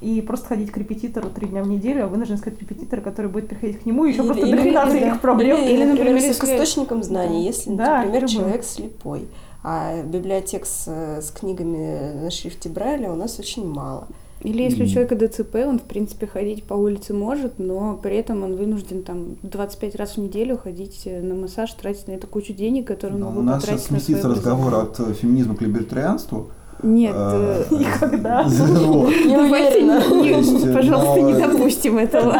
и 0.00 0.20
просто 0.22 0.48
ходить 0.48 0.70
к 0.70 0.76
репетитору 0.76 1.28
три 1.28 1.48
дня 1.48 1.62
в 1.62 1.68
неделю, 1.68 2.04
а 2.04 2.08
вынужден 2.08 2.36
искать 2.36 2.58
репетитора, 2.60 3.00
который 3.00 3.30
будет 3.30 3.48
приходить 3.48 3.80
к 3.80 3.86
нему, 3.86 4.04
еще 4.04 4.20
или, 4.20 4.26
просто 4.26 4.46
или, 4.46 4.56
дохрена 4.56 5.12
да. 5.12 5.18
проблем. 5.20 5.58
Или, 5.62 5.74
или, 5.74 5.84
например, 5.84 6.20
с 6.20 6.24
если... 6.24 6.46
источником 6.46 7.02
знаний, 7.02 7.44
если, 7.44 7.74
да, 7.74 7.98
например, 7.98 8.22
любой. 8.22 8.34
человек 8.34 8.64
слепой, 8.64 9.28
а 9.62 10.02
библиотек 10.02 10.64
с, 10.64 10.88
с 10.88 11.30
книгами 11.30 12.22
на 12.22 12.30
шрифте 12.30 12.68
Брайля 12.70 13.12
у 13.12 13.16
нас 13.16 13.38
очень 13.38 13.66
мало. 13.66 14.08
Или 14.42 14.62
если 14.62 14.84
mm. 14.84 14.86
у 14.86 14.88
человека 14.88 15.16
ДЦП, 15.16 15.54
он, 15.66 15.78
в 15.78 15.82
принципе, 15.82 16.26
ходить 16.26 16.64
по 16.64 16.72
улице 16.72 17.12
может, 17.12 17.58
но 17.58 17.98
при 18.02 18.16
этом 18.16 18.42
он 18.42 18.56
вынужден 18.56 19.02
там 19.02 19.36
25 19.42 19.96
раз 19.96 20.16
в 20.16 20.16
неделю 20.16 20.56
ходить 20.56 21.02
на 21.04 21.34
массаж, 21.34 21.70
тратить 21.74 22.08
на 22.08 22.12
это 22.12 22.26
кучу 22.26 22.54
денег, 22.54 22.86
которые 22.86 23.22
он 23.22 23.34
мог 23.34 23.34
потратить 23.34 23.46
на 23.46 23.52
У 23.52 23.54
нас 23.54 23.64
сейчас 23.64 23.84
сместится 23.84 24.28
разговор 24.28 24.74
от 24.74 24.96
феминизма 25.18 25.56
к 25.56 25.60
либертарианству. 25.60 26.52
Нет, 26.82 27.14
а, 27.16 27.64
э, 27.70 27.74
никогда. 27.74 28.44
Не 28.48 29.36
уверена. 29.36 30.00
Пожалуйста, 30.74 31.20
не 31.20 31.34
допустим 31.34 31.98
этого. 31.98 32.36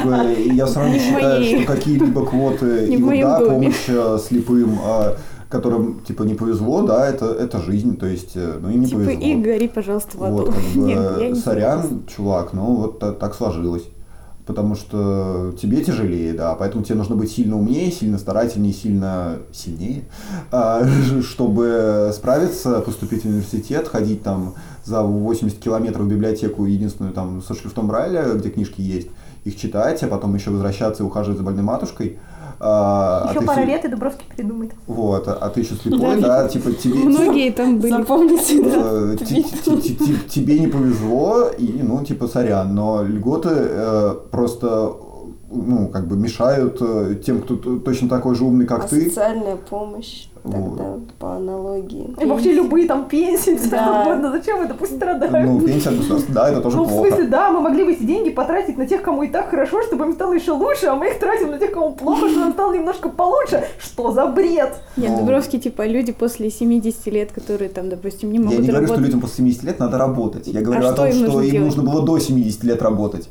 Я 0.53 0.66
сразу 0.66 0.99
считаю, 0.99 1.45
что 1.45 1.64
какие-либо 1.66 2.26
квоты 2.26 2.86
и 2.86 3.22
да, 3.22 3.41
помощь 3.41 3.88
э, 3.88 4.18
слепым 4.26 4.78
а, 4.84 5.16
которым 5.49 6.01
типа 6.01 6.22
не 6.22 6.34
повезло, 6.34 6.82
да, 6.82 7.09
это, 7.09 7.26
это 7.26 7.61
жизнь, 7.61 7.97
то 7.97 8.07
есть, 8.07 8.32
э, 8.36 8.59
ну 8.61 8.70
им 8.70 8.80
не 8.80 8.86
типа, 8.86 9.01
повезло. 9.01 9.26
и 9.26 9.34
гори, 9.34 9.68
пожалуйста, 9.68 10.16
в 10.16 10.24
аду. 10.24 10.36
Вот, 10.36 10.47
как 10.47 10.62
бы, 10.74 10.80
Нет, 10.80 11.36
сорян, 11.38 12.05
чувак, 12.07 12.53
ну 12.53 12.76
вот 12.76 12.99
так, 13.01 13.18
так 13.18 13.34
сложилось 13.34 13.88
потому 14.51 14.75
что 14.75 15.55
тебе 15.63 15.81
тяжелее, 15.85 16.33
да, 16.33 16.57
поэтому 16.57 16.83
тебе 16.83 16.97
нужно 16.97 17.15
быть 17.15 17.31
сильно 17.31 17.57
умнее, 17.57 17.93
сильно 17.93 18.19
старательнее, 18.19 18.73
сильно 18.73 19.37
сильнее, 19.53 20.03
а, 20.51 20.85
чтобы 21.23 22.11
справиться, 22.13 22.81
поступить 22.81 23.23
в 23.23 23.27
университет, 23.27 23.87
ходить 23.87 24.25
там 24.25 24.55
за 24.85 25.03
80 25.03 25.57
километров 25.61 26.07
в 26.07 26.09
библиотеку, 26.09 26.65
единственную 26.65 27.15
там 27.15 27.43
со 27.43 27.55
шрифтом 27.55 27.87
Брайля, 27.87 28.25
где 28.35 28.51
книжки 28.51 28.81
есть, 28.81 29.07
их 29.45 29.57
читать, 29.57 30.03
а 30.03 30.09
потом 30.09 30.35
еще 30.35 30.51
возвращаться 30.51 31.05
и 31.05 31.07
ухаживать 31.07 31.39
за 31.39 31.45
больной 31.45 31.63
матушкой– 31.63 32.19
а, 32.63 33.29
еще 33.31 33.41
а 33.41 33.43
пара 33.43 33.65
лет, 33.65 33.85
и 33.87 33.89
Дубровский 33.89 34.27
придумает. 34.37 34.73
Вот, 34.87 35.27
а, 35.29 35.33
а 35.33 35.49
ты 35.49 35.61
еще 35.61 35.75
слепой, 35.77 36.21
да, 36.21 36.47
типа 36.47 36.73
тебе... 36.73 36.95
Многие 36.97 37.51
там 37.57 37.79
были. 37.79 37.91
Запомните, 37.91 38.63
да. 38.63 39.17
Тебе 40.29 40.59
не 40.59 40.67
повезло, 40.67 41.49
и, 41.59 41.83
ну, 41.83 42.05
типа, 42.05 42.29
сорян, 42.29 42.75
но 42.75 43.03
льготы 43.03 43.49
э, 43.51 44.15
просто 44.31 44.95
ну, 45.51 45.89
как 45.89 46.07
бы 46.07 46.17
мешают 46.17 46.79
э, 46.81 47.17
тем, 47.25 47.43
кто 47.43 47.57
точно 47.57 48.09
такой 48.09 48.35
же 48.35 48.45
умный, 48.45 48.67
как 48.67 48.85
а 48.85 48.89
ты. 48.89 49.09
социальная 49.09 49.57
помощь 49.57 50.29
Вот. 50.43 50.76
тогда 50.78 50.99
по 51.18 51.36
аналогии. 51.36 52.14
И 52.20 52.24
вообще 52.24 52.53
любые 52.55 52.86
там 52.88 53.07
пенсии, 53.09 53.57
все 53.57 53.68
Да. 53.70 53.84
что 53.84 54.01
угодно. 54.11 54.30
Зачем 54.30 54.61
это? 54.61 54.74
Пусть 54.74 54.97
страдают. 54.97 55.32
Ну, 55.49 55.61
пенсия 55.61 55.91
государства, 55.91 56.34
да, 56.34 56.51
это 56.51 56.61
тоже 56.62 56.76
Ну, 56.78 56.84
в 56.84 56.88
плохо. 56.88 57.09
смысле, 57.09 57.26
да, 57.26 57.51
мы 57.51 57.61
могли 57.61 57.84
бы 57.84 57.93
эти 57.93 58.03
деньги 58.05 58.30
потратить 58.30 58.78
на 58.78 58.86
тех, 58.86 59.03
кому 59.03 59.22
и 59.22 59.28
так 59.28 59.51
хорошо, 59.51 59.82
чтобы 59.82 60.07
им 60.07 60.12
стало 60.12 60.32
еще 60.32 60.53
лучше, 60.53 60.86
а 60.86 60.95
мы 60.97 61.09
их 61.09 61.18
тратим 61.18 61.51
на 61.51 61.59
тех, 61.59 61.72
кому 61.72 61.93
плохо, 61.93 62.28
чтобы 62.28 62.47
им 62.47 62.53
стало 62.53 62.72
немножко 62.74 63.09
получше. 63.09 63.64
Что 63.78 64.12
за 64.12 64.26
бред? 64.26 64.74
Нет, 64.97 65.11
Ну. 65.11 65.18
Дубровский, 65.20 65.59
типа, 65.61 65.86
люди 65.86 66.12
после 66.12 66.51
70 66.51 67.07
лет, 67.11 67.32
которые 67.32 67.68
там, 67.68 67.88
допустим, 67.88 68.30
не 68.32 68.38
Я 68.38 68.45
могут 68.45 68.61
не 68.61 68.68
говорю, 68.68 68.86
что 68.86 68.97
людям 69.01 69.20
после 69.20 69.36
70 69.38 69.64
лет 69.64 69.78
надо 69.78 69.99
работать. 69.99 70.47
Я 70.47 70.62
говорю 70.62 70.80
А 70.86 70.91
о 70.91 70.95
что 70.95 71.03
том, 71.07 71.12
что 71.12 71.41
им 71.43 71.64
нужно 71.64 71.82
было 71.82 72.03
до 72.03 72.18
70 72.18 72.64
лет 72.64 72.80
работать. 72.82 73.28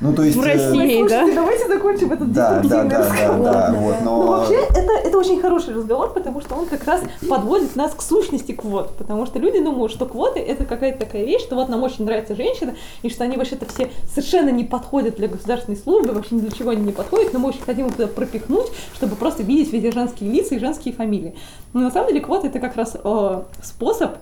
Ну, 0.00 0.12
то 0.14 0.22
есть... 0.22 0.36
В 0.36 0.42
э, 0.42 0.52
России. 0.54 0.98
Слушайте, 0.98 1.08
да? 1.08 1.34
давайте 1.34 1.68
закончим 1.68 2.12
этот 2.12 2.32
Да, 2.32 2.60
да, 2.60 2.68
да, 2.68 2.84
да, 2.84 2.98
разговор. 2.98 3.44
да, 3.44 3.74
вот, 3.76 3.96
Ну, 4.02 4.04
но... 4.04 4.26
вообще, 4.26 4.54
это, 4.70 4.92
это 5.04 5.18
очень 5.18 5.40
хороший 5.40 5.74
разговор, 5.74 6.12
потому 6.12 6.40
что 6.40 6.54
он 6.54 6.66
как 6.66 6.84
раз 6.84 7.02
подводит 7.28 7.76
нас 7.76 7.92
к 7.92 8.02
сущности 8.02 8.52
квот. 8.52 8.96
Потому 8.96 9.26
что 9.26 9.38
люди 9.38 9.62
думают, 9.62 9.92
что 9.92 10.06
квоты 10.06 10.40
это 10.40 10.64
какая-то 10.64 11.04
такая 11.04 11.24
вещь, 11.24 11.42
что 11.42 11.54
вот 11.54 11.68
нам 11.68 11.82
очень 11.82 12.04
нравятся 12.04 12.34
женщины, 12.34 12.74
и 13.02 13.10
что 13.10 13.24
они 13.24 13.36
вообще-то 13.36 13.66
все 13.66 13.90
совершенно 14.08 14.50
не 14.50 14.64
подходят 14.64 15.16
для 15.16 15.28
государственной 15.28 15.76
службы, 15.76 16.12
вообще 16.12 16.34
ни 16.36 16.40
для 16.40 16.50
чего 16.50 16.70
они 16.70 16.82
не 16.82 16.92
подходят, 16.92 17.32
но 17.32 17.38
мы 17.38 17.48
очень 17.50 17.62
хотим 17.62 17.86
их 17.86 17.92
туда 17.94 18.08
пропихнуть, 18.08 18.66
чтобы 18.94 19.16
просто 19.16 19.42
видеть 19.42 19.72
везде 19.72 19.92
женские 19.92 20.30
лица 20.30 20.54
и 20.54 20.58
женские 20.58 20.94
фамилии. 20.94 21.36
Но 21.72 21.80
на 21.80 21.90
самом 21.90 22.08
деле 22.08 22.20
квоты 22.20 22.48
это 22.48 22.58
как 22.58 22.76
раз 22.76 22.96
э, 23.02 23.42
способ 23.62 24.16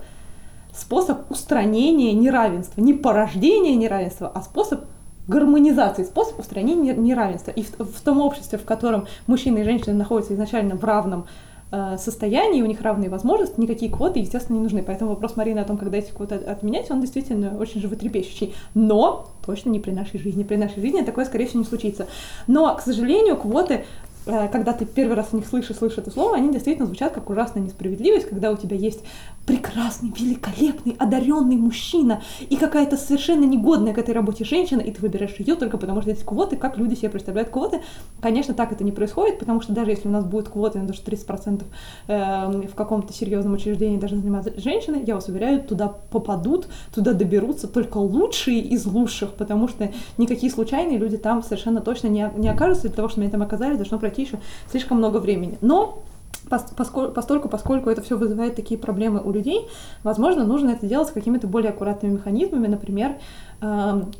способ 0.73 1.29
устранения 1.29 2.13
неравенства, 2.13 2.81
не 2.81 2.93
порождения 2.93 3.75
неравенства, 3.75 4.31
а 4.33 4.41
способ 4.41 4.85
гармонизации, 5.27 6.03
способ 6.03 6.39
устранения 6.39 6.93
неравенства. 6.93 7.51
И 7.51 7.63
в, 7.63 7.79
в 7.79 8.01
том 8.01 8.21
обществе, 8.21 8.57
в 8.57 8.65
котором 8.65 9.07
мужчины 9.27 9.59
и 9.59 9.63
женщины 9.63 9.93
находятся 9.93 10.33
изначально 10.33 10.75
в 10.75 10.83
равном 10.83 11.25
э, 11.71 11.97
состоянии, 11.97 12.61
у 12.61 12.65
них 12.65 12.81
равные 12.81 13.09
возможности, 13.09 13.59
никакие 13.59 13.91
квоты, 13.91 14.19
естественно, 14.19 14.57
не 14.57 14.63
нужны. 14.63 14.83
Поэтому 14.83 15.11
вопрос 15.11 15.35
Марины 15.35 15.59
о 15.59 15.65
том, 15.65 15.77
когда 15.77 15.97
эти 15.97 16.11
квоты 16.11 16.35
от- 16.35 16.47
отменять, 16.47 16.91
он 16.91 17.01
действительно 17.01 17.57
очень 17.57 17.81
животрепещущий. 17.81 18.53
Но 18.73 19.27
точно 19.45 19.69
не 19.69 19.79
при 19.79 19.91
нашей 19.91 20.19
жизни. 20.19 20.43
При 20.43 20.55
нашей 20.55 20.81
жизни 20.81 21.01
такое, 21.01 21.25
скорее 21.25 21.45
всего, 21.45 21.59
не 21.59 21.65
случится. 21.65 22.07
Но, 22.47 22.75
к 22.75 22.81
сожалению, 22.81 23.37
квоты 23.37 23.85
когда 24.25 24.73
ты 24.73 24.85
первый 24.85 25.15
раз 25.15 25.29
о 25.31 25.35
них 25.35 25.47
слышишь, 25.47 25.77
слышишь 25.77 25.97
это 25.97 26.11
слово, 26.11 26.35
они 26.35 26.51
действительно 26.51 26.85
звучат 26.85 27.13
как 27.13 27.29
ужасная 27.29 27.63
несправедливость, 27.63 28.29
когда 28.29 28.51
у 28.51 28.57
тебя 28.57 28.75
есть 28.75 29.03
прекрасный, 29.45 30.13
великолепный, 30.15 30.95
одаренный 30.99 31.55
мужчина 31.55 32.21
и 32.49 32.55
какая-то 32.57 32.95
совершенно 32.95 33.43
негодная 33.45 33.93
к 33.93 33.97
этой 33.97 34.13
работе 34.13 34.45
женщина, 34.45 34.81
и 34.81 34.91
ты 34.91 35.01
выбираешь 35.01 35.35
ее 35.39 35.55
только 35.55 35.77
потому, 35.77 36.01
что 36.01 36.11
эти 36.11 36.23
квоты, 36.23 36.55
как 36.55 36.77
люди 36.77 36.95
себе 36.95 37.09
представляют 37.09 37.49
квоты. 37.49 37.81
Конечно, 38.21 38.53
так 38.53 38.71
это 38.71 38.83
не 38.83 38.91
происходит, 38.91 39.39
потому 39.39 39.61
что 39.61 39.73
даже 39.73 39.91
если 39.91 40.07
у 40.07 40.11
нас 40.11 40.25
будет 40.25 40.49
квоты 40.49 40.79
на 40.79 40.87
то, 40.87 40.93
что 40.93 41.11
30% 41.11 41.63
эм, 42.07 42.67
в 42.67 42.75
каком-то 42.75 43.11
серьезном 43.13 43.53
учреждении 43.53 43.97
должны 43.97 44.19
заниматься 44.19 44.53
женщины, 44.57 45.03
я 45.05 45.15
вас 45.15 45.27
уверяю, 45.27 45.63
туда 45.63 45.87
попадут, 45.87 46.67
туда 46.93 47.13
доберутся 47.13 47.67
только 47.67 47.97
лучшие 47.97 48.59
из 48.59 48.85
лучших, 48.85 49.33
потому 49.33 49.67
что 49.67 49.91
никакие 50.17 50.51
случайные 50.51 50.99
люди 50.99 51.17
там 51.17 51.41
совершенно 51.41 51.81
точно 51.81 52.07
не, 52.07 52.31
не 52.37 52.47
окажутся, 52.49 52.83
для 52.83 52.95
того, 52.95 53.09
чтобы 53.09 53.23
они 53.23 53.31
там 53.31 53.41
оказались, 53.41 53.77
должно 53.77 53.97
пройти 54.11 54.37
слишком 54.69 54.97
много 54.97 55.17
времени. 55.17 55.57
Но 55.61 56.03
пос- 56.49 56.73
поскольку, 56.75 57.49
поскольку 57.49 57.89
это 57.89 58.01
все 58.01 58.17
вызывает 58.17 58.55
такие 58.55 58.79
проблемы 58.79 59.21
у 59.23 59.31
людей, 59.31 59.67
возможно, 60.03 60.43
нужно 60.43 60.71
это 60.71 60.85
делать 60.85 61.07
с 61.07 61.11
какими-то 61.11 61.47
более 61.47 61.71
аккуратными 61.71 62.13
механизмами, 62.13 62.67
например, 62.67 63.15
эм, 63.61 64.11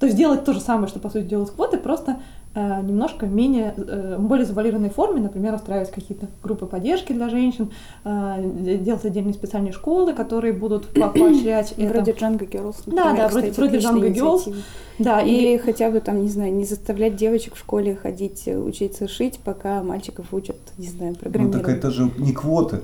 то 0.00 0.06
есть 0.06 0.18
делать 0.18 0.44
то 0.44 0.52
же 0.52 0.60
самое, 0.60 0.88
что 0.88 0.98
по 0.98 1.08
сути 1.08 1.24
делают 1.24 1.50
квоты, 1.50 1.78
просто 1.78 2.12
э, 2.12 2.16
немножко 2.54 3.26
менее, 3.26 3.74
э, 3.76 4.16
более 4.18 4.46
завуалированной 4.46 4.90
форме, 4.90 5.20
например, 5.20 5.54
устраивать 5.54 5.90
какие-то 5.90 6.28
группы 6.42 6.66
поддержки 6.66 7.12
для 7.12 7.28
женщин, 7.28 7.70
э, 8.04 8.78
делать 8.80 9.04
отдельные 9.04 9.34
специальные 9.34 9.72
школы, 9.72 10.12
которые 10.12 10.52
будут 10.52 10.86
по- 10.88 11.08
поощрять 11.18 11.72
это. 11.76 11.92
Вроде 11.92 12.12
Джанго 12.12 12.44
Girls, 12.44 12.76
Да, 12.86 12.92
например, 13.06 13.16
да, 13.16 13.28
вроде- 13.28 13.50
кстати, 13.50 13.56
вроде 13.68 13.78
Girls. 13.78 14.08
инициатива. 14.08 14.56
Да, 15.00 15.20
Или 15.22 15.54
и 15.54 15.58
хотя 15.58 15.90
бы 15.90 15.98
там, 16.00 16.22
не 16.22 16.28
знаю, 16.28 16.54
не 16.54 16.64
заставлять 16.64 17.16
девочек 17.16 17.54
в 17.56 17.58
школе 17.58 17.96
ходить 17.96 18.44
э, 18.46 18.56
учиться 18.56 19.08
шить, 19.08 19.40
пока 19.44 19.82
мальчиков 19.82 20.26
учат, 20.32 20.56
не 20.78 20.86
знаю, 20.86 21.12
Ну, 21.14 21.18
программировать. 21.18 21.66
так 21.66 21.76
это 21.76 21.90
же 21.90 22.10
не 22.18 22.32
квоты. 22.32 22.80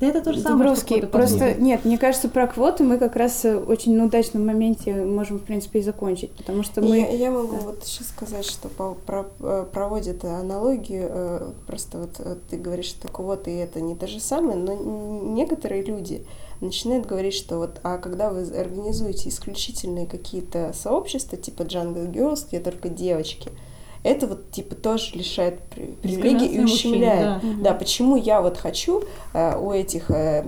Да 0.00 0.06
это 0.06 0.22
то 0.22 0.32
же 0.32 0.40
самое, 0.40 0.74
что 0.74 0.86
Дубровский, 0.86 1.00
по 1.02 1.06
просто 1.06 1.54
нет, 1.54 1.84
мне 1.84 1.98
кажется, 1.98 2.28
про 2.28 2.46
квоты 2.46 2.84
мы 2.84 2.98
как 2.98 3.16
раз 3.16 3.44
э, 3.44 3.56
очень 3.56 3.96
на 3.96 4.04
удачном 4.04 4.46
моменте 4.46 4.94
можем, 4.94 5.38
в 5.38 5.42
принципе, 5.42 5.80
и 5.80 5.82
закончить, 5.82 6.32
потому 6.32 6.62
что 6.62 6.80
мы... 6.80 6.98
Я, 6.98 7.08
я 7.10 7.30
могу 7.30 7.56
вот 7.56 7.84
сейчас 7.84 8.08
сказать, 8.08 8.44
что 8.44 8.68
по- 8.68 8.94
про- 8.94 9.26
э, 9.40 9.66
проводят 9.72 10.24
аналогию, 10.24 11.08
э, 11.10 11.50
просто 11.66 11.98
вот 11.98 12.40
ты 12.50 12.56
говоришь, 12.56 12.86
что 12.86 13.08
квоты 13.08 13.52
и 13.52 13.56
это 13.56 13.80
не 13.80 13.94
то 13.94 14.06
же 14.06 14.20
самое, 14.20 14.56
но 14.56 14.74
некоторые 14.74 15.82
люди 15.82 16.24
начинают 16.60 17.06
говорить, 17.06 17.34
что 17.34 17.58
вот, 17.58 17.80
а 17.82 17.98
когда 17.98 18.30
вы 18.30 18.42
организуете 18.42 19.28
исключительные 19.28 20.06
какие-то 20.06 20.72
сообщества, 20.74 21.36
типа 21.38 21.62
Jungle 21.62 22.10
Girls, 22.10 22.46
где 22.48 22.60
только 22.60 22.88
девочки, 22.88 23.50
это 24.04 24.26
вот 24.26 24.50
типа 24.50 24.74
тоже 24.74 25.12
лишает 25.14 25.60
при- 25.74 25.86
привилегий 25.86 26.46
и 26.46 26.60
мужчин, 26.60 26.92
ущемляет. 26.92 27.40
да. 27.42 27.70
Да, 27.70 27.74
почему 27.74 28.16
я 28.16 28.42
вот 28.42 28.58
хочу 28.58 29.02
э, 29.32 29.58
у 29.58 29.72
этих 29.72 30.10
э, 30.10 30.44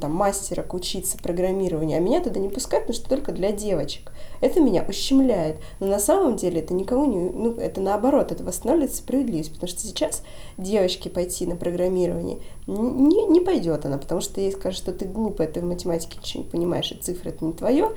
там 0.00 0.12
мастерок 0.12 0.74
учиться 0.74 1.16
программированию, 1.16 1.98
а 1.98 2.00
меня 2.00 2.20
туда 2.20 2.40
не 2.40 2.48
пускают, 2.48 2.86
потому 2.86 3.00
что 3.00 3.08
только 3.08 3.30
для 3.32 3.52
девочек. 3.52 4.10
Это 4.40 4.60
меня 4.60 4.84
ущемляет. 4.88 5.58
Но 5.78 5.86
на 5.86 6.00
самом 6.00 6.36
деле 6.36 6.60
это 6.60 6.74
никому 6.74 7.04
не... 7.04 7.30
Ну, 7.30 7.52
это 7.54 7.80
наоборот, 7.80 8.32
это 8.32 8.42
восстанавливает 8.42 8.94
справедливость, 8.94 9.52
потому 9.52 9.68
что 9.68 9.80
сейчас 9.80 10.22
девочке 10.58 11.10
пойти 11.10 11.46
на 11.46 11.56
программирование 11.56 12.38
не, 12.66 13.26
не 13.26 13.40
пойдет 13.40 13.86
она, 13.86 13.98
потому 13.98 14.20
что 14.20 14.40
ей 14.40 14.52
скажут, 14.52 14.78
что 14.78 14.92
ты 14.92 15.04
глупая, 15.04 15.48
ты 15.48 15.60
в 15.60 15.64
математике 15.64 16.18
ничего 16.18 16.42
не 16.42 16.48
понимаешь, 16.48 16.90
и 16.90 16.96
цифры 16.96 17.30
это 17.30 17.44
не 17.44 17.52
твое. 17.52 17.90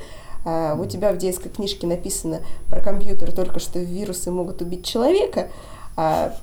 А 0.45 0.75
у 0.75 0.85
тебя 0.85 1.11
в 1.11 1.17
детской 1.17 1.49
книжке 1.49 1.87
написано 1.87 2.41
про 2.69 2.81
компьютер 2.81 3.31
только, 3.31 3.59
что 3.59 3.79
вирусы 3.79 4.31
могут 4.31 4.61
убить 4.61 4.85
человека, 4.85 5.49
а 5.95 6.35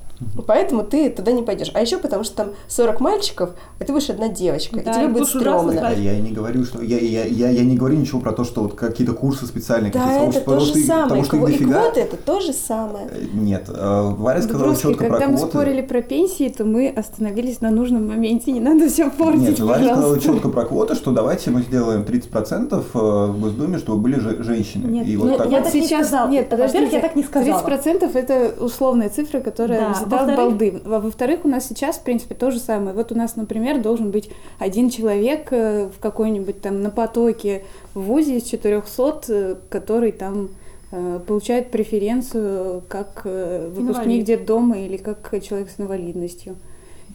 Поэтому 0.47 0.83
ты 0.83 1.09
туда 1.09 1.31
не 1.31 1.41
пойдешь. 1.43 1.71
А 1.73 1.81
еще 1.81 1.97
потому, 1.97 2.23
что 2.23 2.35
там 2.35 2.47
40 2.67 2.99
мальчиков, 2.99 3.51
а 3.79 3.83
ты 3.83 3.91
будешь 3.93 4.09
одна 4.09 4.27
девочка. 4.29 4.81
Да, 4.83 4.91
и 4.91 4.93
тебе 4.95 5.07
будет 5.07 5.27
стрёмно. 5.27 5.73
да. 5.73 5.89
Я 5.91 6.13
и 6.17 6.21
не 6.21 6.31
говорю, 6.31 6.63
что 6.65 6.81
я, 6.81 6.97
я, 6.99 7.25
я, 7.25 7.49
я 7.49 7.63
не 7.63 7.75
говорю 7.75 7.97
ничего 7.97 8.19
про 8.19 8.31
то, 8.31 8.43
что 8.43 8.61
вот 8.63 8.73
какие-то 8.75 9.13
курсы 9.13 9.45
специальные, 9.45 9.91
Да, 9.91 9.99
какие-то 9.99 10.23
это 10.25 10.39
то 10.39 10.45
потому 10.45 10.65
же 10.65 10.73
самое. 10.75 11.03
потому 11.03 11.23
что 11.25 11.37
Кво- 11.37 11.49
И 11.49 11.51
дофига. 11.53 11.81
квоты 11.81 11.99
это 12.01 12.17
то 12.17 12.39
же 12.39 12.53
самое. 12.53 13.07
Э, 13.11 13.23
Нет, 13.33 13.65
э, 13.69 14.11
Варя 14.17 14.41
сказала 14.41 14.59
Дубровский, 14.65 14.89
четко 14.89 15.05
про 15.05 15.13
когда 15.13 15.27
мы 15.27 15.37
квоты. 15.37 15.51
спорили 15.51 15.81
про 15.81 16.01
пенсии, 16.01 16.49
то 16.49 16.65
мы 16.65 16.87
остановились 16.89 17.61
на 17.61 17.69
нужном 17.71 18.07
моменте. 18.07 18.51
Не 18.51 18.59
надо 18.59 18.89
все 18.89 19.09
портить, 19.09 19.41
Нет, 19.41 19.59
Варя 19.59 19.93
сказала 19.93 20.19
четко 20.19 20.49
про 20.49 20.65
квоты, 20.65 20.95
что 20.95 21.11
давайте 21.11 21.49
мы 21.51 21.61
сделаем 21.63 22.01
30% 22.03 22.73
э, 22.93 22.97
в 22.97 23.39
Госдуме, 23.39 23.77
чтобы 23.79 24.01
были 24.01 24.19
же- 24.19 24.43
женщины. 24.43 24.85
Нет, 24.87 25.07
и 25.07 25.17
вот 25.17 25.37
так 25.37 25.49
я 25.49 25.57
вот. 25.57 25.65
так 25.65 25.73
не 25.73 25.85
сказала. 25.85 26.29
Нет, 26.29 26.49
подождите. 26.49 26.89
Я 26.95 27.01
так 27.01 27.15
не 27.15 27.23
сказала. 27.23 27.61
30% 27.61 28.15
это 28.15 28.53
условная 28.63 29.09
цифра, 29.09 29.39
которая 29.39 29.89
Да, 29.89 29.93
от 30.17 30.27
балды. 30.37 30.81
Во- 30.85 30.99
Во-вторых, 30.99 31.39
у 31.45 31.47
нас 31.47 31.67
сейчас, 31.67 31.97
в 31.97 32.03
принципе, 32.03 32.35
то 32.35 32.51
же 32.51 32.59
самое. 32.59 32.93
Вот 32.95 33.11
у 33.11 33.15
нас, 33.15 33.35
например, 33.35 33.81
должен 33.81 34.11
быть 34.11 34.29
один 34.59 34.89
человек 34.89 35.47
э, 35.51 35.87
в 35.95 35.99
какой-нибудь 35.99 36.61
там 36.61 36.81
на 36.81 36.89
потоке 36.89 37.63
в 37.93 38.01
ВУЗе 38.01 38.37
из 38.37 38.43
400, 38.43 39.21
э, 39.29 39.55
который 39.69 40.11
там 40.11 40.49
э, 40.91 41.19
получает 41.25 41.71
преференцию 41.71 42.83
как 42.87 43.25
выпускник 43.25 44.25
детдома 44.25 44.79
или 44.79 44.97
как 44.97 45.33
человек 45.43 45.69
с 45.69 45.79
инвалидностью. 45.79 46.55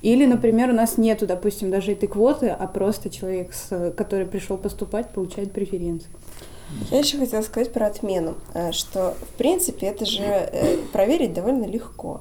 Или, 0.02 0.26
например, 0.26 0.70
у 0.70 0.74
нас 0.74 0.98
нету, 0.98 1.26
допустим, 1.26 1.70
даже 1.70 1.92
этой 1.92 2.06
квоты, 2.06 2.48
а 2.48 2.66
просто 2.66 3.08
человек, 3.10 3.52
с- 3.52 3.90
который 3.96 4.26
пришел 4.26 4.56
поступать, 4.58 5.10
получает 5.10 5.52
преференцию. 5.52 6.10
Я 6.90 6.98
еще 6.98 7.16
хотела 7.18 7.42
сказать 7.42 7.72
про 7.72 7.86
отмену, 7.86 8.34
что 8.72 9.14
в 9.20 9.38
принципе 9.38 9.86
это 9.86 10.04
же 10.04 10.50
проверить 10.92 11.32
довольно 11.32 11.64
легко. 11.64 12.20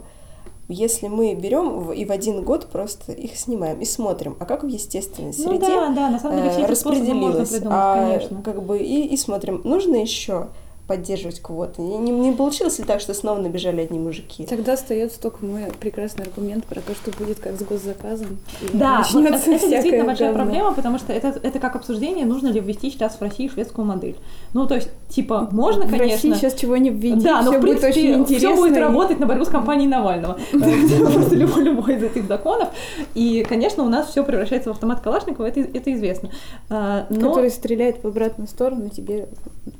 Если 0.67 1.07
мы 1.07 1.35
берем 1.35 1.91
и 1.91 2.05
в 2.05 2.11
один 2.11 2.43
год 2.43 2.67
просто 2.71 3.11
их 3.11 3.37
снимаем 3.37 3.79
и 3.81 3.85
смотрим, 3.85 4.35
а 4.39 4.45
как 4.45 4.63
в 4.63 4.67
естественной 4.67 5.33
Ну 5.37 5.43
среде 5.43 5.67
да, 5.67 5.89
да, 5.89 6.09
на 6.09 6.19
самом 6.19 6.37
деле 6.37 6.49
все 6.49 6.61
э, 6.63 6.75
способы 6.75 7.13
можно 7.13 7.39
распределилось, 7.41 7.49
придумать, 7.49 7.77
а 7.77 7.95
конечно. 7.95 8.41
как 8.41 8.63
бы 8.63 8.79
и, 8.79 9.07
и 9.07 9.17
смотрим, 9.17 9.61
нужно 9.63 9.95
еще 9.95 10.47
поддерживать 10.87 11.39
квоты. 11.41 11.81
Не, 11.81 12.11
не- 12.11 12.31
получилось 12.33 12.77
ли 12.79 12.85
так, 12.85 12.99
что 13.01 13.13
снова 13.13 13.39
набежали 13.39 13.81
одни 13.81 13.97
мужики? 13.97 14.45
Тогда 14.45 14.73
остается 14.73 15.19
только 15.19 15.43
мой 15.43 15.63
прекрасный 15.79 16.25
аргумент 16.25 16.65
про 16.65 16.79
то, 16.81 16.93
что 16.93 17.11
будет 17.11 17.39
как 17.39 17.59
с 17.59 17.63
госзаказом. 17.63 18.37
Да, 18.73 19.03
вот 19.11 19.25
это, 19.25 19.35
это 19.35 19.69
действительно 19.69 20.05
большая 20.05 20.29
говно. 20.31 20.43
проблема, 20.43 20.73
потому 20.73 20.99
что 20.99 21.11
это, 21.11 21.39
это 21.41 21.59
как 21.59 21.75
обсуждение, 21.75 22.25
нужно 22.25 22.49
ли 22.49 22.59
ввести 22.59 22.91
сейчас 22.91 23.15
в 23.15 23.21
России 23.21 23.47
шведскую 23.47 23.85
модель. 23.85 24.15
Ну, 24.53 24.67
то 24.67 24.75
есть, 24.75 24.89
типа, 25.09 25.47
можно, 25.51 25.85
в 25.85 25.89
конечно... 25.89 26.13
России 26.13 26.33
сейчас 26.33 26.53
чего 26.53 26.77
не 26.77 26.91
введи, 26.91 27.23
да, 27.23 27.41
но 27.41 27.51
все 27.51 27.59
в 27.59 27.61
будет 27.61 27.79
принципе 27.81 27.87
очень 28.07 28.21
интересно. 28.21 28.49
все 28.49 28.55
будет 28.55 28.77
работать 28.77 29.19
на 29.19 29.25
борьбу 29.25 29.45
с 29.45 29.49
компанией 29.49 29.87
Навального. 29.87 30.37
Просто 30.51 31.35
любой, 31.35 31.95
из 31.95 32.03
этих 32.03 32.27
законов. 32.27 32.69
И, 33.15 33.45
конечно, 33.47 33.83
у 33.83 33.89
нас 33.89 34.09
все 34.09 34.23
превращается 34.23 34.69
в 34.69 34.73
автомат 34.73 35.01
Калашникова, 35.01 35.45
это, 35.45 35.61
это 35.61 35.93
известно. 35.93 36.29
А, 36.69 37.05
Но 37.09 37.29
Который 37.29 37.49
стреляет 37.49 38.03
в 38.03 38.07
обратную 38.07 38.47
сторону 38.47 38.89
тебе 38.89 39.27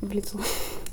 в 0.00 0.12
лицо. 0.12 0.38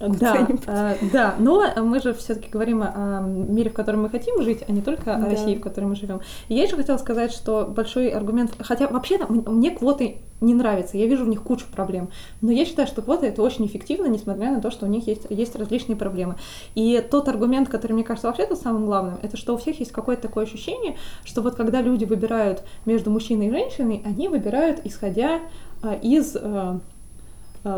Да, 0.10 0.48
э, 0.68 0.96
да, 1.12 1.36
но 1.40 1.64
мы 1.78 2.00
же 2.02 2.14
все-таки 2.14 2.50
говорим 2.50 2.84
о 2.84 3.22
мире, 3.22 3.70
в 3.70 3.74
котором 3.74 4.04
мы 4.04 4.10
хотим 4.10 4.42
жить, 4.42 4.64
а 4.68 4.72
не 4.72 4.82
только 4.82 5.16
о 5.16 5.20
Да. 5.20 5.30
России, 5.30 5.56
в 5.56 5.62
которой 5.62 5.86
мы 5.86 5.96
живем. 5.96 6.22
И 6.50 6.56
я 6.56 6.64
еще 6.64 6.76
хотела 6.76 6.98
сказать, 6.98 7.32
что 7.32 7.66
большой 7.66 8.10
аргумент, 8.10 8.52
хотя 8.60 8.88
вообще-то 8.88 9.26
м- 9.26 9.44
мне 9.48 9.72
квоты 9.72 10.18
не 10.42 10.54
нравятся, 10.54 10.98
я 10.98 11.08
вижу 11.08 11.24
в 11.24 11.30
них 11.30 11.42
кучу 11.42 11.66
проблем, 11.74 12.10
но 12.42 12.52
я 12.52 12.66
считаю, 12.66 12.88
что 12.88 13.02
квоты 13.02 13.28
это 13.28 13.42
очень 13.42 13.66
эффективно, 13.66 14.08
несмотря 14.08 14.52
на 14.52 14.62
то, 14.62 14.72
что 14.72 14.86
у 14.86 14.90
них 14.90 15.08
есть, 15.08 15.22
есть 15.30 15.56
различные 15.56 15.96
проблемы. 15.96 16.36
И 16.76 17.02
тот 17.10 17.30
аргумент, 17.30 17.70
который 17.70 17.94
мне 17.94 18.04
кажется 18.04 18.28
вообще-то 18.28 18.56
самым 18.58 18.86
главным, 18.86 19.16
это 19.22 19.38
что 19.38 19.54
у 19.54 19.58
всех 19.58 19.80
есть 19.80 19.92
какое-то 19.94 20.24
такое 20.24 20.44
ощущение, 20.44 20.98
что 21.24 21.42
вот 21.42 21.56
когда 21.56 21.82
люди 21.82 22.04
выбирают 22.04 22.64
между 22.86 23.10
мужчиной 23.10 23.48
и 23.48 23.52
женщиной, 23.52 24.02
они 24.06 24.28
выбирают 24.28 24.82
исходя 24.84 25.40
а, 25.82 25.96
из 25.96 26.36
а, 26.36 26.42
а, 26.44 26.80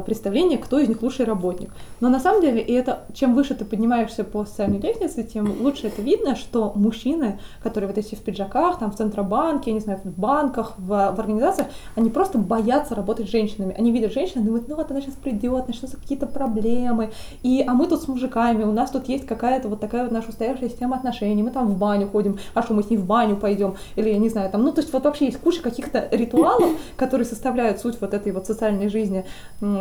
представление, 0.06 0.58
кто 0.58 0.80
из 0.80 0.90
них 0.90 1.02
лучший 1.02 1.26
работник. 1.26 1.70
Но 2.00 2.10
на 2.10 2.20
самом 2.20 2.42
деле, 2.42 2.62
и 2.62 2.74
это 2.74 3.06
чем 3.14 3.36
выше 3.36 3.54
ты 3.56 3.66
поднимаешься 3.66 4.24
по 4.24 4.46
социальной 4.46 4.80
лестнице, 4.80 5.24
тем 5.24 5.62
лучше 5.62 5.88
это 5.88 6.02
видно, 6.02 6.36
что 6.36 6.72
мужчины, 6.76 7.40
которые 7.62 7.88
вот 7.88 7.98
эти 7.98 8.16
в 8.16 8.20
пиджаках, 8.20 8.80
там 8.80 8.92
в 8.92 8.96
Центробанке, 8.96 9.72
я 9.72 9.76
не 9.76 9.80
знаю, 9.80 10.00
в 10.04 10.20
банках, 10.20 10.74
в, 10.78 10.88
в 10.88 11.20
организациях, 11.20 11.68
они 11.96 12.10
просто 12.10 12.38
боятся 12.38 12.96
работать 12.96 13.28
с 13.28 13.32
женщинами. 13.32 13.76
Они 13.78 13.92
видят 13.92 14.14
женщину, 14.14 14.44
думают, 14.44 14.68
ну 14.68 14.76
вот 14.76 14.90
она 14.92 15.02
сейчас 15.02 15.16
придет, 15.16 15.68
начнутся 15.68 15.98
какие-то 15.98 16.28
проблемы, 16.28 17.12
и, 17.44 17.64
а 17.68 17.74
мы 17.74 17.88
тут 17.88 18.02
с 18.02 18.08
мужиками, 18.08 18.64
у 18.64 18.72
нас 18.72 18.92
тут 18.92 19.08
есть 19.08 19.26
какая-то 19.26 19.70
вот 19.70 19.80
такая 19.80 20.04
вот 20.04 20.12
наша 20.12 20.30
устоявшая 20.30 20.70
система 20.70 20.98
отношений, 20.98 21.44
мы 21.44 21.52
там 21.52 21.68
в 21.68 21.78
баню 21.78 22.08
ходим, 22.08 22.40
а 22.54 22.64
что 22.64 22.74
мы 22.74 22.84
с 22.84 22.90
ней 22.90 22.98
в 22.98 23.06
баню 23.06 23.38
пойдем, 23.38 23.76
или 23.96 24.10
я 24.10 24.18
не 24.18 24.30
знаю, 24.30 24.50
там, 24.50 24.64
ну 24.64 24.72
то 24.72 24.82
есть 24.82 24.92
вот 24.94 25.04
вообще 25.04 25.26
есть 25.26 25.38
куча 25.38 25.62
каких-то 25.62 26.08
ритуалов, 26.12 26.72
которые 26.98 27.26
составляют 27.26 27.80
суть 27.80 27.98
вот 28.02 28.14
этой 28.14 28.32
вот 28.32 28.48
социальной 28.48 28.90
жизни 28.90 29.26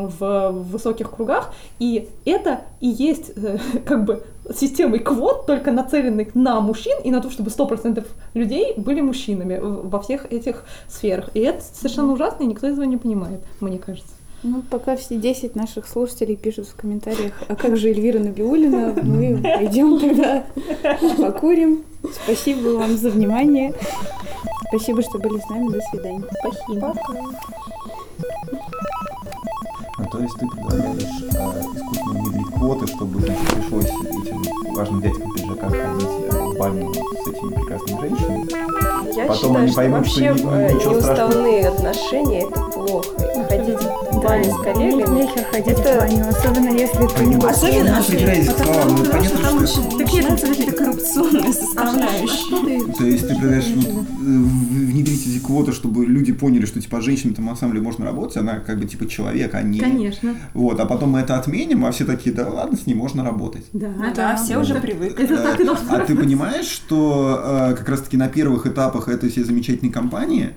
в, 0.03 0.19
в 0.19 0.71
высоких 0.71 1.11
кругах, 1.11 1.53
и 1.79 2.09
это 2.25 2.63
и 2.81 2.89
есть 2.89 3.33
э, 3.37 3.59
как 3.85 4.05
бы 4.05 4.23
системой 4.55 4.99
квот, 4.99 5.47
только 5.47 5.73
нацеленных 5.73 6.35
на 6.35 6.61
мужчин 6.61 6.99
и 7.03 7.11
на 7.11 7.21
то, 7.21 7.31
чтобы 7.31 7.51
100% 7.51 8.05
людей 8.35 8.75
были 8.77 9.01
мужчинами 9.01 9.59
во 9.61 10.01
всех 10.01 10.31
этих 10.31 10.65
сферах. 10.89 11.31
И 11.35 11.41
это 11.41 11.63
совершенно 11.63 12.13
ужасно, 12.13 12.45
и 12.45 12.47
никто 12.47 12.67
этого 12.67 12.85
не 12.85 12.97
понимает, 12.97 13.41
мне 13.61 13.79
кажется. 13.79 14.13
Ну, 14.43 14.61
пока 14.61 14.95
все 14.97 15.17
10 15.17 15.57
наших 15.57 15.89
слушателей 15.89 16.37
пишут 16.37 16.69
в 16.69 16.77
комментариях, 16.77 17.33
а 17.49 17.57
как 17.57 17.79
же 17.79 17.89
Эльвира 17.89 18.19
Набиулина, 18.19 18.95
мы 19.03 19.41
пойдем 19.43 19.99
тогда 19.99 20.45
покурим. 21.17 21.83
Спасибо 22.25 22.77
вам 22.77 22.99
за 22.99 23.09
внимание. 23.09 23.73
Спасибо, 24.69 25.01
что 25.01 25.19
были 25.19 25.39
с 25.39 25.49
нами. 25.49 25.73
До 25.73 25.81
свидания. 25.81 26.25
Спасибо. 26.41 26.95
Ну, 29.97 30.05
то 30.11 30.19
есть 30.21 30.35
ты 30.39 30.47
предлагаешь 30.49 31.03
э, 31.23 31.61
искусственно 31.77 32.21
внедрить 32.23 32.47
квоты, 32.55 32.87
чтобы 32.89 33.21
значит, 33.21 33.49
пришлось 33.49 33.85
этим 33.87 34.43
важным 34.75 35.01
дядькам 35.01 35.31
в 35.31 35.35
пиджаках 35.35 35.71
ходить 35.71 36.09
э, 36.09 36.31
в 36.31 36.59
баню 36.59 36.93
с 36.95 37.29
этими 37.29 37.55
прекрасными 37.55 38.01
женщинами. 38.01 39.15
Я 39.17 39.27
Потом 39.27 39.37
считаю, 39.37 39.57
они 39.59 39.69
что 39.69 39.77
поймут, 39.77 40.07
что 40.07 40.21
вообще 40.21 40.45
ни- 40.45 40.53
э, 40.53 40.73
ничего 40.75 40.93
неуставные 40.95 41.69
отношения 41.69 42.43
это 42.43 42.61
плохо. 42.61 43.24
Ходить 43.35 43.78
в 44.12 44.20
баню 44.22 44.45
с 44.45 44.62
коллегами. 44.62 45.18
Нехер 45.18 45.45
ходить 45.51 45.78
Это- 45.78 45.95
в 45.95 45.99
баню, 45.99 46.28
особенно 46.28 46.68
если 46.68 47.07
ты 47.09 47.26
не 47.26 47.37
Особенно, 47.37 47.97
потому, 48.53 48.91
ну, 48.91 49.05
потому 49.05 49.24
что 49.24 49.39
там 49.39 49.62
очень 49.62 49.99
начинаются 49.99 50.47
какие-то 50.47 50.72
коррупционные 50.72 51.53
составляющие. 51.53 52.93
То 52.99 53.05
есть 53.05 53.28
ты 53.28 53.35
предлагаешь 53.35 53.66
вот, 53.74 54.05
э, 54.05 54.22
внедрить 54.22 55.26
эти 55.26 55.39
квоты, 55.41 55.72
чтобы 55.72 56.07
люди 56.07 56.32
поняли, 56.32 56.64
что 56.64 56.80
типа 56.80 57.01
женщинам 57.01 57.35
там 57.35 57.47
на 57.47 57.57
самом 57.57 57.72
деле 57.72 57.85
можно 57.85 58.05
работать, 58.05 58.37
она 58.37 58.61
как 58.61 58.78
бы 58.78 58.87
типа 58.87 59.09
человек, 59.09 59.53
а 59.55 59.62
не... 59.62 59.80
Конечно. 59.80 60.37
Вот, 60.55 60.78
а 60.78 60.87
потом 60.87 61.11
мы 61.11 61.20
это 61.20 61.37
отменим, 61.37 61.85
а 61.85 61.91
все 61.91 62.05
такие, 62.05 62.35
да 62.35 62.49
ладно, 62.49 62.76
с 62.76 62.87
ней 62.87 62.95
можно 62.95 63.24
работать. 63.24 63.64
Да. 63.72 63.91
Да, 64.14 64.37
все 64.37 64.59
уже 64.59 64.76
привыкли. 64.76 65.24
Это 65.24 65.43
так 65.43 65.61
и 65.61 65.64
должно 65.64 65.93
А 65.93 65.99
ты 66.01 66.14
понимаешь, 66.14 66.66
что 66.66 67.41
э, 67.45 67.74
как 67.74 67.89
раз-таки 67.89 68.16
на 68.16 68.28
первых 68.28 68.66
этапах 68.66 69.09
этой 69.09 69.28
всей 69.28 69.43
замечательной 69.43 69.91
кампании 69.91 70.51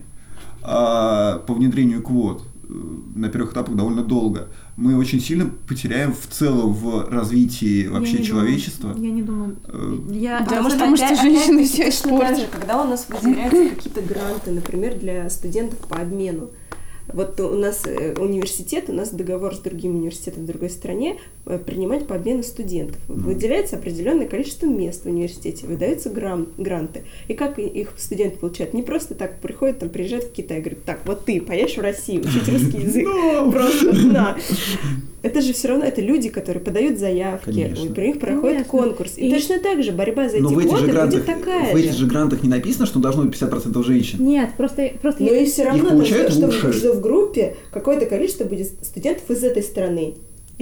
э, 0.61 1.39
по 1.47 1.53
внедрению 1.53 2.03
квот 2.03 2.43
на 2.69 3.29
первых 3.29 3.53
этапах 3.53 3.75
довольно 3.75 4.03
долго, 4.03 4.47
мы 4.75 4.97
очень 4.97 5.19
сильно 5.21 5.49
потеряем 5.67 6.13
в 6.13 6.27
целом 6.27 6.73
в 6.73 7.09
развитии 7.09 7.87
вообще 7.87 8.17
Я 8.17 8.23
человечества. 8.23 8.89
думаю- 8.93 9.05
Я 9.09 9.11
не 9.15 9.21
думаю. 9.21 9.55
Э, 9.67 9.97
Я 10.11 10.39
Потому 10.43 10.69
потому 10.69 10.97
что 10.97 11.15
женщины 11.15 11.67
так 11.67 11.87
испортят. 11.89 12.49
Когда 12.51 12.83
у 12.83 12.87
нас 12.87 13.07
выделяются 13.09 13.75
какие-то 13.75 14.01
гранты, 14.01 14.51
например, 14.51 14.97
для 14.99 15.29
студентов 15.29 15.79
по 15.87 15.97
обмену. 15.97 16.49
Вот 17.13 17.39
у 17.39 17.55
нас 17.57 17.83
э, 17.85 18.15
университет, 18.19 18.85
у 18.89 18.93
нас 18.93 19.11
договор 19.11 19.55
с 19.55 19.59
другим 19.59 19.95
университетом 19.95 20.43
в 20.43 20.47
другой 20.47 20.69
стране 20.69 21.15
э, 21.15 21.17
принимать 21.65 22.07
по 22.07 22.15
обмену 22.15 22.43
студентов. 22.43 22.97
Выделяется 23.07 23.75
определенное 23.77 24.27
количество 24.27 24.65
мест 24.67 25.03
в 25.03 25.07
университете, 25.07 25.65
выдаются 25.67 26.09
гран- 26.09 26.47
гранты. 26.57 27.03
И 27.27 27.33
как 27.33 27.57
их 27.59 27.93
студенты 27.97 28.37
получают? 28.37 28.73
Не 28.73 28.83
просто 28.83 29.15
так 29.15 29.39
приходят, 29.39 29.79
там, 29.79 29.89
приезжают 29.89 30.25
в 30.25 30.31
Китай 30.31 30.57
и 30.59 30.61
говорят, 30.61 30.83
так, 30.83 30.99
вот 31.05 31.25
ты 31.25 31.41
поедешь 31.41 31.77
в 31.77 31.81
Россию 31.81 32.21
учить 32.21 32.47
русский 32.49 32.81
язык. 32.81 33.07
Просто 33.51 33.93
на. 34.07 34.37
Это 35.23 35.41
же 35.41 35.51
все 35.51 35.69
равно, 35.69 35.83
это 35.83 35.99
люди, 35.99 36.29
которые 36.29 36.63
подают 36.63 36.99
заявки, 36.99 37.45
Конечно. 37.45 37.93
при 37.93 38.07
них 38.07 38.19
проходит 38.19 38.67
Конечно. 38.67 38.71
конкурс. 38.71 39.17
И, 39.17 39.27
И- 39.27 39.33
точно 39.33 39.59
так 39.59 39.83
же 39.83 39.91
борьба 39.91 40.29
за 40.29 40.35
эти 40.37 40.43
Но 40.43 40.49
в 40.49 40.59
этих 40.59 40.69
квоты 40.69 40.85
же 40.85 40.91
грантах, 40.91 41.25
будет 41.25 41.25
такая 41.39 41.73
в 41.73 41.75
этих 41.75 41.93
же. 41.93 42.05
грантах 42.05 42.43
не 42.43 42.49
написано, 42.49 42.85
что 42.85 42.99
должно 42.99 43.23
быть 43.23 43.35
50% 43.35 43.83
женщин. 43.83 44.23
Нет, 44.23 44.51
просто, 44.55 44.91
просто 45.01 45.23
Но 45.23 45.33
и 45.33 45.45
все 45.45 45.63
равно, 45.65 46.05
что, 46.05 46.45
лучше. 46.45 46.73
что 46.73 46.93
в 46.93 47.01
группе 47.01 47.55
какое-то 47.71 48.05
количество 48.05 48.45
будет 48.45 48.67
студентов 48.85 49.29
из 49.31 49.43
этой 49.43 49.63
страны. 49.63 50.13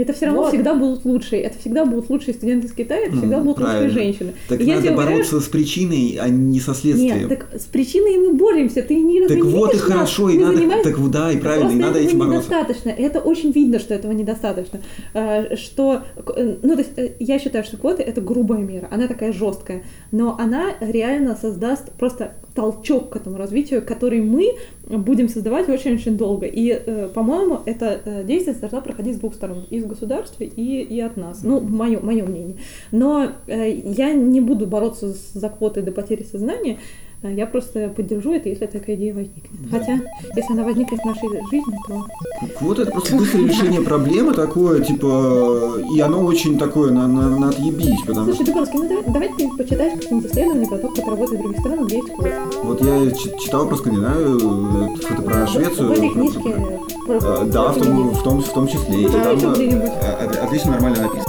Это 0.02 0.14
все 0.14 0.26
равно 0.26 0.41
Вот. 0.41 0.50
всегда 0.54 0.74
будут 0.76 1.06
лучшие. 1.06 1.41
Это 1.41 1.58
всегда 1.60 1.86
будут 1.86 2.10
лучшие 2.10 2.34
студенты 2.34 2.68
из 2.68 2.74
Китая, 2.74 3.02
это 3.06 3.16
Ну, 3.16 3.22
всегда 3.22 3.39
будут 3.39 3.58
правильно. 3.58 3.86
лучшие 3.88 4.04
женщины. 4.04 4.34
Так 4.50 4.60
И 4.60 4.64
я 4.66 4.76
надо 4.76 4.88
тебе 4.88 4.96
уверяю, 4.96 5.12
бороться 5.18 5.39
с 5.39 5.48
причиной, 5.48 6.18
а 6.22 6.28
не 6.30 6.60
со 6.60 6.74
следствием. 6.74 7.18
Нет, 7.20 7.30
так 7.30 7.48
с 7.60 7.66
причиной 7.66 8.18
мы 8.18 8.34
боремся. 8.34 8.82
Ты 8.82 8.96
не 8.96 9.28
Так 9.28 9.39
вот 9.43 9.74
и 9.74 9.78
хорошо, 9.78 10.30
и 10.30 10.38
надо, 10.38 10.58
занимаемся- 10.58 10.89
так 10.91 11.12
да, 11.12 11.32
и 11.32 11.38
правильно, 11.38 11.68
и 11.68 11.70
Просто 11.70 11.82
надо 11.88 12.00
этого 12.00 12.10
этим 12.10 12.20
бороться. 12.20 12.50
недостаточно. 12.50 12.89
Это 12.89 13.20
очень 13.20 13.52
видно, 13.52 13.80
что 13.80 13.93
этого 13.93 14.12
недостаточно. 14.12 14.82
Э, 15.14 15.56
Что, 15.56 16.02
э, 16.36 16.56
ну, 16.62 16.74
то 16.76 16.80
есть, 16.82 16.91
э, 16.98 17.12
я 17.20 17.39
считаю, 17.39 17.64
что 17.64 17.78
квоты 17.78 18.04
это 18.04 18.20
грубая 18.22 18.60
мера, 18.60 18.88
она 18.91 19.08
такая 19.08 19.32
жесткая, 19.32 19.84
но 20.12 20.36
она 20.38 20.72
реально 20.82 21.38
создаст 21.39 21.91
просто 21.93 22.34
толчок 22.56 23.10
к 23.10 23.16
этому 23.18 23.38
развитию, 23.38 23.86
который 23.86 24.22
мы 24.22 24.53
будем 24.88 25.28
создавать 25.28 25.68
очень-очень 25.70 26.18
долго. 26.18 26.45
И, 26.45 26.70
э, 26.70 27.10
по-моему, 27.14 27.60
эта 27.66 27.99
э, 28.06 28.24
деятельность 28.24 28.62
должна 28.62 28.82
проходить 28.82 29.18
с 29.18 29.20
двух 29.20 29.36
сторон, 29.36 29.66
из 29.70 29.86
государства, 29.86 30.43
и, 30.43 30.82
и 30.82 30.99
от 31.01 31.18
нас. 31.18 31.43
Ну, 31.43 31.60
мое, 31.60 31.99
мое 31.99 32.24
мнение. 32.24 32.56
Но 32.91 33.32
э, 33.47 33.72
я 33.72 34.14
не 34.14 34.39
буду 34.39 34.66
бороться 34.66 35.14
за 35.34 35.49
квоты 35.49 35.82
до 35.82 35.91
потери 35.91 36.24
сознания, 36.24 36.80
я 37.24 37.47
просто 37.47 37.89
поддержу 37.89 38.34
это, 38.34 38.49
если 38.49 38.66
такая 38.68 38.95
идея 38.95 39.13
возникнет. 39.13 39.45
Хотя, 39.72 39.99
если 40.36 40.53
она 40.53 40.63
возникнет 40.63 40.99
в 40.99 41.05
нашей 41.05 41.28
жизни, 41.49 41.76
то 41.88 42.05
Вот 42.61 42.80
это 42.80 42.91
просто 42.91 43.16
быстрое 43.16 43.47
решение 43.47 43.82
проблемы 43.82 44.34
такое, 44.34 44.82
типа, 44.82 45.80
и 45.95 45.99
оно 46.01 46.22
очень 46.24 46.57
такое 46.59 46.91
на, 46.91 47.07
на, 47.07 47.30
на 47.39 47.49
отъебись, 47.49 48.01
потому 48.05 48.26
Слушай, 48.26 48.36
что 48.36 48.45
Дубровский, 48.45 48.80
ну 48.80 48.88
давай, 48.89 49.03
давай 49.07 49.30
ты 49.38 49.49
почитаешь 49.57 49.93
какие-нибудь 49.93 50.32
исследования 50.32 50.68
про 50.68 50.78
то, 50.78 50.88
как 50.89 51.05
работает 51.07 51.39
в 51.39 51.43
других 51.43 51.59
странах, 51.61 51.86
где 51.88 51.95
есть 51.97 52.09
квоты. 52.09 52.34
вот 52.63 52.82
я 52.84 53.11
читал 53.39 53.68
про 53.68 53.76
Скандинавию, 53.78 54.38
э, 54.38 54.95
что-то 55.01 55.22
про 55.24 55.47
Швецию. 55.47 55.88
В 55.88 55.91
этой 55.91 56.09
книжке 56.09 56.55
про- 57.07 57.16
э, 57.18 57.45
Да, 57.45 57.72
в 57.72 57.80
том, 57.84 58.09
в 58.09 58.24
том, 58.24 58.41
в 58.41 58.49
том 58.49 58.68
числе. 58.68 59.01
И 59.01 59.05
Да, 59.09 59.36
там 59.36 59.51
э, 59.51 59.55
где-нибудь. 59.55 59.89
э, 60.01 60.26
отлично, 60.43 60.72
нормально 60.72 61.01
написано. 61.01 61.24